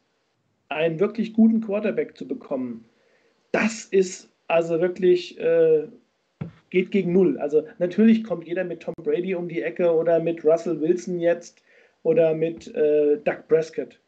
[0.69, 2.87] einen wirklich guten Quarterback zu bekommen,
[3.53, 5.89] das ist also wirklich, äh,
[6.77, 7.39] geht gegen Null.
[7.39, 11.63] Also natürlich kommt jeder mit Tom Brady um die Ecke oder mit Russell Wilson jetzt
[12.03, 13.99] oder mit äh, Doug Prescott.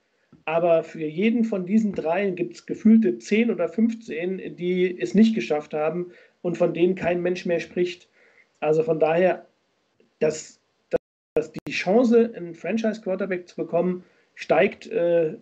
[0.44, 5.34] Aber für jeden von diesen dreien gibt es gefühlte 10 oder 15, die es nicht
[5.34, 6.12] geschafft haben
[6.42, 8.06] und von denen kein Mensch mehr spricht.
[8.60, 9.46] Also von daher,
[10.18, 10.60] dass,
[11.34, 14.04] dass die Chance, einen Franchise-Quarterback zu bekommen,
[14.34, 15.38] steigt äh,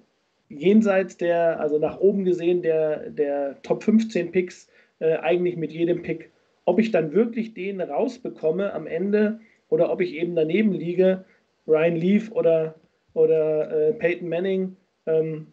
[0.49, 4.68] jenseits der, also nach oben gesehen, der, der Top 15 Picks
[5.01, 6.31] äh, eigentlich mit jedem Pick.
[6.67, 11.25] Ob ich dann wirklich den rausbekomme am Ende oder ob ich eben daneben liege,
[11.67, 12.75] Ryan Leaf oder,
[13.14, 15.47] oder äh, Peyton Manning, ähm,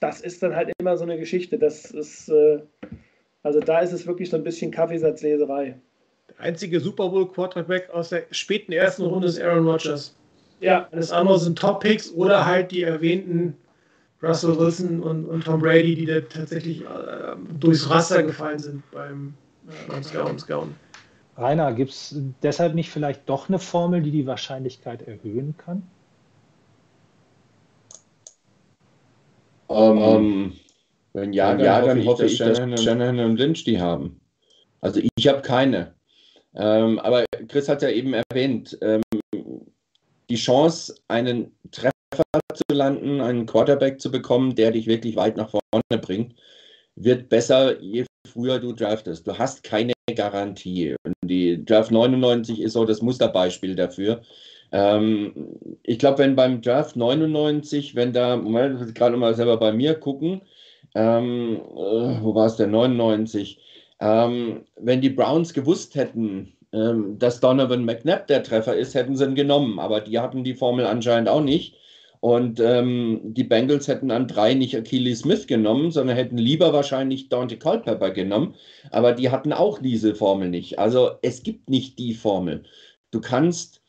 [0.00, 1.58] das ist dann halt immer so eine Geschichte.
[1.58, 2.60] Das ist, äh,
[3.42, 5.76] also da ist es wirklich so ein bisschen Kaffeesatzleserei.
[6.28, 10.16] Der einzige Super Bowl Quarterback aus der späten ersten Runde ist Aaron Rodgers.
[10.60, 13.56] Ja, Alles andere sind Top-Picks oder halt die erwähnten
[14.22, 19.34] Russell Wilson und, und Tom Brady, die da tatsächlich äh, durchs Raster gefallen sind beim,
[20.02, 20.38] Scouten.
[20.38, 20.74] Scouten.
[21.36, 25.82] Rainer, gibt es deshalb nicht vielleicht doch eine Formel, die die Wahrscheinlichkeit erhöhen kann?
[29.70, 30.52] Ähm,
[31.14, 33.64] wenn ja, Wenn dann, ja, hoffe dann ich, hoffe dass ich, dass Shanahan und Lynch
[33.64, 34.20] die haben.
[34.80, 35.94] Also ich habe keine.
[36.54, 39.02] Ähm, aber Chris hat ja eben erwähnt, ähm,
[40.28, 41.92] die Chance, einen Treffer
[42.52, 46.34] zu landen, einen Quarterback zu bekommen, der dich wirklich weit nach vorne bringt,
[46.94, 49.26] wird besser, je früher du draftest.
[49.26, 50.96] Du hast keine Garantie.
[51.04, 54.22] Und die Draft 99 ist so das Musterbeispiel dafür.
[54.72, 55.32] Ähm,
[55.82, 60.42] ich glaube, wenn beim Draft 99, wenn da, Moment, gerade mal selber bei mir gucken,
[60.94, 63.58] ähm, äh, wo war es denn, 99,
[64.00, 69.24] ähm, wenn die Browns gewusst hätten, ähm, dass Donovan McNabb der Treffer ist, hätten sie
[69.24, 71.76] ihn genommen, aber die hatten die Formel anscheinend auch nicht.
[72.22, 77.28] Und ähm, die Bengals hätten an drei nicht Achilles Smith genommen, sondern hätten lieber wahrscheinlich
[77.28, 78.54] Dante Culpepper genommen.
[78.92, 80.78] Aber die hatten auch diese Formel nicht.
[80.78, 82.62] Also es gibt nicht die Formel.
[83.10, 83.82] Du kannst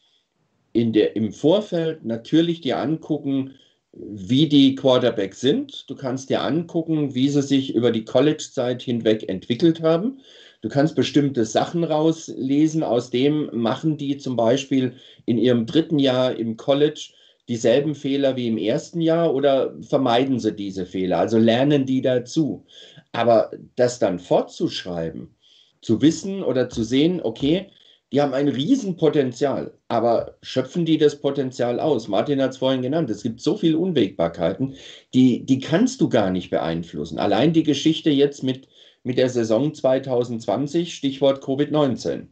[0.72, 3.54] in der, im Vorfeld natürlich dir angucken,
[3.92, 5.88] wie die Quarterbacks sind.
[5.88, 10.22] Du kannst dir angucken, wie sie sich über die College-Zeit hinweg entwickelt haben.
[10.62, 14.94] Du kannst bestimmte Sachen rauslesen, aus dem machen die zum Beispiel
[15.28, 17.14] in ihrem dritten Jahr im College
[17.50, 21.20] dieselben Fehler wie im ersten Jahr oder vermeiden sie diese Fehler?
[21.20, 22.66] Also lernen die dazu.
[23.12, 25.36] Aber das dann fortzuschreiben,
[25.82, 27.70] zu wissen oder zu sehen, okay,
[28.14, 32.08] die haben ein Riesenpotenzial, aber schöpfen die das Potenzial aus?
[32.08, 34.76] Martin hat es vorhin genannt, es gibt so viele Unwägbarkeiten,
[35.16, 37.18] die, die kannst du gar nicht beeinflussen.
[37.18, 38.68] Allein die Geschichte jetzt mit,
[39.04, 42.28] mit der Saison 2020, Stichwort Covid-19.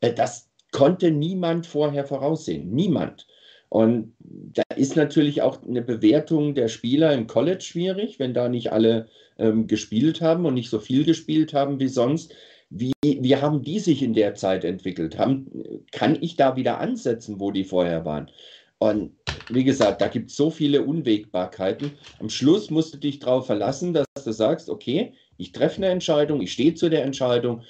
[0.00, 2.70] Äh, Das konnte niemand vorher voraussehen.
[2.70, 3.26] Niemand.
[3.74, 8.70] Und da ist natürlich auch eine Bewertung der Spieler im College schwierig, wenn da nicht
[8.70, 12.32] alle ähm, gespielt haben und nicht so viel gespielt haben wie sonst.
[12.70, 15.18] Wie, wie haben die sich in der Zeit entwickelt?
[15.18, 15.50] Haben,
[15.90, 18.30] kann ich da wieder ansetzen, wo die vorher waren?
[18.78, 19.16] Und
[19.48, 21.98] wie gesagt, da gibt es so viele Unwägbarkeiten.
[22.20, 26.40] Am Schluss musst du dich darauf verlassen, dass du sagst, okay, ich treffe eine Entscheidung,
[26.42, 27.62] ich stehe zu der Entscheidung.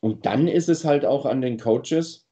[0.00, 2.25] Und dann ist es halt auch an den Coaches,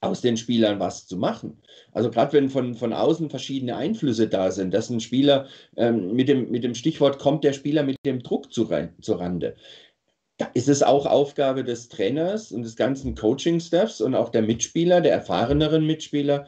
[0.00, 1.58] aus den Spielern was zu machen.
[1.92, 5.46] Also gerade wenn von, von außen verschiedene Einflüsse da sind, dass ein Spieler
[5.76, 8.68] ähm, mit, dem, mit dem Stichwort kommt der Spieler mit dem Druck zu,
[9.00, 9.56] zu Rande.
[10.38, 15.02] Da ist es auch Aufgabe des Trainers und des ganzen Coaching-Staffs und auch der Mitspieler,
[15.02, 16.46] der erfahreneren Mitspieler,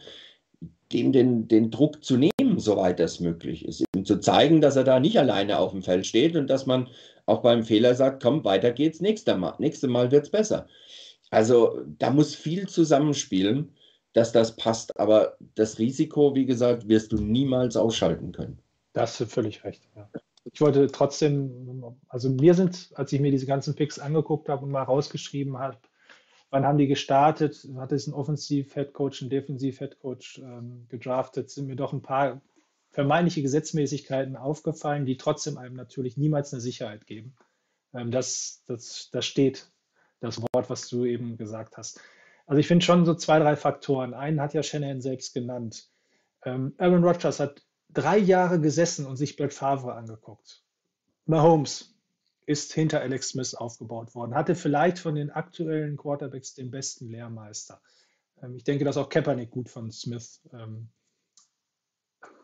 [0.95, 3.85] dem den, den Druck zu nehmen, soweit das möglich ist.
[3.95, 6.89] Ihm zu zeigen, dass er da nicht alleine auf dem Feld steht und dass man
[7.27, 10.67] auch beim Fehler sagt, komm, weiter geht's, nächstes Mal, nächstes Mal wird's besser.
[11.33, 13.75] Also da muss viel zusammenspielen,
[14.13, 15.01] dass das passt.
[15.01, 18.59] Aber das Risiko, wie gesagt, wirst du niemals ausschalten können.
[18.93, 19.89] Da hast du völlig recht.
[19.97, 20.11] Ja.
[20.53, 24.73] Ich wollte trotzdem, also mir sind, als ich mir diese ganzen Picks angeguckt habe und
[24.73, 25.79] mal rausgeschrieben habe,
[26.51, 31.95] wann haben die gestartet, hat es ein Offensiv-Headcoach, ein Defensiv-Headcoach ähm, gedraftet, sind mir doch
[31.95, 32.43] ein paar
[32.91, 37.35] vermeintliche Gesetzmäßigkeiten aufgefallen, die trotzdem einem natürlich niemals eine Sicherheit geben.
[37.95, 39.73] Ähm, das, das, das steht,
[40.23, 42.01] das Wort, was du eben gesagt hast.
[42.47, 44.15] Also ich finde schon so zwei, drei Faktoren.
[44.15, 45.89] Einen hat ja Shanahan selbst genannt.
[46.45, 50.63] Ähm, Aaron Rodgers hat drei Jahre gesessen und sich Brett Favre angeguckt.
[51.27, 51.93] Mahomes,
[52.47, 54.35] ist hinter Alex Smith aufgebaut worden.
[54.35, 57.81] Hatte vielleicht von den aktuellen Quarterbacks den besten Lehrmeister.
[58.43, 60.89] Ähm, ich denke, dass auch Kaepernick gut von Smith ähm,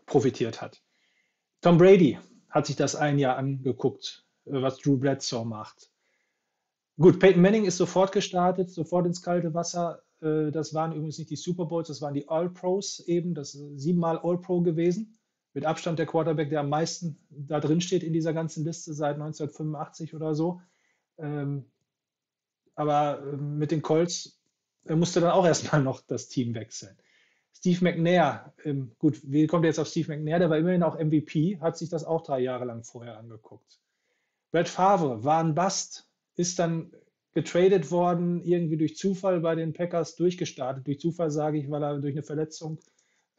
[0.07, 0.83] profitiert hat.
[1.61, 2.19] Tom Brady
[2.49, 5.91] hat sich das ein Jahr angeguckt, äh, was Drew Bledsoe macht.
[7.01, 10.03] Gut, Peyton Manning ist sofort gestartet, sofort ins kalte Wasser.
[10.21, 14.19] Äh, das waren übrigens nicht die Super Bowls, das waren die All-Pros eben, das siebenmal
[14.19, 15.17] All-Pro gewesen
[15.55, 19.15] mit Abstand der Quarterback, der am meisten da drin steht in dieser ganzen Liste seit
[19.15, 20.61] 1985 oder so.
[21.19, 21.67] Ähm,
[22.75, 24.41] aber ähm, mit den Colts
[24.85, 26.97] musste dann auch erstmal noch das Team wechseln.
[27.53, 30.41] Steve McNair, ähm, gut, wie kommt jetzt auf Steve McNair?
[30.41, 33.81] Der war immerhin auch MVP, hat sich das auch drei Jahre lang vorher angeguckt.
[34.51, 36.08] Brett Favre war ein Bast,
[36.39, 36.93] ist dann
[37.35, 40.87] getradet worden, irgendwie durch Zufall bei den Packers durchgestartet.
[40.87, 42.79] Durch Zufall sage ich, weil er durch eine Verletzung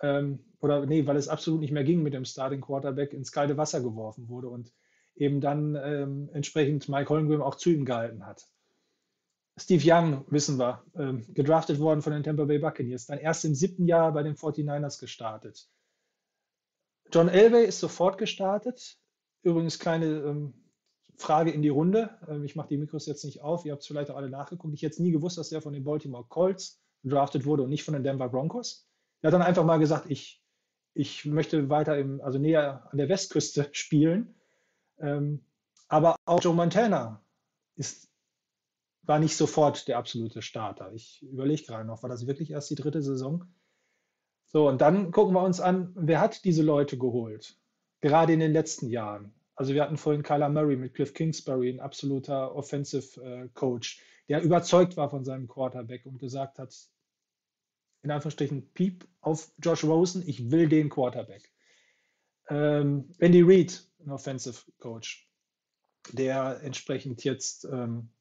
[0.01, 3.57] ähm, oder nee, weil es absolut nicht mehr ging mit dem Starting Quarterback, ins kalte
[3.57, 4.71] Wasser geworfen wurde und
[5.15, 8.47] eben dann ähm, entsprechend Mike Holmgren auch zu ihm gehalten hat.
[9.57, 13.55] Steve Young, wissen wir, ähm, gedraftet worden von den Tampa Bay Buccaneers, dann erst im
[13.55, 15.67] siebten Jahr bei den 49ers gestartet.
[17.11, 18.97] John Elway ist sofort gestartet.
[19.41, 20.53] Übrigens kleine ähm,
[21.20, 22.18] Frage in die Runde.
[22.28, 23.66] Ähm, ich mache die Mikros jetzt nicht auf.
[23.66, 24.74] Ihr habt es vielleicht auch alle nachgeguckt.
[24.74, 27.94] Ich hätte nie gewusst, dass er von den Baltimore Colts gedraftet wurde und nicht von
[27.94, 28.88] den Denver Broncos.
[29.22, 30.41] Er hat dann einfach mal gesagt, ich,
[30.94, 34.36] ich möchte weiter im, also näher an der Westküste spielen.
[34.98, 35.46] Ähm,
[35.88, 37.22] aber auch Joe Montana
[37.76, 38.10] ist,
[39.04, 40.94] war nicht sofort der absolute Starter.
[40.94, 43.46] Ich überlege gerade noch, war das wirklich erst die dritte Saison?
[44.46, 47.58] So, und dann gucken wir uns an, wer hat diese Leute geholt?
[48.02, 49.34] Gerade in den letzten Jahren.
[49.60, 54.41] Also wir hatten vorhin Kyler Murray mit Cliff Kingsbury, ein absoluter Offensive äh, Coach, der
[54.41, 56.73] überzeugt war von seinem Quarterback und gesagt hat,
[58.02, 61.52] in Anführungsstrichen Piep auf Josh Rosen, ich will den Quarterback.
[62.48, 65.30] Ähm, Andy Reid, ein Offensive Coach,
[66.14, 68.11] der entsprechend jetzt ähm,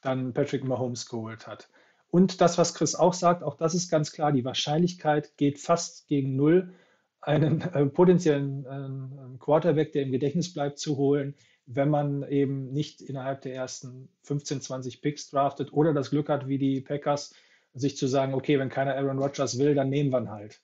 [0.00, 1.68] dann Patrick Mahomes geholt hat.
[2.08, 6.06] Und das, was Chris auch sagt, auch das ist ganz klar, die Wahrscheinlichkeit geht fast
[6.06, 6.72] gegen Null,
[7.22, 11.34] einen äh, potenziellen äh, Quarterback, der im Gedächtnis bleibt, zu holen,
[11.66, 16.48] wenn man eben nicht innerhalb der ersten 15, 20 Picks draftet oder das Glück hat,
[16.48, 17.34] wie die Packers,
[17.72, 20.60] sich zu sagen, okay, wenn keiner Aaron Rodgers will, dann nehmen wir ihn halt.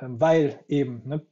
[0.00, 1.26] Ähm, weil eben, ne,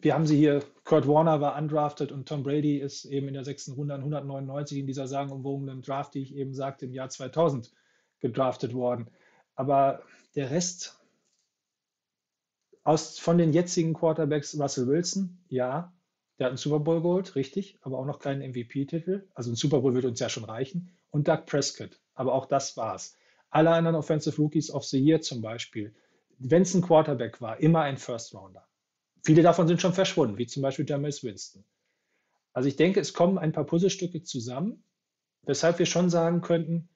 [0.00, 3.44] wir haben sie hier, Kurt Warner war undrafted und Tom Brady ist eben in der
[3.44, 7.72] sechsten Runde an 199 in dieser sagenumwogenen Draft, die ich eben sagte, im Jahr 2000
[8.18, 9.06] gedraftet worden.
[9.54, 10.02] Aber
[10.34, 11.00] der Rest
[12.84, 15.92] aus, von den jetzigen Quarterbacks, Russell Wilson, ja,
[16.38, 19.28] der hat einen Super Bowl geholt, richtig, aber auch noch keinen MVP-Titel.
[19.34, 20.90] Also ein Super Bowl wird uns ja schon reichen.
[21.10, 23.16] Und Doug Prescott, aber auch das war's.
[23.50, 25.94] Alle anderen Offensive Rookies of the Year zum Beispiel,
[26.38, 28.66] wenn es ein Quarterback war, immer ein First Rounder.
[29.22, 31.64] Viele davon sind schon verschwunden, wie zum Beispiel Jameis Winston.
[32.52, 34.82] Also ich denke, es kommen ein paar Puzzlestücke zusammen,
[35.42, 36.88] weshalb wir schon sagen könnten,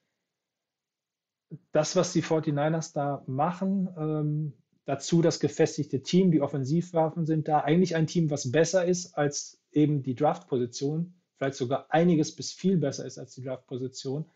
[1.71, 4.53] das, was die 49ers da machen, ähm,
[4.87, 9.59] dazu das gefestigte Team, die Offensivwaffen sind da, eigentlich ein Team, was besser ist als
[9.71, 14.31] eben die Draftposition, vielleicht sogar einiges bis viel besser ist als die Draftposition,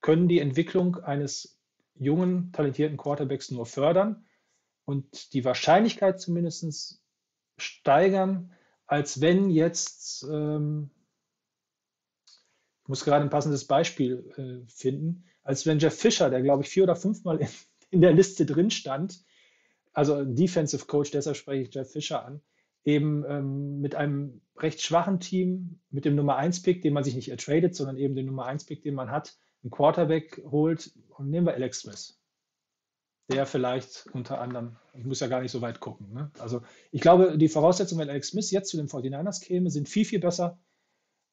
[0.00, 1.60] können die Entwicklung eines
[1.94, 4.26] jungen, talentierten Quarterbacks nur fördern.
[4.84, 7.00] und die Wahrscheinlichkeit zumindest
[7.56, 8.52] steigern,
[8.86, 10.90] als wenn jetzt, ähm,
[12.82, 16.68] ich muss gerade ein passendes Beispiel äh, finden, als wenn Jeff Fischer, der glaube ich
[16.68, 17.48] vier oder fünfmal in,
[17.90, 19.24] in der Liste drin stand,
[19.94, 22.42] also ein Defensive Coach, deshalb spreche ich Jeff Fischer an,
[22.84, 27.30] eben ähm, mit einem recht schwachen Team, mit dem Nummer 1-Pick, den man sich nicht
[27.30, 31.54] ertradet, sondern eben den Nummer 1-Pick, den man hat, einen Quarterback holt und nehmen wir
[31.54, 32.18] Alex Smith.
[33.30, 36.12] Der vielleicht unter anderem, ich muss ja gar nicht so weit gucken.
[36.12, 36.30] Ne?
[36.38, 36.60] Also
[36.92, 40.20] ich glaube, die Voraussetzungen, wenn Alex Smith jetzt zu den 49ers käme, sind viel, viel
[40.20, 40.58] besser,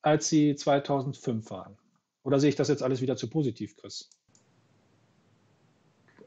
[0.02, 1.78] als sie 2005 waren.
[2.24, 4.10] Oder sehe ich das jetzt alles wieder zu positiv, Chris?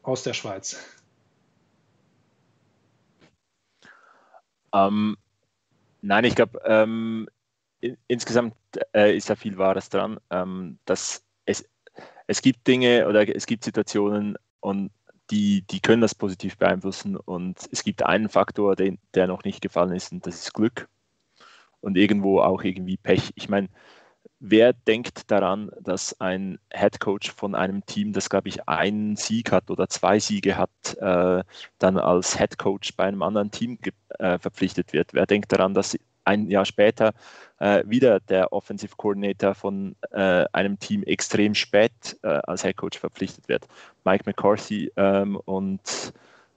[0.03, 0.77] Aus der Schweiz.
[4.75, 5.15] Ähm,
[6.01, 7.27] nein, ich glaube, ähm,
[7.79, 8.55] in, insgesamt
[8.93, 10.19] äh, ist da viel Wahres dran.
[10.29, 11.67] Ähm, dass es,
[12.27, 14.91] es gibt Dinge oder es gibt Situationen und
[15.31, 19.61] die, die können das positiv beeinflussen und es gibt einen Faktor, den, der noch nicht
[19.61, 20.87] gefallen ist und das ist Glück
[21.81, 23.31] und irgendwo auch irgendwie Pech.
[23.35, 23.69] Ich meine,
[24.39, 29.51] wer denkt daran, dass ein Head Coach von einem Team, das glaube ich einen Sieg
[29.51, 30.69] hat oder zwei Siege hat,
[30.99, 31.43] äh,
[31.79, 33.79] dann als Head Coach bei einem anderen Team
[34.19, 35.13] äh, verpflichtet wird?
[35.13, 37.13] Wer denkt daran, dass ein Jahr später
[37.59, 42.99] äh, wieder der Offensive Coordinator von äh, einem Team extrem spät äh, als Head Coach
[42.99, 43.67] verpflichtet wird?
[44.03, 46.13] Mike McCarthy ähm, und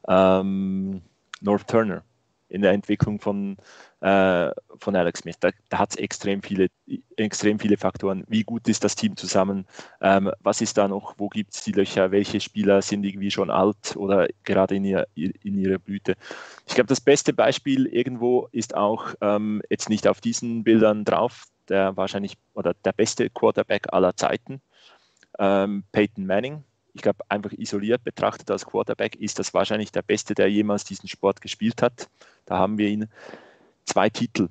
[0.09, 1.03] ähm,
[1.40, 2.03] North Turner
[2.49, 3.57] in der Entwicklung von,
[4.01, 5.39] äh, von Alex Smith.
[5.41, 6.69] Da, da hat es extrem viele,
[7.16, 8.25] extrem viele Faktoren.
[8.29, 9.66] Wie gut ist das Team zusammen?
[10.01, 11.15] Ähm, was ist da noch?
[11.19, 12.11] Wo gibt es die Löcher?
[12.11, 16.16] Welche Spieler sind irgendwie schon alt oder gerade in, ihr, in ihrer Blüte?
[16.66, 21.45] Ich glaube, das beste Beispiel irgendwo ist auch ähm, jetzt nicht auf diesen Bildern drauf,
[21.69, 24.61] der wahrscheinlich oder der beste Quarterback aller Zeiten,
[25.39, 26.65] ähm, Peyton Manning
[26.99, 31.09] ich glaube, einfach isoliert betrachtet als Quarterback ist das wahrscheinlich der Beste, der jemals diesen
[31.09, 32.11] Sport gespielt hat.
[32.45, 33.09] Da haben wir ihn
[33.85, 34.49] zwei Titel.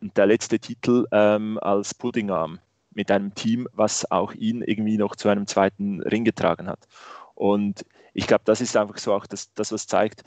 [0.00, 2.60] Und der letzte Titel ähm, als Puddingarm
[2.92, 6.86] mit einem Team, was auch ihn irgendwie noch zu einem zweiten Ring getragen hat.
[7.34, 7.84] Und
[8.14, 10.22] ich glaube, das ist einfach so auch das, das was zeigt,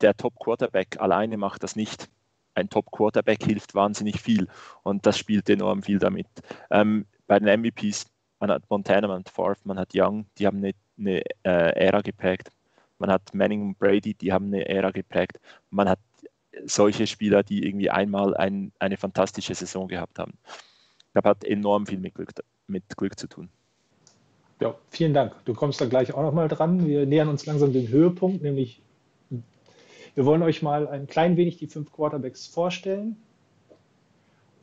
[0.00, 2.08] der Top-Quarterback alleine macht das nicht.
[2.54, 4.48] Ein Top-Quarterback hilft wahnsinnig viel
[4.82, 6.26] und das spielt enorm viel damit.
[6.70, 8.06] Ähm, bei den MVPs,
[8.40, 12.00] man hat Montana, man hat Favre, man hat Young, die haben eine eine äh, Ära
[12.00, 12.50] geprägt.
[12.98, 15.38] Man hat Manning und Brady, die haben eine Ära geprägt.
[15.70, 15.98] Man hat
[16.64, 20.34] solche Spieler, die irgendwie einmal ein, eine fantastische Saison gehabt haben.
[21.12, 22.32] Das hat enorm viel mit Glück,
[22.66, 23.48] mit Glück zu tun.
[24.60, 25.34] Ja, vielen Dank.
[25.44, 26.86] Du kommst dann gleich auch nochmal dran.
[26.86, 28.80] Wir nähern uns langsam dem Höhepunkt, nämlich
[30.14, 33.16] wir wollen euch mal ein klein wenig die fünf Quarterbacks vorstellen.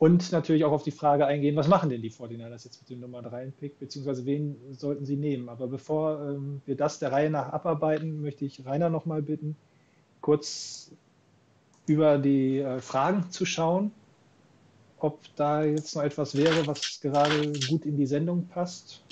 [0.04, 3.00] Und natürlich auch auf die Frage eingehen, was machen denn die 49ers jetzt mit dem
[3.00, 5.48] Nummer 3-Pick, beziehungsweise wen sollten sie nehmen?
[5.48, 9.56] Aber bevor ähm, wir das der Reihe nach abarbeiten, möchte ich Rainer nochmal bitten,
[10.20, 10.90] kurz
[11.86, 13.92] über die äh, Fragen zu schauen,
[14.98, 19.02] ob da jetzt noch etwas wäre, was gerade gut in die Sendung passt.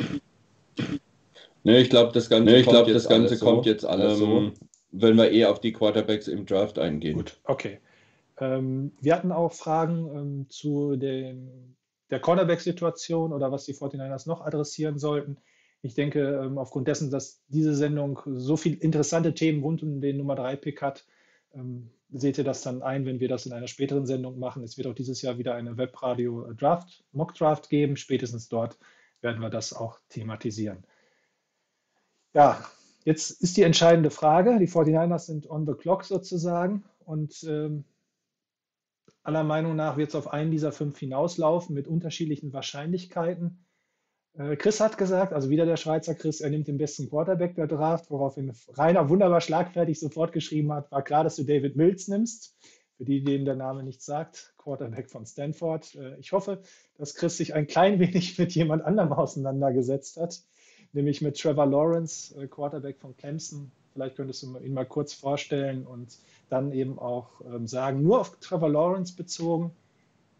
[1.64, 4.52] Ne, ich glaube, das Ganze, nee, glaub, das Ganze kommt jetzt alles so, ähm,
[4.90, 7.16] wenn wir eher auf die Quarterbacks im Draft eingehen.
[7.16, 7.78] Gut, okay.
[8.38, 11.76] Ähm, wir hatten auch Fragen ähm, zu den,
[12.10, 15.36] der Cornerback-Situation oder was die 49ers noch adressieren sollten.
[15.82, 20.16] Ich denke, ähm, aufgrund dessen, dass diese Sendung so viele interessante Themen rund um den
[20.16, 21.04] Nummer 3-Pick hat,
[22.12, 24.62] seht ihr das dann ein, wenn wir das in einer späteren Sendung machen.
[24.62, 27.96] Es wird auch dieses Jahr wieder eine Webradio-Draft, Mock-Draft geben.
[27.96, 28.78] Spätestens dort
[29.22, 30.84] werden wir das auch thematisieren.
[32.34, 32.64] Ja,
[33.04, 34.58] jetzt ist die entscheidende Frage.
[34.58, 36.84] Die 49ers sind on the clock sozusagen.
[37.04, 37.84] Und ähm,
[39.22, 43.64] aller Meinung nach wird es auf einen dieser fünf hinauslaufen mit unterschiedlichen Wahrscheinlichkeiten.
[44.34, 47.66] Äh, Chris hat gesagt, also wieder der Schweizer Chris, er nimmt den besten Quarterback der
[47.66, 52.56] Draft, woraufhin Rainer wunderbar schlagfertig sofort geschrieben hat, war klar, dass du David Mills nimmst.
[52.98, 55.94] Für die, denen der Name nicht sagt, Quarterback von Stanford.
[55.94, 56.62] Äh, ich hoffe,
[56.96, 60.42] dass Chris sich ein klein wenig mit jemand anderem auseinandergesetzt hat,
[60.92, 63.72] nämlich mit Trevor Lawrence, äh, Quarterback von Clemson.
[63.92, 66.16] Vielleicht könntest du ihn mal kurz vorstellen und
[66.48, 69.72] dann eben auch ähm, sagen, nur auf Trevor Lawrence bezogen,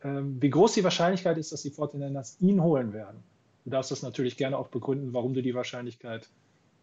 [0.03, 3.23] ähm, wie groß die Wahrscheinlichkeit ist, dass die 49ers ihn holen werden.
[3.65, 6.29] Du darfst das natürlich gerne auch begründen, warum du die Wahrscheinlichkeit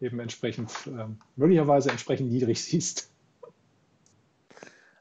[0.00, 3.10] eben entsprechend, ähm, möglicherweise entsprechend niedrig siehst.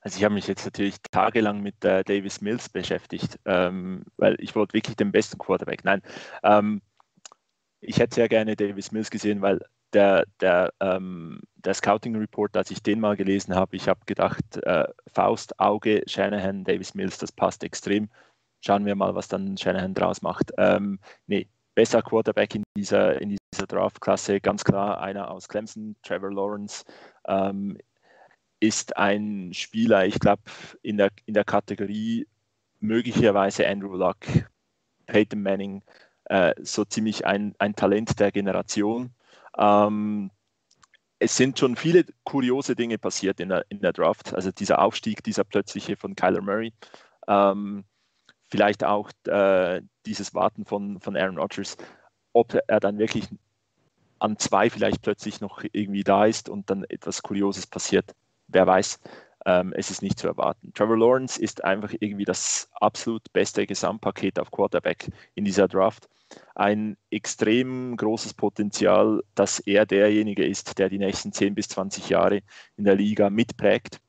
[0.02, 4.56] Also ich habe mich jetzt natürlich tagelang mit äh, Davis Mills beschäftigt, ähm, weil ich
[4.56, 5.84] wollte wirklich den besten Quarterback.
[5.84, 6.02] Nein,
[6.44, 6.82] ähm,
[7.82, 9.62] ich hätte sehr gerne Davis Mills gesehen, weil
[9.94, 14.58] der, der, ähm, der Scouting Report, als ich den mal gelesen habe, ich habe gedacht,
[14.64, 18.10] äh, Faust, Auge, Shanahan, Davis Mills, das passt extrem.
[18.62, 20.52] Schauen wir mal, was dann Shanahan draus macht.
[20.58, 26.32] Ähm, nee, besser Quarterback in dieser, in dieser Draft-Klasse, ganz klar einer aus Clemson, Trevor
[26.32, 26.84] Lawrence.
[27.28, 27.78] Ähm,
[28.60, 30.42] ist ein Spieler, ich glaube,
[30.82, 32.28] in der, in der Kategorie
[32.80, 34.18] möglicherweise Andrew Luck,
[35.06, 35.82] Peyton Manning,
[36.26, 39.12] äh, so ziemlich ein, ein Talent der Generation.
[39.60, 40.32] Ähm,
[41.20, 44.34] es sind schon viele kuriose Dinge passiert in der, in der Draft.
[44.34, 46.74] Also dieser Aufstieg, dieser plötzliche von Kyler Murray.
[47.28, 47.84] Ähm,
[48.50, 51.78] vielleicht auch äh, dieses Warten von, von Aaron Rodgers,
[52.34, 53.28] ob er dann wirklich
[54.20, 58.16] an zwei vielleicht plötzlich noch irgendwie da ist und dann etwas Kurioses passiert.
[58.48, 59.00] Wer weiß,
[59.46, 60.72] ähm, es ist nicht zu erwarten.
[60.74, 66.10] Trevor Lawrence ist einfach irgendwie das absolut beste Gesamtpaket auf Quarterback in dieser Draft.
[66.56, 72.42] Ein extrem großes Potenzial, dass er derjenige ist, der die nächsten 10 bis 20 Jahre
[72.76, 74.00] in der Liga mitprägt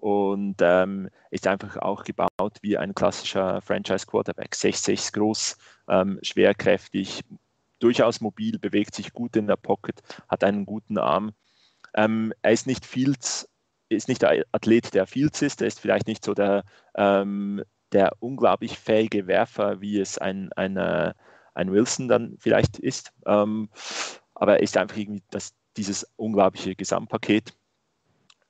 [0.00, 4.54] und ähm, ist einfach auch gebaut wie ein klassischer Franchise-Quarterback.
[4.54, 5.58] 6'6 groß,
[5.88, 7.22] ähm, schwerkräftig,
[7.78, 11.32] durchaus mobil, bewegt sich gut in der Pocket, hat einen guten Arm.
[11.94, 13.49] Ähm, er ist nicht Fields,
[13.90, 16.64] ist nicht der Athlet, der Fields ist, er ist vielleicht nicht so der,
[16.94, 17.62] ähm,
[17.92, 21.12] der unglaublich fähige Werfer, wie es ein, ein, äh,
[21.54, 23.12] ein Wilson dann vielleicht ist.
[23.26, 23.68] Ähm,
[24.34, 27.52] aber er ist einfach irgendwie das, dieses unglaubliche Gesamtpaket.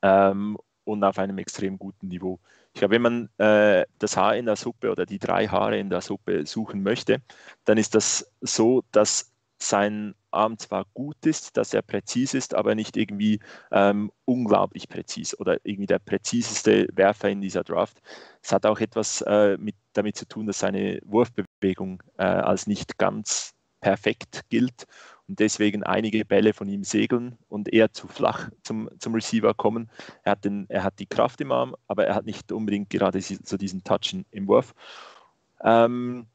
[0.03, 2.41] Ähm, und auf einem extrem guten Niveau.
[2.73, 5.91] Ich glaube, wenn man äh, das Haar in der Suppe oder die drei Haare in
[5.91, 7.23] der Suppe suchen möchte,
[7.65, 9.30] dann ist das so, dass
[9.63, 15.37] sein Arm zwar gut ist, dass er präzise ist, aber nicht irgendwie ähm, unglaublich präzise
[15.39, 18.01] oder irgendwie der präziseste Werfer in dieser Draft.
[18.43, 22.97] Es hat auch etwas äh, mit, damit zu tun, dass seine Wurfbewegung äh, als nicht
[22.99, 24.87] ganz perfekt gilt
[25.27, 29.91] und deswegen einige Bälle von ihm segeln und eher zu flach zum, zum Receiver kommen.
[30.23, 33.21] Er hat, den, er hat die Kraft im Arm, aber er hat nicht unbedingt gerade
[33.21, 34.75] so diesen Touch im Wurf.
[35.63, 36.27] Ähm,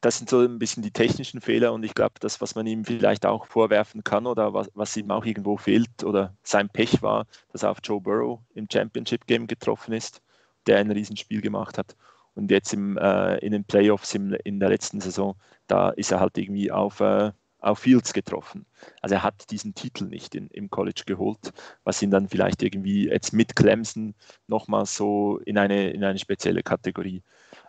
[0.00, 2.84] das sind so ein bisschen die technischen Fehler und ich glaube, das, was man ihm
[2.84, 7.26] vielleicht auch vorwerfen kann oder was, was ihm auch irgendwo fehlt oder sein Pech war,
[7.52, 10.22] dass er auf Joe Burrow im Championship Game getroffen ist,
[10.66, 11.96] der ein Riesenspiel gemacht hat.
[12.34, 15.34] Und jetzt im, äh, in den Playoffs im, in der letzten Saison,
[15.66, 18.66] da ist er halt irgendwie auf äh, auf Fields getroffen.
[19.02, 21.52] Also er hat diesen Titel nicht in, im College geholt,
[21.84, 24.14] was ihn dann vielleicht irgendwie jetzt mit Clemson
[24.46, 27.22] nochmal so in eine, in eine spezielle Kategorie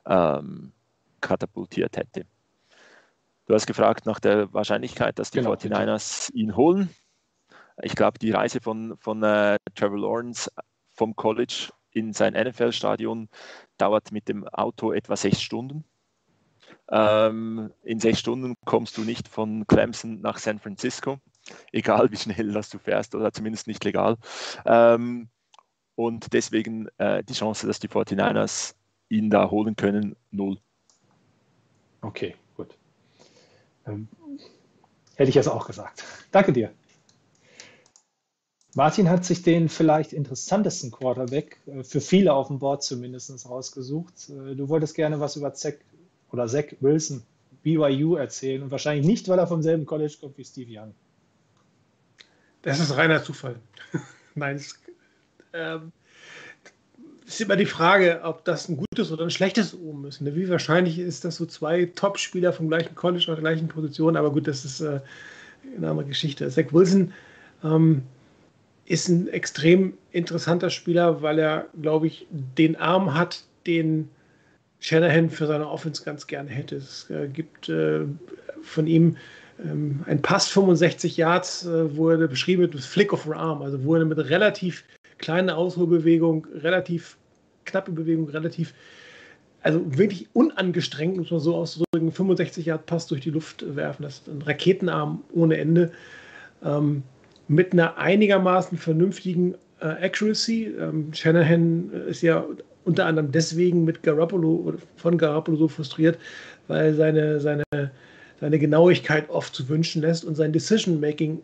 [0.06, 0.72] ähm,
[1.22, 2.26] katapultiert hätte.
[3.46, 6.40] Du hast gefragt nach der Wahrscheinlichkeit, dass die genau, 49ers bitte.
[6.40, 6.90] ihn holen.
[7.82, 10.52] Ich glaube, die Reise von, von äh, Trevor Lawrence
[10.94, 13.30] vom College in sein NFL-Stadion
[13.78, 15.84] dauert mit dem Auto etwa sechs Stunden.
[16.90, 21.20] Ähm, in sechs Stunden kommst du nicht von Clemson nach San Francisco,
[21.72, 24.18] egal wie schnell das du fährst oder zumindest nicht legal.
[24.66, 25.30] Ähm,
[25.96, 28.76] und deswegen äh, die Chance, dass die 49ers
[29.10, 30.58] ihn da holen können, null.
[32.02, 32.76] Okay, gut.
[33.86, 34.08] Ähm,
[35.16, 36.04] hätte ich jetzt auch gesagt.
[36.32, 36.72] Danke dir.
[38.74, 44.30] Martin hat sich den vielleicht interessantesten Quarterback, äh, für viele auf dem Board zumindest, rausgesucht.
[44.30, 45.74] Äh, du wolltest gerne was über Zach
[46.32, 47.24] oder Zach Wilson,
[47.64, 50.94] BYU erzählen und wahrscheinlich nicht, weil er vom selben College kommt wie Steve Young.
[52.62, 53.60] Das ist reiner Zufall.
[54.36, 54.80] Nein, es
[55.54, 55.92] ähm,
[57.34, 60.22] ist immer die Frage, ob das ein gutes oder ein schlechtes Omen ist.
[60.22, 60.36] Ne?
[60.36, 64.48] Wie wahrscheinlich ist, dass so zwei Top-Spieler vom gleichen College oder gleichen Position, aber gut,
[64.48, 65.00] das ist äh,
[65.78, 66.50] eine andere Geschichte.
[66.50, 67.14] Zach Wilson
[67.64, 68.04] ähm,
[68.86, 74.10] ist ein extrem interessanter Spieler, weil er, glaube ich, den Arm hat, den
[74.80, 76.78] Shanahan für seine Offense ganz gerne hätte.
[76.78, 78.02] Es äh, gibt äh,
[78.64, 79.16] von ihm
[79.64, 84.18] ähm, ein Pass 65 Yards, äh, wurde beschrieben mit Flick of Arm, also wurde mit
[84.18, 84.84] relativ
[85.20, 87.18] kleiner Ausholbewegung, relativ
[87.72, 88.74] knappe Bewegung, relativ,
[89.62, 94.04] also wirklich unangestrengt, muss man so ausdrücken, 65 Yard Pass durch die Luft werfen.
[94.04, 95.92] Das ist ein Raketenarm ohne Ende.
[96.64, 97.04] Ähm,
[97.48, 100.74] mit einer einigermaßen vernünftigen äh, Accuracy.
[100.80, 102.46] Ähm, Shanahan ist ja
[102.86, 106.18] unter anderem deswegen mit Garoppolo von Garoppolo so frustriert,
[106.68, 107.64] weil seine, seine,
[108.40, 111.42] seine Genauigkeit oft zu wünschen lässt und sein Decision-Making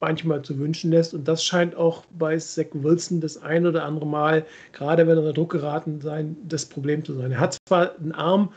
[0.00, 1.14] manchmal zu wünschen lässt.
[1.14, 5.20] Und das scheint auch bei Zach Wilson das ein oder andere Mal, gerade wenn er
[5.20, 7.32] unter Druck geraten sein, das Problem zu sein.
[7.32, 8.52] Er hat zwar einen Arm,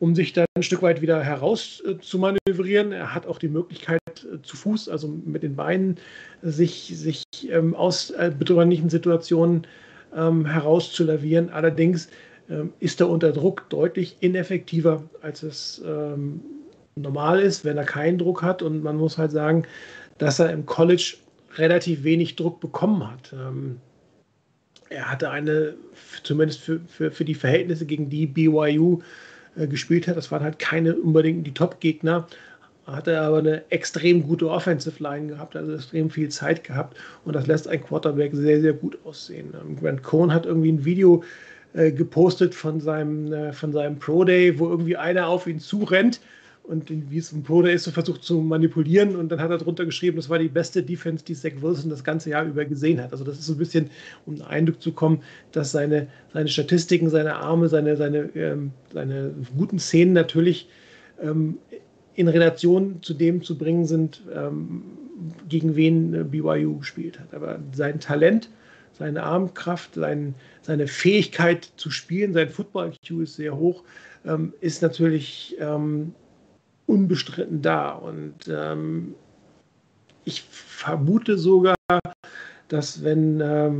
[0.00, 2.90] um sich dann ein Stück weit wieder heraus zu manövrieren.
[2.90, 5.96] Er hat auch die Möglichkeit, äh, zu Fuß, also mit den Beinen,
[6.42, 9.66] sich, sich ähm, aus äh, bedrohlichen Situationen
[10.14, 11.50] ähm, herauszulavieren.
[11.50, 12.08] Allerdings
[12.50, 16.40] ähm, ist er unter Druck deutlich ineffektiver, als es ähm,
[16.96, 18.62] normal ist, wenn er keinen Druck hat.
[18.62, 19.64] Und man muss halt sagen,
[20.22, 21.16] dass er im College
[21.56, 23.32] relativ wenig Druck bekommen hat.
[23.32, 23.80] Ähm,
[24.88, 25.74] er hatte eine,
[26.22, 29.00] zumindest für, für, für die Verhältnisse, gegen die BYU
[29.56, 32.28] äh, gespielt hat, das waren halt keine unbedingt die Top-Gegner,
[32.86, 37.34] hat er aber eine extrem gute Offensive Line gehabt, also extrem viel Zeit gehabt und
[37.34, 39.52] das lässt ein Quarterback sehr, sehr gut aussehen.
[39.60, 41.24] Ähm, Grant Cohn hat irgendwie ein Video
[41.72, 46.20] äh, gepostet von seinem, äh, von seinem Pro Day, wo irgendwie einer auf ihn zurennt
[46.64, 49.84] und wie es im Pro ist, so versucht zu manipulieren und dann hat er drunter
[49.84, 53.12] geschrieben, das war die beste Defense, die Zach Wilson das ganze Jahr über gesehen hat.
[53.12, 53.90] Also das ist so ein bisschen,
[54.26, 59.34] um einen Eindruck zu kommen, dass seine, seine Statistiken, seine Arme, seine, seine, ähm, seine
[59.56, 60.68] guten Szenen natürlich
[61.20, 61.58] ähm,
[62.14, 64.82] in Relation zu dem zu bringen sind, ähm,
[65.48, 67.34] gegen wen äh, BYU gespielt hat.
[67.34, 68.48] Aber sein Talent,
[68.92, 73.82] seine Armkraft, sein, seine Fähigkeit zu spielen, sein Football-IQ ist sehr hoch,
[74.24, 76.14] ähm, ist natürlich ähm,
[76.92, 77.90] unbestritten da.
[77.90, 79.14] Und ähm,
[80.24, 81.74] ich vermute sogar,
[82.68, 83.78] dass wenn ähm,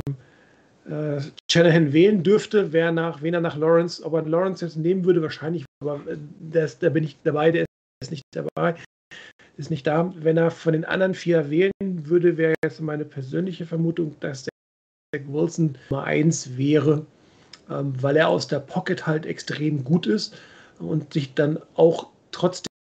[0.85, 5.05] äh, Shanahan wählen dürfte, wer nach, wen er nach Lawrence, ob er Lawrence jetzt nehmen
[5.05, 7.65] würde, wahrscheinlich, aber äh, da bin ich dabei, der
[8.01, 8.75] ist nicht dabei,
[9.57, 10.13] ist nicht da.
[10.17, 14.51] Wenn er von den anderen vier wählen würde, wäre jetzt meine persönliche Vermutung, dass Zach
[15.27, 17.05] Wilson Nummer eins wäre,
[17.69, 20.35] ähm, weil er aus der Pocket halt extrem gut ist
[20.79, 22.09] und sich dann auch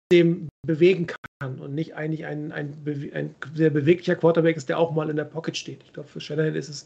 [0.10, 1.08] trotzdem bewegen
[1.40, 2.74] kann und nicht eigentlich ein, ein,
[3.14, 5.82] ein, sehr beweglicher Quarterback ist, der auch mal in der Pocket steht.
[5.84, 6.86] Ich glaube, für Shanahan ist es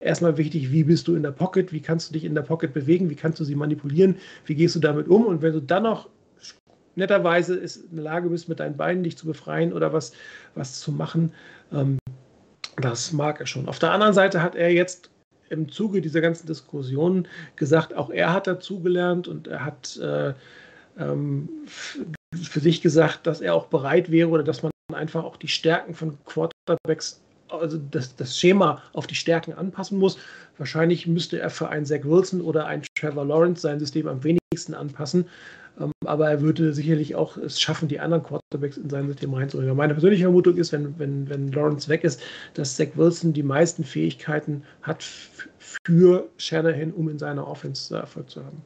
[0.00, 2.72] erstmal wichtig, wie bist du in der Pocket, wie kannst du dich in der Pocket
[2.72, 4.16] bewegen, wie kannst du sie manipulieren,
[4.46, 6.08] wie gehst du damit um und wenn du dann noch
[6.94, 10.12] netterweise in der Lage bist, mit deinen Beinen dich zu befreien oder was,
[10.54, 11.32] was zu machen,
[11.72, 11.98] ähm,
[12.76, 13.68] das mag er schon.
[13.68, 15.10] Auf der anderen Seite hat er jetzt
[15.50, 17.26] im Zuge dieser ganzen Diskussionen
[17.56, 20.34] gesagt, auch er hat dazugelernt und er hat äh,
[20.98, 21.48] ähm,
[22.34, 25.94] für sich gesagt, dass er auch bereit wäre oder dass man einfach auch die Stärken
[25.94, 30.18] von Quarterbacks, also das, das Schema auf die Stärken anpassen muss.
[30.58, 34.74] Wahrscheinlich müsste er für einen Zach Wilson oder einen Trevor Lawrence sein System am wenigsten
[34.74, 35.26] anpassen.
[35.80, 39.76] Ähm, aber er würde sicherlich auch es schaffen, die anderen Quarterbacks in sein System reinzubringen.
[39.76, 42.20] Meine persönliche Vermutung ist, wenn, wenn, wenn Lawrence weg ist,
[42.54, 45.02] dass Zach Wilson die meisten Fähigkeiten hat
[45.58, 48.62] für Shanahan, um in seiner Offense Erfolg zu haben.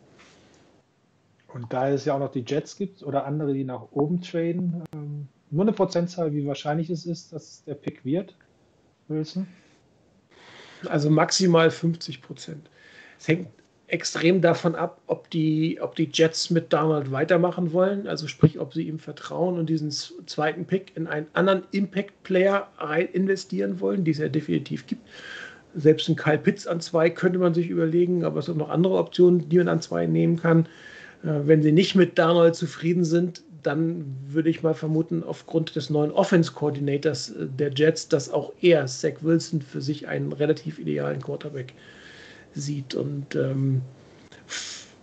[1.55, 4.85] Und da es ja auch noch die Jets gibt oder andere, die nach oben traden,
[4.95, 8.35] ähm, nur eine Prozentzahl, wie wahrscheinlich es ist, dass der Pick wird,
[9.09, 9.47] Wilson?
[10.87, 12.70] Also maximal 50 Prozent.
[13.19, 13.49] Es hängt
[13.87, 18.73] extrem davon ab, ob die, ob die Jets mit Donald weitermachen wollen, also sprich, ob
[18.73, 22.69] sie ihm vertrauen und diesen zweiten Pick in einen anderen Impact-Player
[23.12, 25.07] investieren wollen, die es ja definitiv gibt.
[25.74, 28.97] Selbst ein Kyle Pitts an zwei könnte man sich überlegen, aber es sind noch andere
[28.97, 30.66] Optionen, die man an zwei nehmen kann.
[31.23, 35.89] Äh, wenn sie nicht mit Darnold zufrieden sind, dann würde ich mal vermuten, aufgrund des
[35.90, 41.20] neuen Offense-Coordinators äh, der Jets, dass auch er, Zach Wilson, für sich einen relativ idealen
[41.20, 41.73] Quarterback
[42.55, 42.94] sieht.
[42.94, 43.82] Und ähm,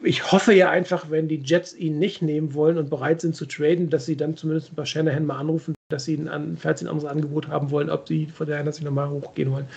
[0.01, 3.45] ich hoffe ja einfach, wenn die Jets ihn nicht nehmen wollen und bereit sind zu
[3.45, 6.85] traden, dass sie dann zumindest bei Shanahan mal anrufen, dass sie ihn an, falls sie
[6.85, 9.67] ein anderes Angebot haben wollen, ob sie von der sie nochmal hochgehen wollen.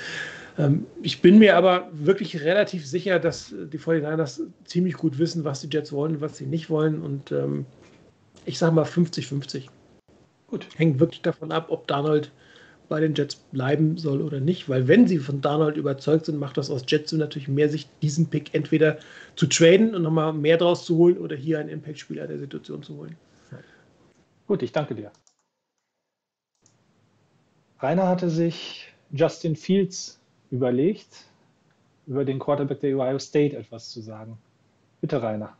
[0.58, 5.60] Ähm, ich bin mir aber wirklich relativ sicher, dass die 49ers ziemlich gut wissen, was
[5.60, 7.02] die Jets wollen und was sie nicht wollen.
[7.02, 7.66] Und ähm,
[8.44, 9.68] ich sage mal 50-50.
[10.48, 10.66] Gut.
[10.76, 12.30] Hängt wirklich davon ab, ob Donald
[12.88, 16.58] bei den Jets bleiben soll oder nicht, weil wenn sie von Donald überzeugt sind, macht
[16.58, 18.98] das aus Jets natürlich mehr Sicht, diesen Pick entweder
[19.34, 22.96] zu traden und nochmal mehr draus zu holen oder hier einen Impact-Spieler der Situation zu
[22.96, 23.16] holen.
[24.46, 25.10] Gut, ich danke dir.
[27.78, 30.20] Rainer hatte sich Justin Fields
[30.52, 31.24] überlegt,
[32.06, 34.38] über den Quarterback der Ohio State etwas zu sagen.
[35.00, 35.56] Bitte, Rainer.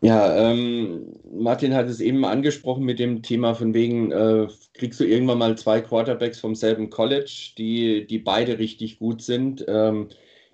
[0.00, 5.04] Ja, ähm, Martin hat es eben angesprochen mit dem Thema von wegen, äh, kriegst du
[5.04, 9.64] irgendwann mal zwei Quarterbacks vom selben College, die, die beide richtig gut sind.
[9.66, 10.08] Ähm,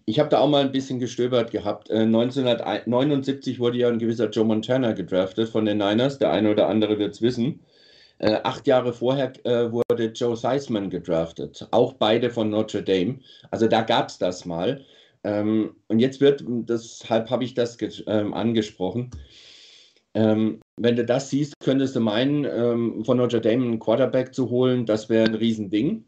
[0.06, 1.90] ich habe da auch mal ein bisschen gestöbert gehabt.
[1.90, 6.18] Äh, 1979 wurde ja ein gewisser Joe Montana gedraftet von den Niners.
[6.18, 7.60] Der eine oder andere wird es wissen.
[8.24, 13.18] Äh, acht Jahre vorher äh, wurde Joe Theismann gedraftet, auch beide von Notre Dame.
[13.50, 14.82] Also da gab es das mal.
[15.24, 17.76] Ähm, und jetzt wird, deshalb habe ich das
[18.06, 19.10] ähm, angesprochen,
[20.14, 24.48] ähm, wenn du das siehst, könntest du meinen, ähm, von Notre Dame einen Quarterback zu
[24.48, 26.06] holen, das wäre ein Riesending.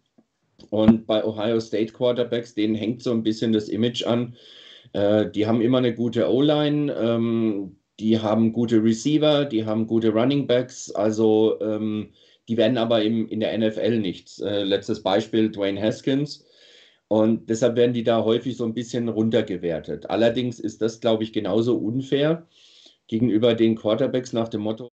[0.70, 4.34] Und bei Ohio State Quarterbacks, denen hängt so ein bisschen das Image an.
[4.94, 10.10] Äh, die haben immer eine gute O-Line, ähm, die haben gute Receiver, die haben gute
[10.10, 10.90] Running Backs.
[10.90, 12.12] Also ähm,
[12.48, 14.40] die werden aber im, in der NFL nichts.
[14.40, 16.44] Äh, letztes Beispiel Dwayne Haskins.
[17.09, 20.10] Und deshalb werden die da häufig so ein bisschen runtergewertet.
[20.10, 22.47] Allerdings ist das, glaube ich, genauso unfair
[23.06, 24.90] gegenüber den Quarterbacks nach dem Motto,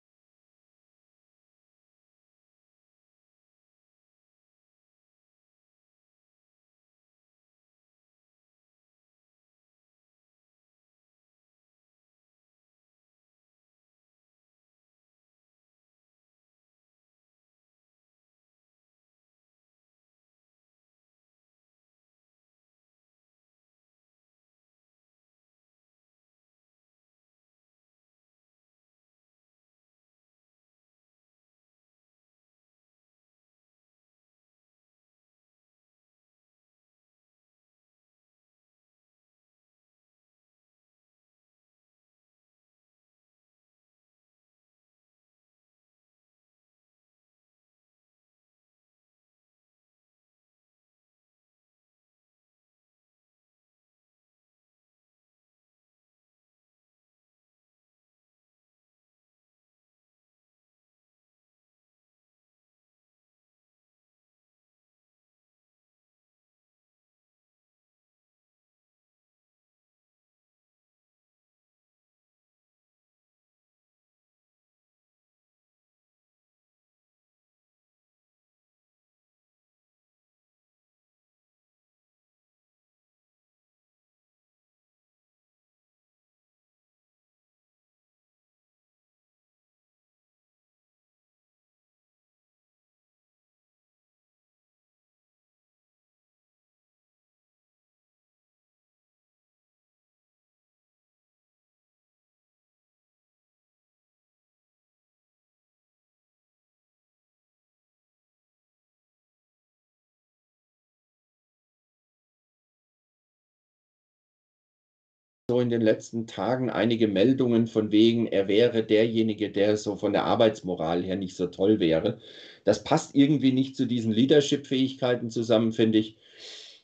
[115.50, 120.12] so in den letzten Tagen einige Meldungen von wegen, er wäre derjenige, der so von
[120.12, 122.18] der Arbeitsmoral her nicht so toll wäre.
[122.64, 126.18] Das passt irgendwie nicht zu diesen Leadership-Fähigkeiten zusammen, finde ich.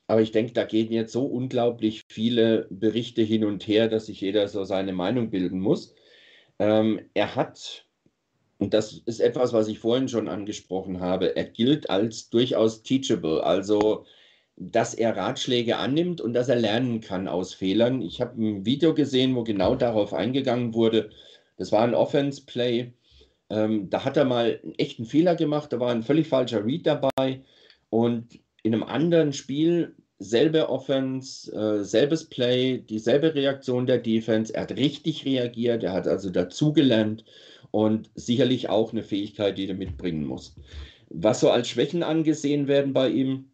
[0.06, 4.22] Aber ich denke, da gehen jetzt so unglaublich viele Berichte hin und her, dass sich
[4.22, 5.94] jeder so seine Meinung bilden muss.
[6.58, 7.84] Ähm, er hat,
[8.58, 13.44] und das ist etwas, was ich vorhin schon angesprochen habe, er gilt als durchaus teachable,
[13.44, 14.06] also
[14.56, 18.02] dass er Ratschläge annimmt und dass er lernen kann aus Fehlern.
[18.02, 21.10] Ich habe ein Video gesehen, wo genau darauf eingegangen wurde.
[21.56, 22.92] Das war ein Offense-Play.
[23.50, 26.86] Ähm, da hat er mal einen echten Fehler gemacht, da war ein völlig falscher Read
[26.86, 27.42] dabei.
[27.90, 34.54] Und in einem anderen Spiel, selbe Offense, äh, selbes Play, dieselbe Reaktion der Defense.
[34.54, 37.24] Er hat richtig reagiert, er hat also dazugelernt
[37.70, 40.54] und sicherlich auch eine Fähigkeit, die er mitbringen muss.
[41.10, 43.50] Was so als Schwächen angesehen werden bei ihm,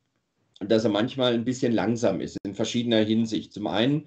[0.60, 3.52] dass er manchmal ein bisschen langsam ist in verschiedener Hinsicht.
[3.52, 4.06] Zum einen,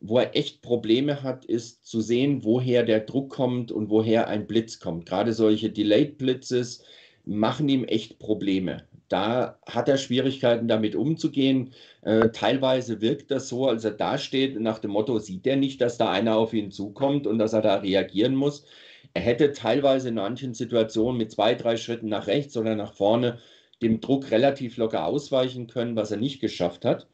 [0.00, 4.46] wo er echt Probleme hat, ist zu sehen, woher der Druck kommt und woher ein
[4.46, 5.06] Blitz kommt.
[5.06, 6.84] Gerade solche Delayed Blitzes
[7.24, 8.84] machen ihm echt Probleme.
[9.08, 11.72] Da hat er Schwierigkeiten damit umzugehen.
[12.02, 15.80] Äh, teilweise wirkt das so, als er da steht, nach dem Motto, sieht er nicht,
[15.80, 18.66] dass da einer auf ihn zukommt und dass er da reagieren muss.
[19.14, 23.38] Er hätte teilweise in manchen Situationen mit zwei, drei Schritten nach rechts oder nach vorne
[23.82, 27.06] dem Druck relativ locker ausweichen können, was er nicht geschafft hat.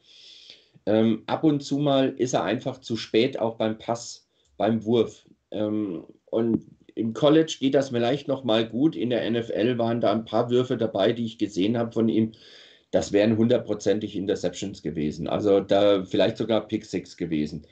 [0.85, 4.27] Ähm, ab und zu mal ist er einfach zu spät auch beim Pass,
[4.57, 5.25] beim Wurf.
[5.51, 6.65] Ähm, und
[6.95, 8.95] im College geht das vielleicht noch mal gut.
[8.95, 12.31] In der NFL waren da ein paar Würfe dabei, die ich gesehen habe von ihm.
[12.91, 15.27] Das wären hundertprozentig Interceptions gewesen.
[15.27, 17.65] Also da vielleicht sogar Pick Six gewesen.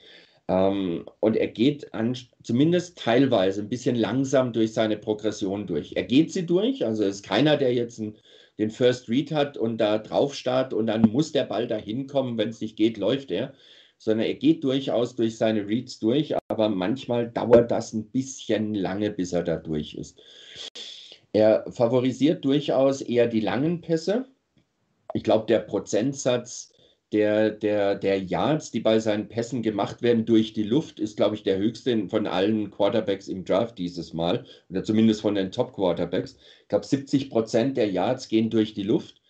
[0.48, 5.92] Ähm, und er geht an, zumindest teilweise ein bisschen langsam durch seine Progression durch.
[5.96, 6.84] Er geht sie durch.
[6.84, 8.16] Also ist keiner, der jetzt ein
[8.58, 12.38] den First Read hat und da drauf starrt und dann muss der Ball dahin kommen,
[12.38, 13.54] wenn es nicht geht, läuft er.
[13.98, 19.10] Sondern er geht durchaus durch seine Reads durch, aber manchmal dauert das ein bisschen lange,
[19.10, 20.20] bis er da durch ist.
[21.32, 24.26] Er favorisiert durchaus eher die langen Pässe.
[25.14, 26.73] Ich glaube, der Prozentsatz
[27.14, 31.36] der, der, der Yards, die bei seinen Pässen gemacht werden durch die Luft, ist, glaube
[31.36, 36.36] ich, der höchste von allen Quarterbacks im Draft dieses Mal, oder zumindest von den Top-Quarterbacks.
[36.62, 39.22] Ich glaube, 70 Prozent der Yards gehen durch die Luft.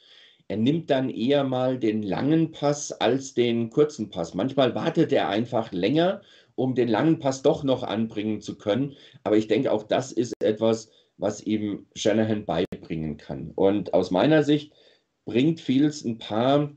[0.49, 4.33] Er nimmt dann eher mal den langen Pass als den kurzen Pass.
[4.33, 6.23] Manchmal wartet er einfach länger,
[6.55, 8.97] um den langen Pass doch noch anbringen zu können.
[9.25, 13.53] Aber ich denke, auch das ist etwas, was ihm Shanahan beibringen kann.
[13.55, 14.73] Und aus meiner Sicht
[15.27, 16.75] bringt Fields ein paar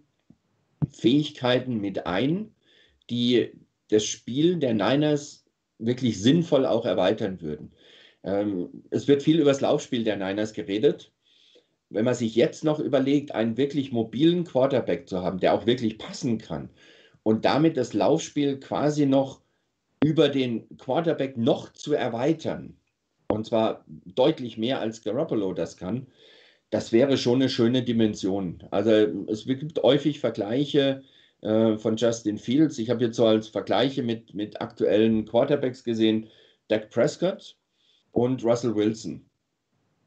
[0.89, 2.53] Fähigkeiten mit ein,
[3.09, 3.51] die
[3.89, 5.45] das Spiel der Niners
[5.79, 7.71] wirklich sinnvoll auch erweitern würden.
[8.23, 11.11] Ähm, es wird viel über das Laufspiel der Niners geredet.
[11.89, 15.97] Wenn man sich jetzt noch überlegt, einen wirklich mobilen Quarterback zu haben, der auch wirklich
[15.97, 16.69] passen kann
[17.23, 19.41] und damit das Laufspiel quasi noch
[20.03, 22.77] über den Quarterback noch zu erweitern,
[23.29, 26.07] und zwar deutlich mehr als Garoppolo das kann,
[26.69, 28.63] das wäre schon eine schöne Dimension.
[28.71, 28.91] Also
[29.27, 31.03] es gibt häufig Vergleiche
[31.41, 32.77] äh, von Justin Fields.
[32.77, 36.27] Ich habe jetzt so als Vergleiche mit, mit aktuellen Quarterbacks gesehen,
[36.67, 37.55] Dak Prescott
[38.11, 39.25] und Russell Wilson.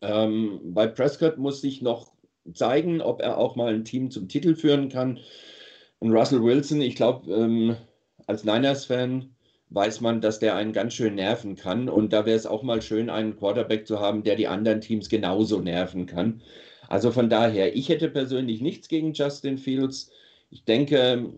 [0.03, 2.13] Ähm, bei Prescott muss sich noch
[2.55, 5.19] zeigen, ob er auch mal ein Team zum Titel führen kann.
[5.99, 7.77] Und Russell Wilson, ich glaube, ähm,
[8.27, 9.31] als Niners-Fan
[9.71, 11.89] weiß man, dass der einen ganz schön nerven kann.
[11.89, 15.09] Und da wäre es auch mal schön, einen Quarterback zu haben, der die anderen Teams
[15.09, 16.43] genauso nerven kann.
[16.89, 20.11] Also von daher, ich hätte persönlich nichts gegen Justin Fields.
[20.51, 21.33] Ich denke,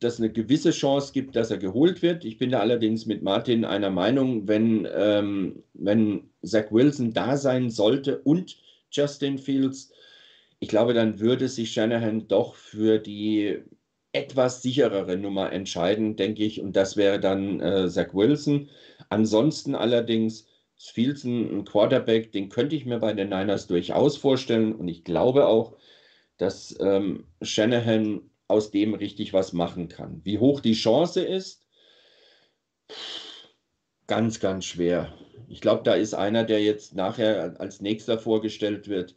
[0.00, 2.26] dass es eine gewisse Chance gibt, dass er geholt wird.
[2.26, 7.70] Ich bin da allerdings mit Martin einer Meinung, wenn, ähm, wenn Zach Wilson da sein
[7.70, 8.58] sollte und
[8.90, 9.90] Justin Fields,
[10.60, 13.58] ich glaube, dann würde sich Shanahan doch für die
[14.12, 16.60] etwas sicherere Nummer entscheiden, denke ich.
[16.60, 18.68] Und das wäre dann äh, Zach Wilson.
[19.10, 24.74] Ansonsten allerdings ist Fields ein Quarterback, den könnte ich mir bei den Niners durchaus vorstellen.
[24.74, 25.76] Und ich glaube auch,
[26.38, 30.20] dass ähm, Shanahan aus dem richtig was machen kann.
[30.24, 31.66] Wie hoch die Chance ist,
[34.06, 35.12] ganz, ganz schwer.
[35.48, 39.14] Ich glaube, da ist einer, der jetzt nachher als nächster vorgestellt wird.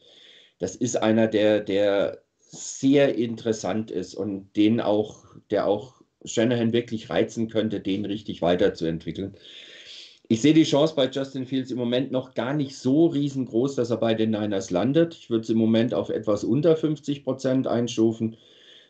[0.59, 7.09] Das ist einer, der, der sehr interessant ist und den auch, der auch Shanahan wirklich
[7.09, 9.35] reizen könnte, den richtig weiterzuentwickeln.
[10.27, 13.89] Ich sehe die Chance bei Justin Fields im Moment noch gar nicht so riesengroß, dass
[13.89, 15.13] er bei den Niners landet.
[15.15, 18.37] Ich würde es im Moment auf etwas unter 50 Prozent einstufen.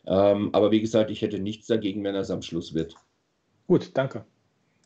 [0.06, 2.96] Ähm, aber wie gesagt, ich hätte nichts dagegen, wenn er es am Schluss wird.
[3.68, 4.26] Gut, danke.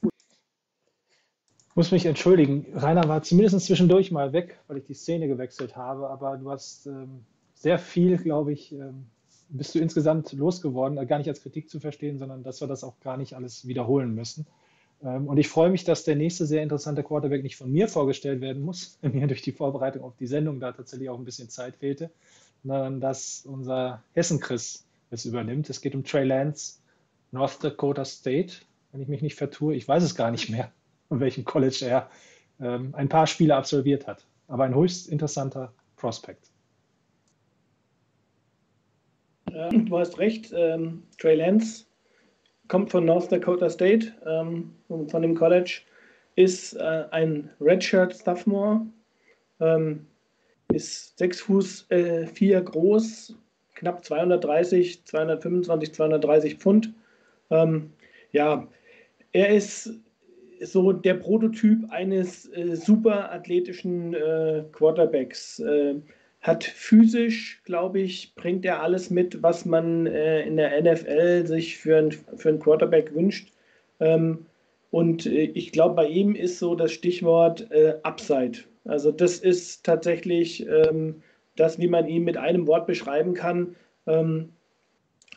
[0.02, 2.68] Ich muss mich entschuldigen.
[2.74, 6.10] Rainer war zumindest zwischendurch mal weg, weil ich die Szene gewechselt habe.
[6.10, 9.07] Aber du hast ähm, sehr viel, glaube ich, ähm,
[9.49, 12.99] bist du insgesamt losgeworden, gar nicht als Kritik zu verstehen, sondern dass wir das auch
[12.99, 14.45] gar nicht alles wiederholen müssen.
[15.03, 18.41] Ähm, und ich freue mich, dass der nächste sehr interessante Quarterback nicht von mir vorgestellt
[18.41, 21.49] werden muss, wenn mir durch die Vorbereitung auf die Sendung da tatsächlich auch ein bisschen
[21.49, 22.11] Zeit fehlte,
[22.64, 25.69] sondern dass unser Hessen-Chris es übernimmt.
[25.69, 26.80] Es geht um Trey Lance,
[27.32, 28.56] North Dakota State,
[28.91, 29.76] wenn ich mich nicht vertue.
[29.76, 30.72] Ich weiß es gar nicht mehr,
[31.10, 32.10] an welchem College er
[32.60, 34.26] ähm, ein paar Spiele absolviert hat.
[34.48, 36.49] Aber ein höchst interessanter Prospekt.
[39.56, 41.86] Du hast recht, ähm, Trey Lance
[42.68, 45.82] kommt von North Dakota State, ähm, von dem College,
[46.36, 48.82] ist äh, ein Redshirt Sophomore,
[49.60, 50.06] ähm,
[50.73, 53.36] ist 6 Fuß äh, 4 groß,
[53.76, 56.94] knapp 230, 225, 230 Pfund.
[57.49, 57.91] Ähm,
[58.32, 58.68] ja,
[59.32, 59.94] er ist
[60.61, 65.60] so der Prototyp eines äh, super athletischen äh, Quarterbacks.
[66.46, 71.80] Hat physisch, glaube ich, bringt er alles mit, was man äh, in der NFL sich
[71.80, 73.52] für, ein, für einen Quarterback wünscht.
[74.00, 74.46] Ähm,
[74.92, 78.60] und äh, ich glaube, bei ihm ist so das Stichwort äh, Upside.
[78.84, 81.24] Also das ist tatsächlich ähm,
[81.56, 83.76] das, wie man ihn mit einem Wort beschreiben kann.
[84.06, 84.50] Ähm,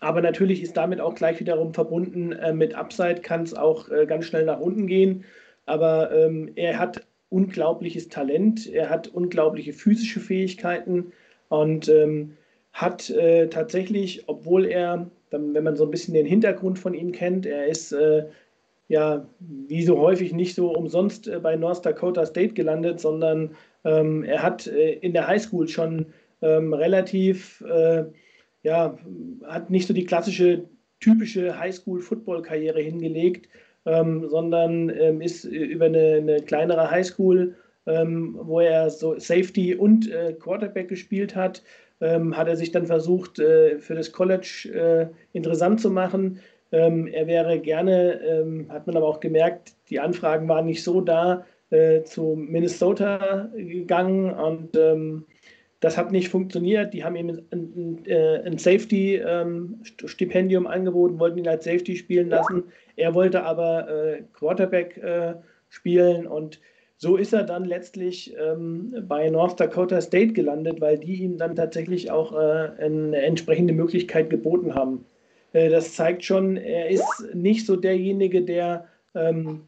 [0.00, 4.04] aber natürlich ist damit auch gleich wiederum verbunden, äh, mit Upside kann es auch äh,
[4.04, 5.24] ganz schnell nach unten gehen.
[5.64, 11.12] Aber ähm, er hat unglaubliches Talent, er hat unglaubliche physische Fähigkeiten
[11.48, 12.36] und ähm,
[12.72, 17.44] hat äh, tatsächlich, obwohl er, wenn man so ein bisschen den Hintergrund von ihm kennt,
[17.46, 18.26] er ist äh,
[18.88, 24.24] ja wie so häufig nicht so umsonst äh, bei North Dakota State gelandet, sondern ähm,
[24.24, 26.06] er hat äh, in der Highschool schon
[26.40, 28.04] ähm, relativ, äh,
[28.62, 28.98] ja,
[29.44, 30.64] hat nicht so die klassische
[31.00, 33.48] typische Highschool-Football-Karriere hingelegt,
[33.88, 37.54] ähm, sondern ähm, ist über eine, eine kleinere Highschool,
[37.86, 41.62] ähm, wo er so Safety und äh, Quarterback gespielt hat,
[42.00, 45.06] ähm, hat er sich dann versucht, äh, für das College äh,
[45.36, 46.40] interessant zu machen.
[46.70, 51.46] Ähm, er wäre gerne, hat man aber auch gemerkt, die Anfragen waren nicht so da,
[51.70, 54.76] äh, zu Minnesota gegangen und
[55.80, 56.92] das hat nicht funktioniert.
[56.92, 62.28] Die haben ihm ein, ein, äh, ein Safety-Stipendium ähm, angeboten, wollten ihn als Safety spielen
[62.28, 62.64] lassen.
[62.98, 65.34] Er wollte aber äh, Quarterback äh,
[65.68, 66.60] spielen und
[66.96, 71.54] so ist er dann letztlich ähm, bei North Dakota State gelandet, weil die ihm dann
[71.54, 75.04] tatsächlich auch äh, eine entsprechende Möglichkeit geboten haben.
[75.52, 79.60] Äh, das zeigt schon, er ist nicht so derjenige, der, ähm,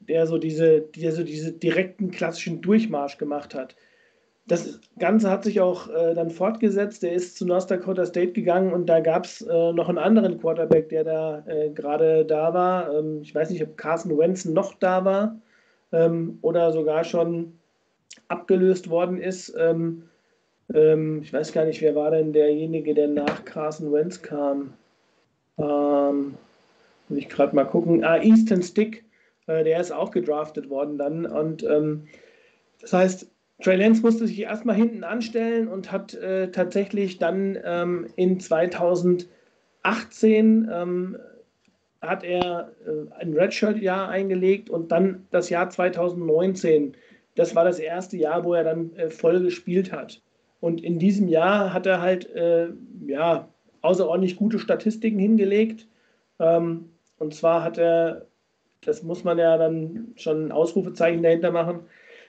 [0.00, 3.76] der so diese, der so diese direkten klassischen Durchmarsch gemacht hat
[4.48, 7.04] das Ganze hat sich auch äh, dann fortgesetzt.
[7.04, 10.40] Er ist zu North Dakota State gegangen und da gab es äh, noch einen anderen
[10.40, 12.94] Quarterback, der da äh, gerade da war.
[12.94, 15.36] Ähm, ich weiß nicht, ob Carson Wentz noch da war
[15.92, 17.58] ähm, oder sogar schon
[18.28, 19.54] abgelöst worden ist.
[19.58, 20.04] Ähm,
[20.74, 24.72] ähm ich weiß gar nicht, wer war denn derjenige, der nach Carson Wentz kam.
[25.58, 26.34] Ähm,
[27.08, 28.02] muss ich gerade mal gucken.
[28.02, 29.04] Ah, Easton Stick,
[29.46, 31.26] äh, der ist auch gedraftet worden dann.
[31.26, 32.08] Und ähm,
[32.80, 33.30] das heißt,
[33.62, 39.28] Trey Lance musste sich erstmal hinten anstellen und hat äh, tatsächlich dann ähm, in 2018
[40.72, 41.16] ähm,
[42.00, 46.96] hat er äh, ein Redshirt-Jahr eingelegt und dann das Jahr 2019.
[47.34, 50.22] Das war das erste Jahr, wo er dann äh, voll gespielt hat.
[50.60, 52.68] Und in diesem Jahr hat er halt äh,
[53.06, 53.48] ja,
[53.80, 55.86] außerordentlich gute Statistiken hingelegt.
[56.38, 58.26] Ähm, und zwar hat er,
[58.82, 61.80] das muss man ja dann schon ein Ausrufezeichen dahinter machen,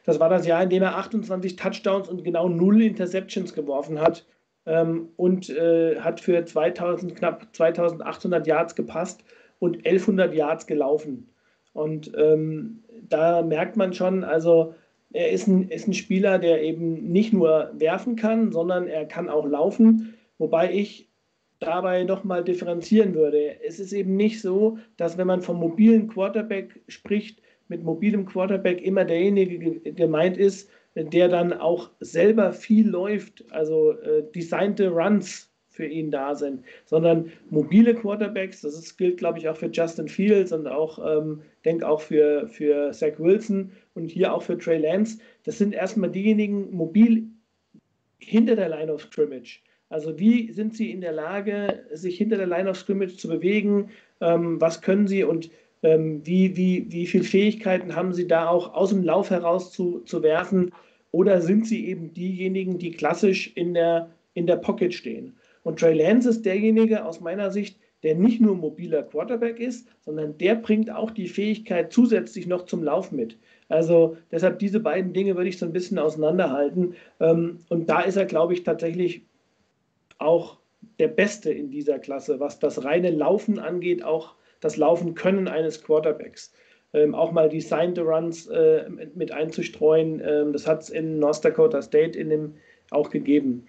[0.09, 4.25] das war das Jahr, in dem er 28 Touchdowns und genau null Interceptions geworfen hat
[4.65, 9.23] ähm, und äh, hat für 2000, knapp 2800 Yards gepasst
[9.59, 11.29] und 1100 Yards gelaufen.
[11.73, 14.73] Und ähm, da merkt man schon, also
[15.13, 19.29] er ist ein, ist ein Spieler, der eben nicht nur werfen kann, sondern er kann
[19.29, 20.15] auch laufen.
[20.39, 21.07] Wobei ich
[21.59, 23.61] dabei nochmal differenzieren würde.
[23.63, 28.81] Es ist eben nicht so, dass wenn man vom mobilen Quarterback spricht, mit mobilem Quarterback
[28.81, 35.85] immer derjenige gemeint ist, der dann auch selber viel läuft, also äh, designte Runs für
[35.85, 40.51] ihn da sind, sondern mobile Quarterbacks, das ist, gilt, glaube ich, auch für Justin Fields
[40.51, 45.19] und auch, ähm, denke auch für, für Zach Wilson und hier auch für Trey Lance.
[45.45, 47.29] Das sind erstmal diejenigen mobil
[48.17, 49.61] hinter der Line of Scrimmage.
[49.87, 53.89] Also wie sind sie in der Lage, sich hinter der Line of Scrimmage zu bewegen?
[54.19, 55.23] Ähm, was können sie?
[55.23, 55.49] Und
[55.81, 60.21] wie, wie, wie viele Fähigkeiten haben sie da auch aus dem Lauf heraus zu, zu
[60.23, 60.71] werfen?
[61.11, 65.37] Oder sind sie eben diejenigen, die klassisch in der, in der Pocket stehen?
[65.63, 70.37] Und Trey Lance ist derjenige aus meiner Sicht, der nicht nur mobiler Quarterback ist, sondern
[70.37, 73.37] der bringt auch die Fähigkeit zusätzlich noch zum Lauf mit.
[73.67, 76.95] Also deshalb diese beiden Dinge würde ich so ein bisschen auseinanderhalten.
[77.19, 79.23] Ähm, und da ist er, glaube ich, tatsächlich
[80.17, 80.59] auch
[80.97, 85.83] der Beste in dieser Klasse, was das reine Laufen angeht, auch das Laufen können eines
[85.83, 86.53] Quarterbacks.
[86.93, 90.21] Ähm, auch mal die Signed Runs äh, mit, mit, einzustreuen.
[90.25, 92.55] Ähm, das hat es in North Dakota State in dem
[92.89, 93.67] auch gegeben.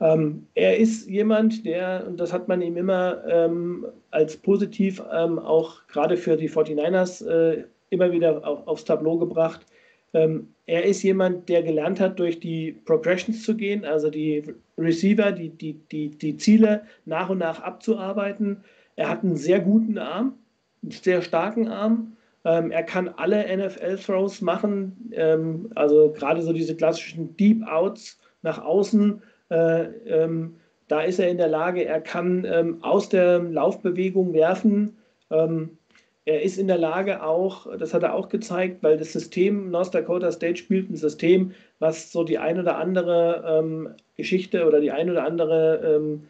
[0.00, 5.38] Ähm, er ist jemand, der, und das hat man ihm immer ähm, als positiv ähm,
[5.38, 9.66] auch gerade für die 49ers äh, immer wieder auf, aufs Tableau gebracht.
[10.12, 14.42] Ähm, er ist jemand, der gelernt hat, durch die Progressions zu gehen, also die
[14.78, 18.64] Receiver, die, die, die, die Ziele nach und nach abzuarbeiten.
[19.00, 20.34] Er hat einen sehr guten Arm,
[20.82, 22.18] einen sehr starken Arm.
[22.44, 28.62] Ähm, er kann alle NFL-Throws machen, ähm, also gerade so diese klassischen Deep Outs nach
[28.62, 29.22] außen.
[29.48, 30.56] Äh, ähm,
[30.88, 34.98] da ist er in der Lage, er kann ähm, aus der Laufbewegung werfen.
[35.30, 35.78] Ähm,
[36.26, 39.94] er ist in der Lage auch, das hat er auch gezeigt, weil das System North
[39.94, 44.90] Dakota State spielt ein System, was so die ein oder andere ähm, Geschichte oder die
[44.90, 46.20] ein oder andere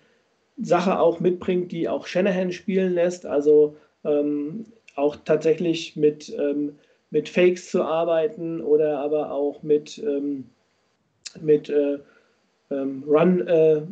[0.63, 3.27] Sache auch mitbringt, die auch Shanahan spielen lässt.
[3.27, 4.67] Also ähm,
[4.97, 6.79] auch tatsächlich mit, ähm,
[7.11, 10.45] mit Fakes zu arbeiten oder aber auch mit, ähm,
[11.41, 11.99] mit äh,
[12.71, 13.83] ähm, Run äh,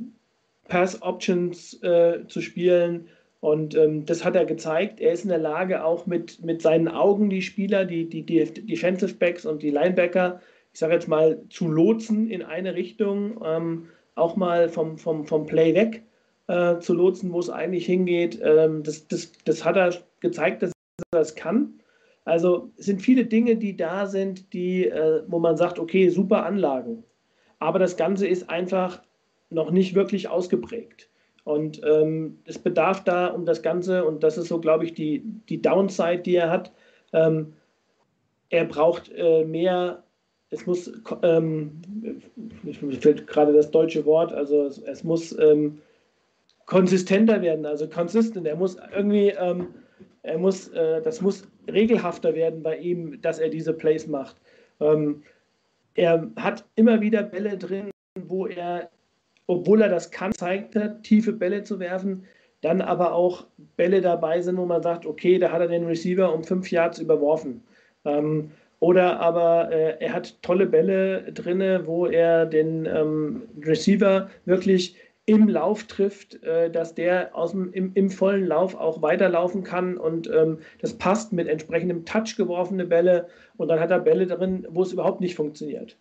[0.69, 3.09] Pass Options äh, zu spielen.
[3.40, 5.01] Und ähm, das hat er gezeigt.
[5.01, 8.45] Er ist in der Lage, auch mit, mit seinen Augen die Spieler, die, die, die
[8.66, 10.40] Defensive Backs und die Linebacker,
[10.73, 13.86] ich sage jetzt mal, zu lotsen in eine Richtung, ähm,
[14.16, 16.03] auch mal vom, vom, vom Play weg
[16.49, 18.41] äh, zu lotsen, wo es eigentlich hingeht.
[18.43, 20.73] Ähm, das, das, das hat er gezeigt, dass
[21.12, 21.75] er das kann.
[22.25, 26.45] Also es sind viele Dinge, die da sind, die, äh, wo man sagt, okay, super
[26.45, 27.05] Anlagen.
[27.59, 29.03] Aber das Ganze ist einfach
[29.51, 31.09] noch nicht wirklich ausgeprägt.
[31.45, 35.23] Und ähm, es bedarf da um das Ganze, und das ist so, glaube ich, die,
[35.49, 36.73] die Downside, die er hat.
[37.15, 37.55] Ähm,
[38.51, 40.03] er braucht äh, mehr,
[40.51, 40.93] es muss,
[41.23, 41.81] ähm,
[42.62, 45.81] mir fehlt gerade das deutsche Wort, also es, es muss ähm,
[46.69, 48.47] konsistenter werden, also consistent.
[48.47, 49.69] Er muss irgendwie, ähm,
[50.23, 54.36] er muss, äh, das muss regelhafter werden bei ihm, dass er diese Plays macht.
[54.78, 55.23] Ähm,
[55.95, 57.90] er hat immer wieder Bälle drin,
[58.20, 58.90] wo er,
[59.47, 62.24] obwohl er das kann, zeigt er, tiefe Bälle zu werfen,
[62.61, 63.47] dann aber auch
[63.77, 66.99] Bälle dabei sind, wo man sagt, okay, da hat er den Receiver um fünf Yards
[66.99, 67.62] überworfen.
[68.05, 68.51] Ähm,
[68.81, 74.97] oder aber äh, er hat tolle Bälle drin, wo er den ähm, Receiver wirklich
[75.29, 79.99] im Lauf trifft, äh, dass der aus dem, im, im, vollen Lauf auch weiterlaufen kann
[79.99, 83.29] und ähm, das passt mit entsprechendem Touch geworfene Bälle
[83.59, 85.99] und dann hat er Bälle drin, wo es überhaupt nicht funktioniert.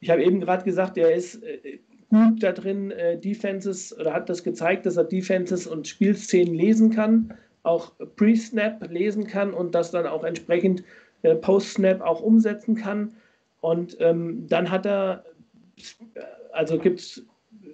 [0.00, 1.78] Ich habe eben gerade gesagt, er ist äh,
[2.10, 6.90] gut da drin, äh, Defenses oder hat das gezeigt, dass er Defenses und Spielszenen lesen
[6.90, 7.32] kann,
[7.62, 10.84] auch Pre-Snap lesen kann und das dann auch entsprechend
[11.22, 13.14] äh, Post-Snap auch umsetzen kann.
[13.62, 15.24] Und ähm, dann hat er,
[16.52, 17.26] also gibt es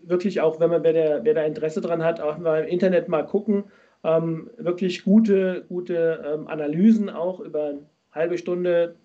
[0.05, 3.09] wirklich auch, wenn man, wer, der, wer da Interesse dran hat, auch mal im Internet
[3.09, 3.65] mal gucken.
[4.05, 8.97] Ähm, wirklich gute, gute ähm, Analysen auch über eine halbe Stunde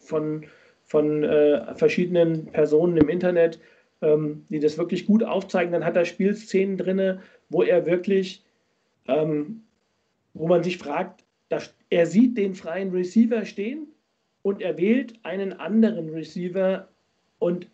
[0.00, 0.44] von,
[0.84, 3.60] von äh, verschiedenen Personen im Internet,
[4.02, 5.72] ähm, die das wirklich gut aufzeigen.
[5.72, 8.44] Dann hat er Spielszenen drin, wo er wirklich,
[9.06, 9.62] ähm,
[10.34, 13.86] wo man sich fragt, dass er sieht den freien Receiver stehen
[14.42, 16.88] und er wählt einen anderen Receiver
[17.38, 17.68] und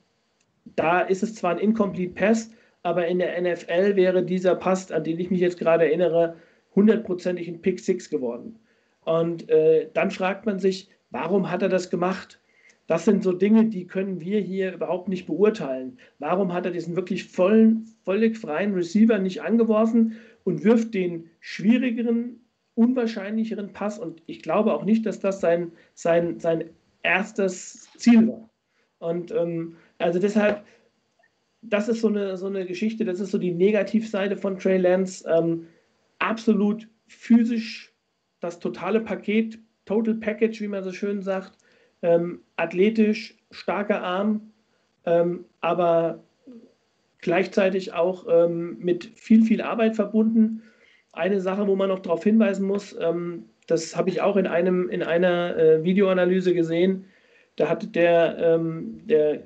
[0.65, 2.51] da ist es zwar ein Incomplete Pass,
[2.83, 6.37] aber in der NFL wäre dieser Pass, an den ich mich jetzt gerade erinnere,
[6.75, 8.59] hundertprozentig ein Pick Six geworden.
[9.05, 12.41] Und äh, dann fragt man sich, warum hat er das gemacht?
[12.87, 15.99] Das sind so Dinge, die können wir hier überhaupt nicht beurteilen.
[16.19, 22.41] Warum hat er diesen wirklich vollen, völlig freien Receiver nicht angeworfen und wirft den schwierigeren,
[22.75, 23.99] unwahrscheinlicheren Pass?
[23.99, 26.71] Und ich glaube auch nicht, dass das sein, sein, sein
[27.03, 28.51] erstes Ziel war.
[28.99, 30.65] Und ähm, also deshalb,
[31.63, 35.25] das ist so eine, so eine Geschichte, das ist so die Negativseite von Trey Lance.
[35.29, 35.67] Ähm,
[36.19, 37.93] absolut physisch
[38.41, 41.59] das totale Paket, Total Package, wie man so schön sagt.
[42.03, 44.53] Ähm, athletisch, starker Arm,
[45.05, 46.23] ähm, aber
[47.19, 50.63] gleichzeitig auch ähm, mit viel, viel Arbeit verbunden.
[51.13, 54.89] Eine Sache, wo man noch darauf hinweisen muss, ähm, das habe ich auch in, einem,
[54.89, 57.05] in einer äh, Videoanalyse gesehen.
[57.57, 59.43] Da hat der, ähm, der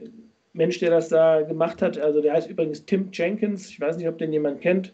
[0.57, 4.09] Mensch, der das da gemacht hat, also der heißt übrigens Tim Jenkins, ich weiß nicht,
[4.09, 4.93] ob den jemand kennt,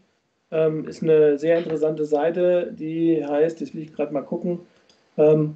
[0.51, 4.61] ähm, ist eine sehr interessante Seite, die heißt, jetzt will ich gerade mal gucken,
[5.17, 5.55] ähm,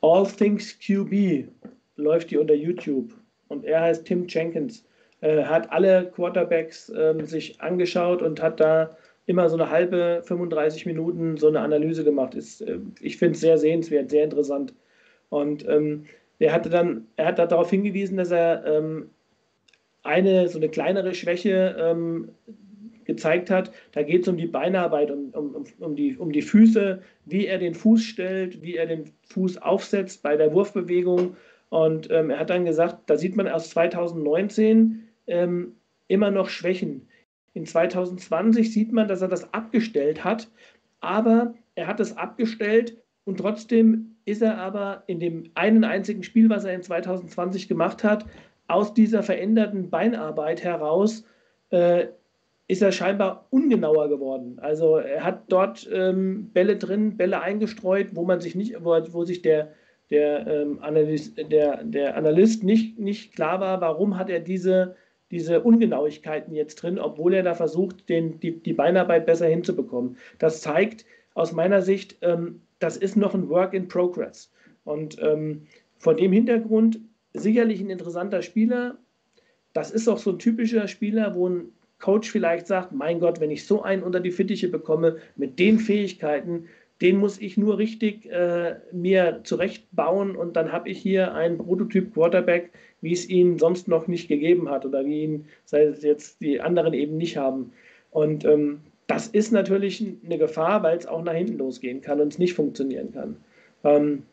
[0.00, 1.48] All Things QB
[1.96, 3.12] läuft die unter YouTube
[3.48, 4.84] und er heißt Tim Jenkins.
[5.20, 10.86] Äh, hat alle Quarterbacks äh, sich angeschaut und hat da immer so eine halbe, 35
[10.86, 12.34] Minuten so eine Analyse gemacht.
[12.34, 14.72] Ist, äh, ich finde es sehr sehenswert, sehr interessant.
[15.28, 16.06] Und ähm,
[16.38, 19.10] er hatte dann, er hat darauf hingewiesen, dass er ähm,
[20.02, 22.30] eine so eine kleinere Schwäche ähm,
[23.04, 23.72] gezeigt hat.
[23.92, 27.58] Da geht es um die Beinarbeit, um, um, um, die, um die Füße, wie er
[27.58, 31.36] den Fuß stellt, wie er den Fuß aufsetzt bei der Wurfbewegung.
[31.70, 35.72] Und ähm, er hat dann gesagt, da sieht man aus 2019 ähm,
[36.06, 37.08] immer noch Schwächen.
[37.54, 40.48] In 2020 sieht man, dass er das abgestellt hat,
[41.00, 46.50] aber er hat es abgestellt und trotzdem ist er aber in dem einen einzigen Spiel,
[46.50, 48.26] was er in 2020 gemacht hat,
[48.68, 51.24] aus dieser veränderten Beinarbeit heraus
[51.70, 52.06] äh,
[52.68, 54.58] ist er scheinbar ungenauer geworden.
[54.60, 59.24] Also er hat dort ähm, Bälle drin, Bälle eingestreut, wo man sich nicht, wo, wo
[59.24, 59.72] sich der,
[60.10, 64.96] der, ähm, Analyst, der, der Analyst nicht, nicht klar war, warum hat er diese,
[65.30, 70.18] diese Ungenauigkeiten jetzt drin, obwohl er da versucht, den, die, die Beinarbeit besser hinzubekommen.
[70.38, 74.52] Das zeigt aus meiner Sicht, ähm, das ist noch ein Work in Progress.
[74.84, 75.66] Und ähm,
[75.96, 77.00] vor dem Hintergrund
[77.38, 78.98] sicherlich ein interessanter Spieler.
[79.72, 83.50] Das ist auch so ein typischer Spieler, wo ein Coach vielleicht sagt, mein Gott, wenn
[83.50, 86.68] ich so einen unter die Fittiche bekomme mit den Fähigkeiten,
[87.00, 92.12] den muss ich nur richtig äh, mir zurechtbauen und dann habe ich hier einen Prototyp
[92.12, 92.70] Quarterback,
[93.00, 96.94] wie es ihn sonst noch nicht gegeben hat oder wie ihn seit jetzt die anderen
[96.94, 97.72] eben nicht haben.
[98.10, 102.32] Und ähm, das ist natürlich eine Gefahr, weil es auch nach hinten losgehen kann und
[102.32, 103.36] es nicht funktionieren kann.
[103.84, 104.24] Ähm,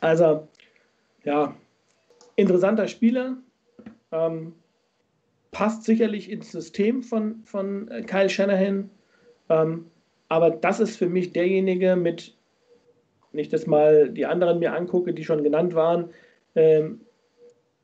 [0.00, 0.48] also,
[1.24, 1.56] ja,
[2.38, 3.36] interessanter Spieler,
[4.12, 4.54] ähm,
[5.50, 8.90] passt sicherlich ins System von, von Kyle Shanahan,
[9.48, 9.86] ähm,
[10.28, 12.36] aber das ist für mich derjenige mit,
[13.32, 16.10] wenn ich das mal die anderen mir angucke, die schon genannt waren,
[16.54, 17.00] ähm,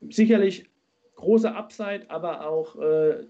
[0.09, 0.69] sicherlich
[1.15, 3.25] große Upside, aber auch äh,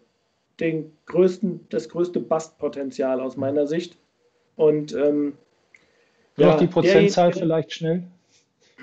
[0.59, 3.97] den größten, das größte Bastpotenzial aus meiner Sicht.
[4.57, 5.33] Und ähm,
[6.37, 8.03] ja, ja, die Prozentzahl vielleicht schnell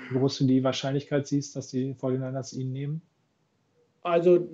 [0.09, 3.01] wie groß du die Wahrscheinlichkeit siehst, dass die 49ers ihn nehmen?
[4.01, 4.47] Also,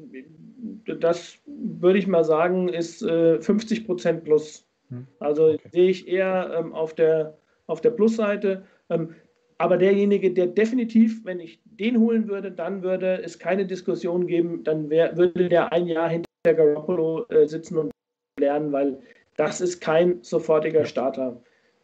[0.85, 4.65] das würde ich mal sagen, ist äh, 50 Prozent plus.
[4.89, 5.07] Hm.
[5.19, 5.69] Also okay.
[5.71, 8.65] sehe ich eher ähm, auf der, auf der Plusseite.
[8.89, 9.15] Ähm,
[9.57, 14.63] aber derjenige, der definitiv, wenn ich den holen würde, dann würde es keine Diskussion geben,
[14.63, 17.91] dann wär, würde der ein Jahr hinter Garoppolo äh, sitzen und
[18.39, 18.99] lernen, weil
[19.35, 21.41] das ist kein sofortiger Starter.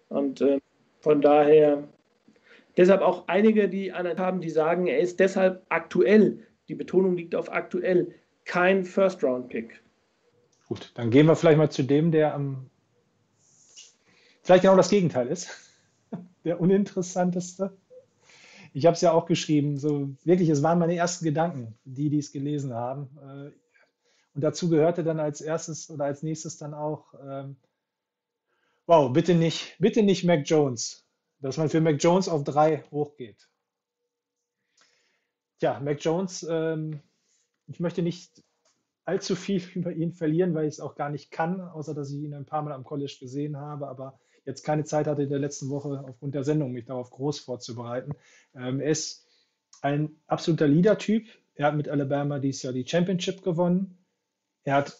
[0.09, 0.59] Und äh,
[0.99, 1.83] von daher
[2.77, 7.51] Deshalb auch einige, die haben, die sagen, er ist deshalb aktuell, die Betonung liegt auf
[7.51, 9.81] aktuell, kein First-Round-Pick.
[10.67, 12.69] Gut, dann gehen wir vielleicht mal zu dem, der am
[14.41, 15.49] vielleicht genau das Gegenteil ist.
[16.43, 17.75] Der uninteressanteste.
[18.71, 22.31] Ich habe es ja auch geschrieben, so wirklich, es waren meine ersten Gedanken, die dies
[22.31, 23.09] gelesen haben.
[23.17, 23.51] Äh,
[24.35, 27.55] und dazu gehörte dann als erstes oder als nächstes dann auch, ähm,
[28.85, 31.04] wow, bitte nicht, bitte nicht Mac Jones
[31.39, 33.49] dass man für Mac Jones auf drei hochgeht.
[35.59, 37.01] Tja, Mac Jones, ähm,
[37.67, 38.43] ich möchte nicht
[39.05, 42.21] allzu viel über ihn verlieren, weil ich es auch gar nicht kann, außer dass ich
[42.21, 45.39] ihn ein paar Mal am College gesehen habe, aber jetzt keine Zeit hatte in der
[45.39, 48.13] letzten Woche aufgrund der Sendung, mich darauf groß vorzubereiten.
[48.53, 49.27] Ähm, er ist
[49.81, 51.27] ein absoluter Leader-Typ.
[51.55, 53.97] Er hat mit Alabama dieses Jahr die Championship gewonnen.
[54.63, 54.97] Er hat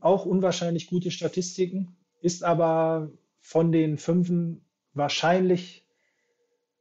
[0.00, 3.10] auch unwahrscheinlich gute Statistiken, ist aber
[3.40, 4.64] von den Fünfen
[4.94, 5.84] wahrscheinlich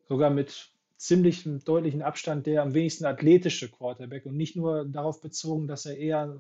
[0.07, 5.67] sogar mit ziemlich deutlichen Abstand der am wenigsten athletische Quarterback und nicht nur darauf bezogen,
[5.67, 6.37] dass er eher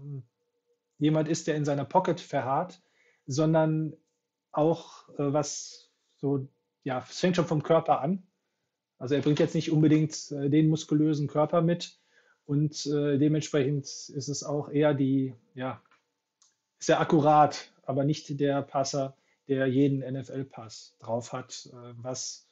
[0.97, 2.81] jemand ist, der in seiner Pocket verharrt,
[3.25, 3.93] sondern
[4.51, 6.47] auch äh, was so,
[6.83, 8.23] ja, es fängt schon vom Körper an.
[8.97, 11.97] Also er bringt jetzt nicht unbedingt äh, den muskulösen Körper mit
[12.45, 15.81] und äh, dementsprechend ist es auch eher die, ja,
[16.79, 19.15] sehr akkurat, aber nicht der Passer,
[19.49, 22.47] der jeden NFL-Pass drauf hat, äh, was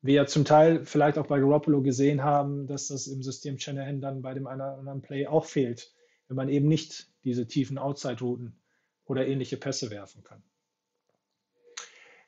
[0.00, 4.00] wir ja zum Teil vielleicht auch bei Garoppolo gesehen haben, dass das im System Shanahan
[4.00, 5.92] dann bei dem einen oder anderen Play auch fehlt,
[6.28, 8.56] wenn man eben nicht diese tiefen Outside-Routen
[9.04, 10.42] oder ähnliche Pässe werfen kann.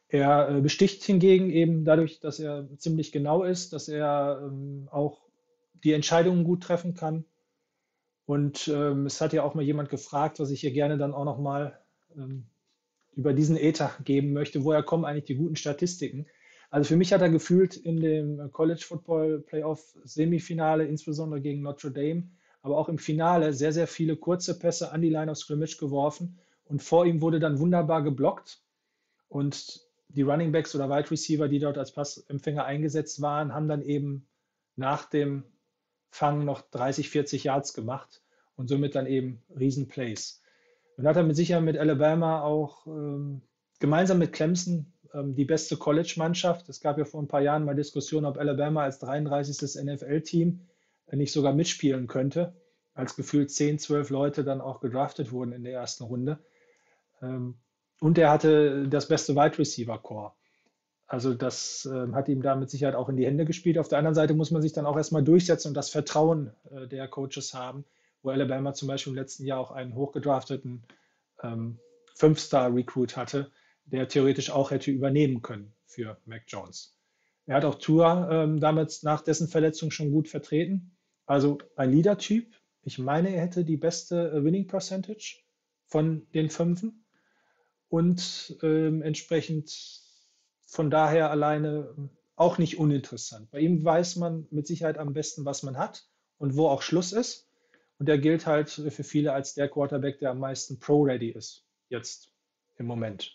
[0.08, 5.22] Er äh, besticht hingegen eben dadurch, dass er ziemlich genau ist, dass er ähm, auch
[5.82, 7.24] die Entscheidungen gut treffen kann.
[8.26, 11.24] Und ähm, es hat ja auch mal jemand gefragt, was ich hier gerne dann auch
[11.24, 11.78] nochmal
[12.16, 12.46] ähm,
[13.16, 16.26] über diesen Ether geben möchte, woher kommen eigentlich die guten Statistiken.
[16.70, 21.92] Also für mich hat er gefühlt in dem College Football Playoff Semifinale, insbesondere gegen Notre
[21.92, 22.30] Dame,
[22.62, 26.38] aber auch im Finale sehr, sehr viele kurze Pässe an die Line of Scrimmage geworfen
[26.64, 28.60] und vor ihm wurde dann wunderbar geblockt
[29.28, 33.82] und die Running Backs oder Wide Receiver, die dort als Passempfänger eingesetzt waren, haben dann
[33.82, 34.26] eben
[34.76, 35.44] nach dem
[36.10, 38.22] Fang noch 30, 40 Yards gemacht
[38.56, 40.40] und somit dann eben Riesenplays.
[40.96, 43.42] Und hat er mit Sicherheit mit Alabama auch ähm,
[43.80, 46.68] gemeinsam mit Clemson ähm, die beste College-Mannschaft.
[46.68, 49.82] Es gab ja vor ein paar Jahren mal Diskussionen, ob Alabama als 33.
[49.82, 50.60] NFL-Team
[51.12, 52.54] nicht sogar mitspielen könnte,
[52.94, 56.38] als gefühlt 10, 12 Leute dann auch gedraftet wurden in der ersten Runde.
[57.22, 57.56] Ähm,
[58.00, 60.32] und er hatte das beste Wide Receiver Core.
[61.06, 63.78] Also das äh, hat ihm da mit Sicherheit auch in die Hände gespielt.
[63.78, 66.88] Auf der anderen Seite muss man sich dann auch erstmal durchsetzen und das Vertrauen äh,
[66.88, 67.84] der Coaches haben,
[68.24, 70.82] wo Alabama zum Beispiel im letzten Jahr auch einen hochgedrafteten
[71.42, 71.78] ähm,
[72.14, 73.52] Fünf-Star-Recruit hatte,
[73.84, 76.96] der theoretisch auch hätte übernehmen können für Mac Jones.
[77.46, 80.96] Er hat auch Tour ähm, damit nach dessen Verletzung schon gut vertreten.
[81.26, 82.54] Also ein Leader-Typ.
[82.82, 85.42] Ich meine, er hätte die beste äh, Winning Percentage
[85.86, 87.04] von den Fünfen
[87.88, 90.00] und ähm, entsprechend
[90.66, 91.94] von daher alleine
[92.36, 93.50] auch nicht uninteressant.
[93.50, 97.12] Bei ihm weiß man mit Sicherheit am besten, was man hat und wo auch Schluss
[97.12, 97.48] ist.
[98.04, 102.30] Und er gilt halt für viele als der Quarterback, der am meisten Pro-Ready ist, jetzt
[102.76, 103.32] im Moment.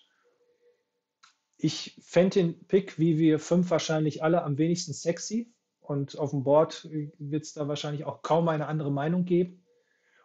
[1.58, 5.52] Ich fände den Pick, wie wir fünf wahrscheinlich alle, am wenigsten sexy.
[5.82, 6.88] Und auf dem Board
[7.18, 9.66] wird es da wahrscheinlich auch kaum eine andere Meinung geben.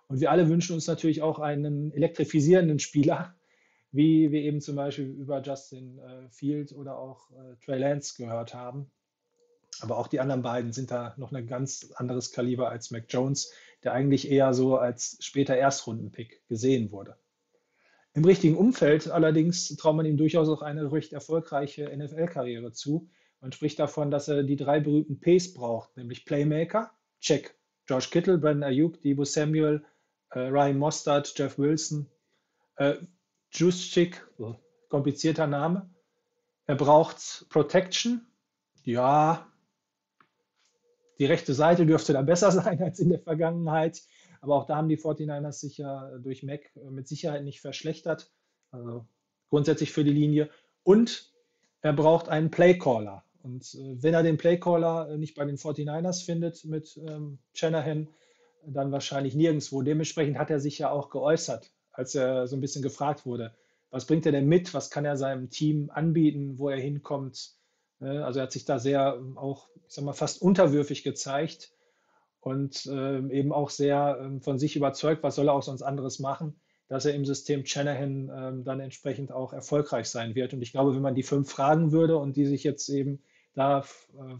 [0.09, 3.35] Und wir alle wünschen uns natürlich auch einen elektrifizierenden Spieler,
[3.93, 8.53] wie wir eben zum Beispiel über Justin äh, Field oder auch äh, Trey Lance gehört
[8.53, 8.91] haben.
[9.81, 13.51] Aber auch die anderen beiden sind da noch ein ganz anderes Kaliber als Mac Jones,
[13.85, 17.16] der eigentlich eher so als später Erstrundenpick gesehen wurde.
[18.15, 23.09] Im richtigen Umfeld allerdings traut man ihm durchaus auch eine recht erfolgreiche NFL-Karriere zu.
[23.40, 27.56] Man spricht davon, dass er die drei berühmten Ps braucht, nämlich Playmaker, check,
[27.86, 29.85] George Kittle, Brandon Ayuk, Debo Samuel,
[30.31, 32.06] äh, Ryan Mostert, Jeff Wilson.
[32.77, 32.94] Äh,
[33.52, 34.27] Juszczyk,
[34.89, 35.90] komplizierter Name.
[36.66, 38.27] Er braucht Protection.
[38.82, 39.47] Ja,
[41.19, 44.03] die rechte Seite dürfte da besser sein als in der Vergangenheit.
[44.41, 48.31] Aber auch da haben die 49ers sich ja durch Mac mit Sicherheit nicht verschlechtert.
[48.70, 49.07] Also
[49.49, 50.51] grundsätzlich für die Linie.
[50.82, 51.32] Und
[51.81, 53.24] er braucht einen Playcaller.
[53.43, 58.09] Und äh, wenn er den Playcaller nicht bei den 49ers findet mit ähm, Shanahan,
[58.66, 59.82] dann wahrscheinlich nirgendwo.
[59.82, 63.55] Dementsprechend hat er sich ja auch geäußert als er so ein bisschen gefragt wurde,
[63.91, 67.54] was bringt er denn mit, was kann er seinem Team anbieten, wo er hinkommt.
[68.01, 71.73] Ne, also er hat sich da sehr ähm, auch, ich sag mal, fast unterwürfig gezeigt
[72.41, 76.19] und ähm, eben auch sehr ähm, von sich überzeugt, was soll er auch sonst anderes
[76.19, 80.53] machen, dass er im System Shanahan ähm, dann entsprechend auch erfolgreich sein wird.
[80.53, 83.23] Und ich glaube, wenn man die fünf fragen würde und die sich jetzt eben
[83.55, 83.85] da äh,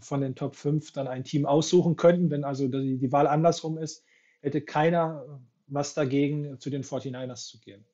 [0.01, 4.03] von den Top 5 dann ein Team aussuchen könnten, wenn also die, Wahl andersrum ist,
[4.41, 7.85] hätte keiner was dagegen, zu den 49ers zu gehen.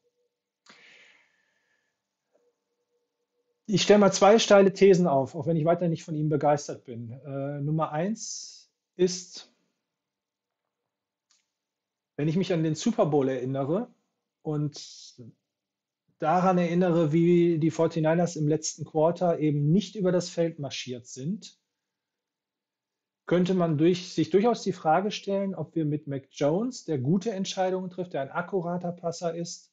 [3.73, 6.84] Ich stelle mal zwei steile Thesen auf, auch wenn ich weiter nicht von ihm begeistert
[6.84, 7.10] bin.
[7.26, 9.49] Äh, Nummer eins ist,
[12.18, 13.88] wenn ich mich an den Super Bowl erinnere
[14.41, 15.15] und
[16.19, 21.57] daran erinnere, wie die 49ers im letzten Quarter eben nicht über das Feld marschiert sind,
[23.26, 27.31] könnte man durch, sich durchaus die Frage stellen, ob wir mit Mac Jones, der gute
[27.31, 29.70] Entscheidungen trifft, der ein akkurater Passer ist,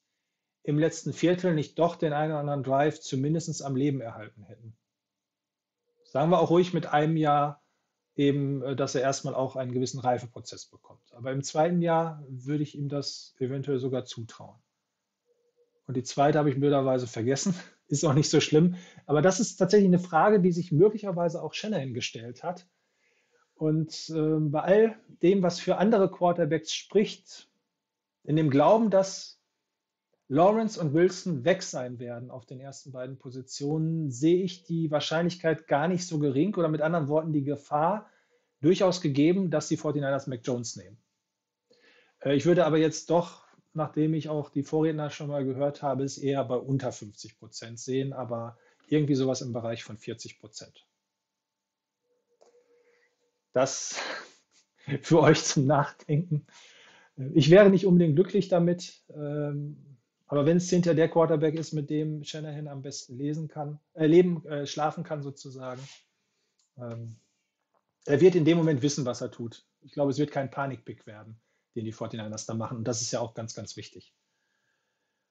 [0.68, 4.76] im letzten Viertel nicht doch den einen oder anderen Drive zumindest am Leben erhalten hätten.
[6.04, 7.62] Sagen wir auch ruhig mit einem Jahr
[8.16, 11.14] eben, äh, dass er erstmal auch einen gewissen Reifeprozess bekommt.
[11.14, 14.58] Aber im zweiten Jahr würde ich ihm das eventuell sogar zutrauen.
[15.86, 17.54] Und die zweite habe ich blöderweise vergessen.
[17.88, 18.74] Ist auch nicht so schlimm.
[19.06, 22.68] Aber das ist tatsächlich eine Frage, die sich möglicherweise auch Shanahan gestellt hat
[23.54, 27.48] und äh, bei all dem, was für andere Quarterbacks spricht,
[28.24, 29.37] in dem Glauben, dass
[30.28, 35.66] Lawrence und Wilson weg sein werden auf den ersten beiden Positionen, sehe ich die Wahrscheinlichkeit
[35.66, 38.10] gar nicht so gering oder mit anderen Worten die Gefahr
[38.60, 40.98] durchaus gegeben, dass die 49ers Mac Jones nehmen.
[42.20, 46.04] Äh, ich würde aber jetzt doch, nachdem ich auch die Vorredner schon mal gehört habe,
[46.04, 50.86] es eher bei unter 50 Prozent sehen, aber irgendwie sowas im Bereich von 40 Prozent.
[53.52, 53.98] Das
[55.02, 56.46] für euch zum Nachdenken.
[57.34, 59.97] Ich wäre nicht unbedingt glücklich damit, ähm,
[60.28, 64.06] aber wenn es hinter der Quarterback ist, mit dem Shanahan am besten lesen kann, äh,
[64.06, 65.80] leben, äh, schlafen kann sozusagen,
[66.76, 67.16] ähm,
[68.04, 69.64] er wird in dem Moment wissen, was er tut.
[69.80, 71.40] Ich glaube, es wird kein Panikpick werden,
[71.74, 72.78] den die 49ers da machen.
[72.78, 74.14] Und das ist ja auch ganz, ganz wichtig.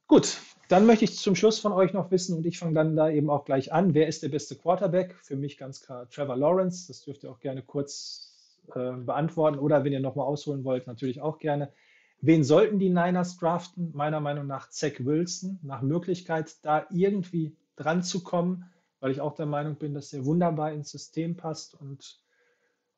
[0.07, 0.37] Gut,
[0.69, 3.29] dann möchte ich zum Schluss von euch noch wissen, und ich fange dann da eben
[3.29, 5.15] auch gleich an, wer ist der beste Quarterback?
[5.21, 6.87] Für mich ganz klar Trevor Lawrence.
[6.87, 11.21] Das dürft ihr auch gerne kurz äh, beantworten oder wenn ihr nochmal ausholen wollt, natürlich
[11.21, 11.71] auch gerne.
[12.19, 13.91] Wen sollten die Niners draften?
[13.93, 18.65] Meiner Meinung nach Zach Wilson, nach Möglichkeit, da irgendwie dran zu kommen,
[18.99, 22.19] weil ich auch der Meinung bin, dass er wunderbar ins System passt und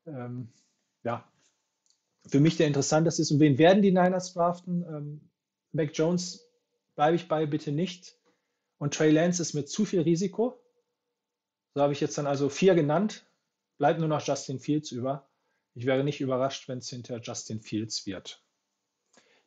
[0.06, 0.50] ähm,
[1.04, 1.28] ja,
[2.28, 3.32] für mich der interessanteste ist.
[3.32, 4.84] Und wen werden die Niners draften?
[4.84, 5.30] Ähm,
[5.72, 6.48] Mac Jones
[6.96, 8.18] bleibe ich bei, bitte nicht.
[8.78, 10.62] Und Trey Lance ist mit zu viel Risiko.
[11.74, 13.26] So habe ich jetzt dann also vier genannt.
[13.78, 15.28] Bleibt nur noch Justin Fields über.
[15.76, 18.44] Ich wäre nicht überrascht, wenn es hinter Justin Fields wird.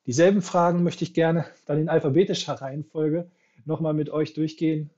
[0.07, 3.31] Dieselben Fragen möchte ich gerne dann in alphabetischer Reihenfolge
[3.65, 4.91] nochmal mit euch durchgehen.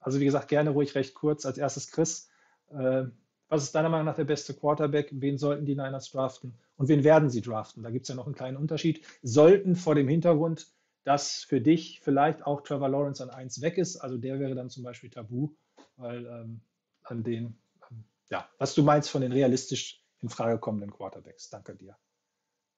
[0.00, 1.44] Also wie gesagt, gerne ruhig recht kurz.
[1.44, 2.30] Als erstes Chris.
[2.70, 3.04] Äh,
[3.48, 5.08] was ist deiner Meinung nach der beste Quarterback?
[5.12, 6.54] Wen sollten die Niners draften?
[6.76, 7.82] Und wen werden sie draften?
[7.82, 9.04] Da gibt es ja noch einen kleinen Unterschied.
[9.22, 10.68] Sollten vor dem Hintergrund,
[11.04, 14.68] dass für dich vielleicht auch Trevor Lawrence an 1 weg ist, also der wäre dann
[14.68, 15.50] zum Beispiel tabu,
[15.96, 16.60] weil ähm,
[17.02, 17.58] an den,
[17.90, 21.48] ähm, ja, was du meinst von den realistisch in Frage kommenden Quarterbacks.
[21.48, 21.96] Danke dir.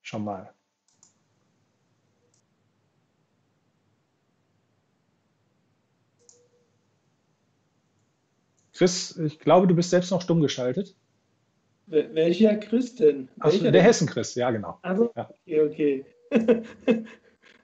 [0.03, 0.55] Schon mal.
[8.81, 10.95] Chris, ich glaube, du bist selbst noch stumm geschaltet.
[11.87, 13.29] Wel- Welcher Chris denn?
[13.39, 13.83] Ach, Welcher der denn?
[13.83, 14.79] Hessen-Chris, ja, genau.
[14.81, 15.29] Also, Ja.
[15.47, 16.05] okay, okay.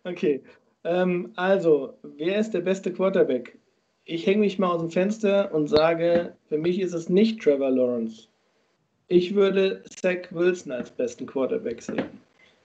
[0.05, 0.43] okay.
[0.85, 3.57] Ähm, also, wer ist der beste Quarterback?
[4.05, 7.71] Ich hänge mich mal aus dem Fenster und sage, für mich ist es nicht Trevor
[7.71, 8.29] Lawrence.
[9.09, 12.05] Ich würde Zach Wilson als besten Quarterback sehen.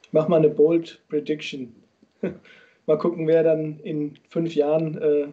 [0.03, 1.73] Ich mache mal eine bold Prediction.
[2.85, 5.27] mal gucken, wer dann in fünf Jahren äh,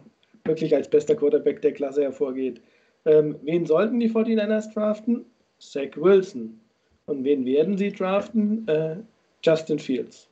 [0.45, 2.61] wirklich als bester Quarterback der Klasse hervorgeht.
[3.09, 5.25] Ähm, wen sollten die 49ers draften?
[5.59, 6.59] Zach Wilson.
[7.07, 8.67] Und wen werden sie draften?
[8.67, 8.97] Äh,
[9.41, 10.29] Justin Fields.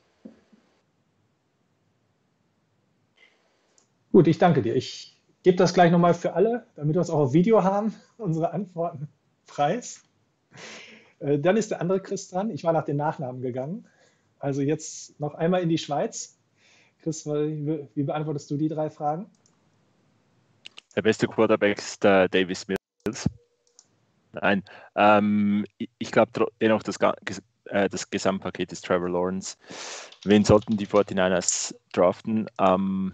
[4.12, 4.76] Gut, ich danke dir.
[4.76, 8.52] Ich gebe das gleich nochmal für alle, damit wir es auch auf Video haben, unsere
[8.52, 9.08] Antworten
[9.48, 10.04] preis.
[11.20, 12.52] Äh, Dann ist der andere Chris dran.
[12.52, 13.88] Ich war nach den Nachnamen gegangen.
[14.38, 16.38] Also jetzt noch einmal in die Schweiz.
[17.02, 19.32] Chris, wie wie beantwortest du die drei Fragen?
[20.98, 23.30] Der beste Quarterback ist der Davis Mills.
[24.32, 24.64] Nein,
[24.96, 25.64] ähm,
[26.00, 26.98] ich, glaube dennoch, das,
[27.66, 29.58] äh, das Gesamtpaket ist Trevor Lawrence.
[30.24, 32.50] Wen sollten die 49ers draften?
[32.60, 33.14] Ähm,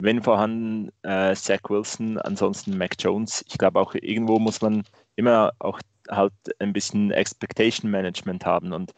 [0.00, 3.44] wenn vorhanden, äh, Zach Wilson, ansonsten Mac Jones.
[3.46, 4.82] Ich glaube auch irgendwo muss man
[5.14, 5.78] immer auch
[6.10, 8.92] halt ein bisschen Expectation Management haben und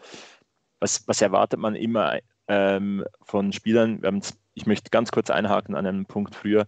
[0.80, 2.18] was, was erwartet man immer
[2.48, 4.00] ähm, von Spielern?
[4.54, 6.66] Ich möchte ganz kurz einhaken an einem Punkt früher.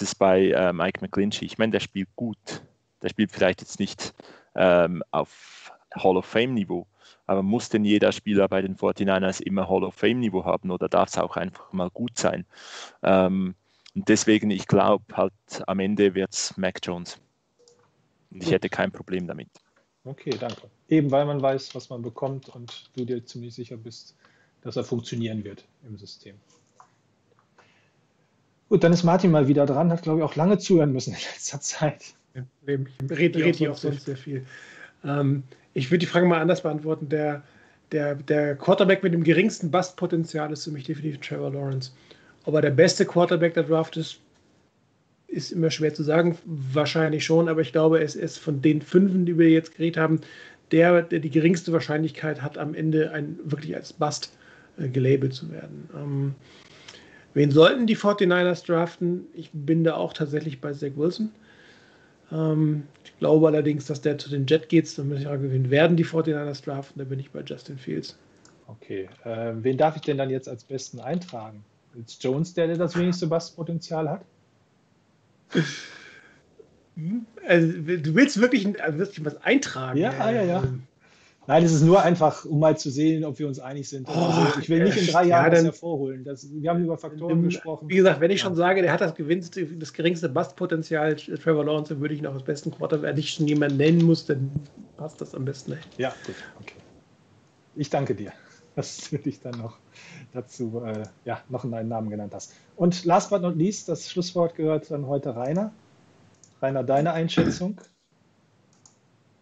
[0.00, 1.44] Ist bei äh, Mike McGlinchey.
[1.44, 2.62] Ich meine, der spielt gut.
[3.02, 4.14] Der spielt vielleicht jetzt nicht
[4.54, 6.86] ähm, auf Hall of Fame-Niveau,
[7.26, 11.08] aber muss denn jeder Spieler bei den 49ers immer Hall of Fame-Niveau haben oder darf
[11.08, 12.46] es auch einfach mal gut sein?
[13.02, 13.54] Ähm,
[13.94, 15.32] und deswegen, ich glaube halt,
[15.66, 17.18] am Ende wird es Mac Jones.
[18.30, 19.48] Und ich hätte kein Problem damit.
[20.04, 20.62] Okay, danke.
[20.88, 24.16] Eben weil man weiß, was man bekommt und du dir ziemlich sicher bist,
[24.62, 26.36] dass er funktionieren wird im System.
[28.72, 31.18] Gut, dann ist Martin mal wieder dran, hat glaube ich auch lange zuhören müssen in
[31.34, 32.14] letzter Zeit.
[32.34, 34.46] Ja, Ich rede red hier auch sonst sehr viel.
[35.04, 35.42] Ähm,
[35.74, 37.10] ich würde die Frage mal anders beantworten.
[37.10, 37.42] Der,
[37.92, 41.92] der, der Quarterback mit dem geringsten Bustpotenzial ist für mich definitiv Trevor Lawrence.
[42.46, 44.20] Ob er der beste Quarterback der Draft ist,
[45.28, 46.38] ist immer schwer zu sagen.
[46.46, 50.22] Wahrscheinlich schon, aber ich glaube, es ist von den fünf, die wir jetzt geredet haben,
[50.70, 54.34] der, der die geringste Wahrscheinlichkeit hat, am Ende ein, wirklich als Bust
[54.78, 55.90] äh, gelabelt zu werden.
[55.94, 56.34] Ähm,
[57.34, 59.26] wen sollten die 49ers draften?
[59.34, 61.30] Ich bin da auch tatsächlich bei Zach Wilson.
[62.30, 64.96] Ähm, ich glaube allerdings, dass der zu den Jet geht.
[64.98, 66.98] Dann muss ich sagen, wen werden die 49ers draften?
[66.98, 68.18] Da bin ich bei Justin Fields.
[68.66, 71.64] Okay, äh, wen darf ich denn dann jetzt als besten eintragen?
[71.94, 74.22] Ist Jones der, der das wenigste Bustpotenzial hat?
[77.46, 79.98] Also, du willst wirklich, also wirklich was eintragen?
[79.98, 80.62] Ja, ah, ja, ja.
[80.62, 80.84] Ähm,
[81.48, 84.08] Nein, es ist nur einfach, um mal zu sehen, ob wir uns einig sind.
[84.08, 86.22] Oh, also, ich will nicht in drei ja, Jahren das dann- hervorholen.
[86.24, 87.88] Das, wir haben über Faktoren Wie gesprochen.
[87.88, 88.56] gesagt, wenn ich schon Ja.
[88.58, 92.34] sage, der hat das gewinnste, das geringste Bustpotenzial, Trevor Lawrence, dann würde ich ihn auch
[92.34, 94.52] als besten Quarterback, wenn ich schon jemanden nennen muss, dann
[94.96, 95.76] passt das am besten.
[95.98, 96.76] Ja, gut, okay.
[97.74, 98.32] Ich danke dir,
[98.76, 99.78] dass du dich dann noch
[100.32, 102.52] dazu äh, ja, noch einen Namen genannt hast.
[102.76, 105.72] Und last but not least, das Schlusswort gehört dann heute Rainer.
[106.60, 107.80] Rainer, deine Einschätzung?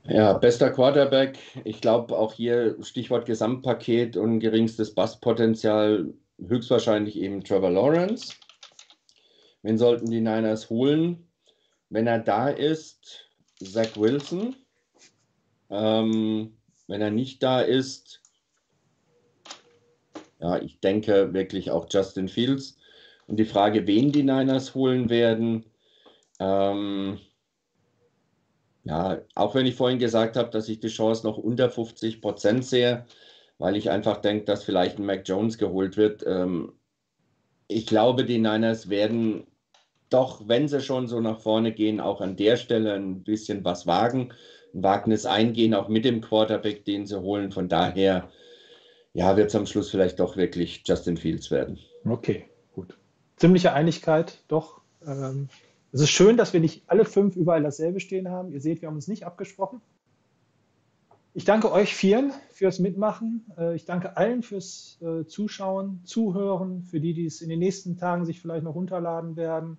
[0.04, 1.38] Ja, bester Quarterback.
[1.64, 8.34] Ich glaube auch hier Stichwort Gesamtpaket und geringstes Basspotenzial höchstwahrscheinlich eben Trevor Lawrence.
[9.62, 11.28] Wen sollten die Niners holen?
[11.90, 13.28] Wenn er da ist,
[13.62, 14.56] Zach Wilson.
[15.68, 16.56] Ähm,
[16.88, 18.20] wenn er nicht da ist,
[20.40, 22.76] ja, ich denke wirklich auch Justin Fields.
[23.26, 25.66] Und die Frage, wen die Niners holen werden,
[26.40, 27.20] ähm,
[28.84, 32.64] ja, auch wenn ich vorhin gesagt habe, dass ich die Chance noch unter 50 Prozent
[32.64, 33.04] sehe,
[33.58, 36.24] weil ich einfach denke, dass vielleicht ein Mac Jones geholt wird.
[36.26, 36.72] Ähm,
[37.68, 39.46] ich glaube, die Niners werden
[40.08, 43.86] doch, wenn sie schon so nach vorne gehen, auch an der Stelle ein bisschen was
[43.86, 44.32] wagen,
[44.74, 47.52] ein Wagnis eingehen, auch mit dem Quarterback, den sie holen.
[47.52, 48.28] Von daher,
[49.12, 51.78] ja, wird es am Schluss vielleicht doch wirklich Justin Fields werden.
[52.04, 52.96] Okay, gut.
[53.36, 54.80] Ziemliche Einigkeit, doch.
[55.06, 55.48] Ähm,
[55.92, 58.52] es ist schön, dass wir nicht alle fünf überall dasselbe stehen haben.
[58.52, 59.80] Ihr seht, wir haben uns nicht abgesprochen.
[61.32, 63.44] Ich danke euch vielen fürs Mitmachen.
[63.56, 67.96] Äh, ich danke allen fürs äh, Zuschauen, Zuhören, für die, die es in den nächsten
[67.96, 69.78] Tagen sich vielleicht noch runterladen werden.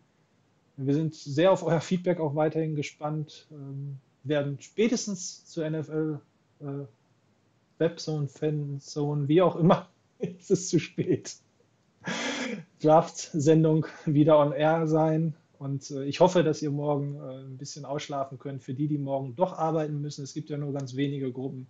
[0.78, 3.48] Wir sind sehr auf euer Feedback auch weiterhin gespannt.
[3.52, 6.20] Ähm, werden spätestens zur NFL
[6.62, 6.66] äh,
[7.80, 9.90] Webzone, Fanzone, wie auch immer,
[10.20, 11.36] ist es zu spät.
[12.82, 15.36] Draft-Sendung wieder on air sein.
[15.62, 18.64] Und äh, ich hoffe, dass ihr morgen äh, ein bisschen ausschlafen könnt.
[18.64, 21.68] Für die, die morgen doch arbeiten müssen, es gibt ja nur ganz wenige Gruppen.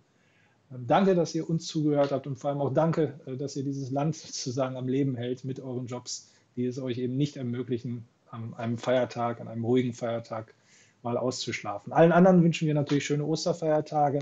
[0.72, 3.64] Ähm, danke, dass ihr uns zugehört habt und vor allem auch danke, äh, dass ihr
[3.64, 8.06] dieses Land sozusagen am Leben hält mit euren Jobs, die es euch eben nicht ermöglichen,
[8.30, 10.54] an einem Feiertag, an einem ruhigen Feiertag
[11.02, 11.92] mal auszuschlafen.
[11.92, 14.20] Allen anderen wünschen wir natürlich schöne Osterfeiertage.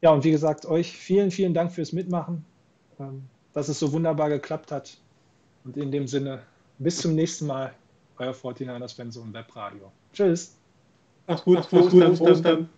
[0.00, 2.44] Ja, und wie gesagt, euch vielen, vielen Dank fürs Mitmachen,
[3.00, 4.96] ähm, dass es so wunderbar geklappt hat.
[5.64, 6.42] Und in dem Sinne,
[6.78, 7.74] bis zum nächsten Mal,
[8.20, 9.90] euer 49ers Fans und Webradio.
[10.12, 10.56] Tschüss.
[11.26, 12.68] Mach's gut, mach's gut, Ostern, Ostern.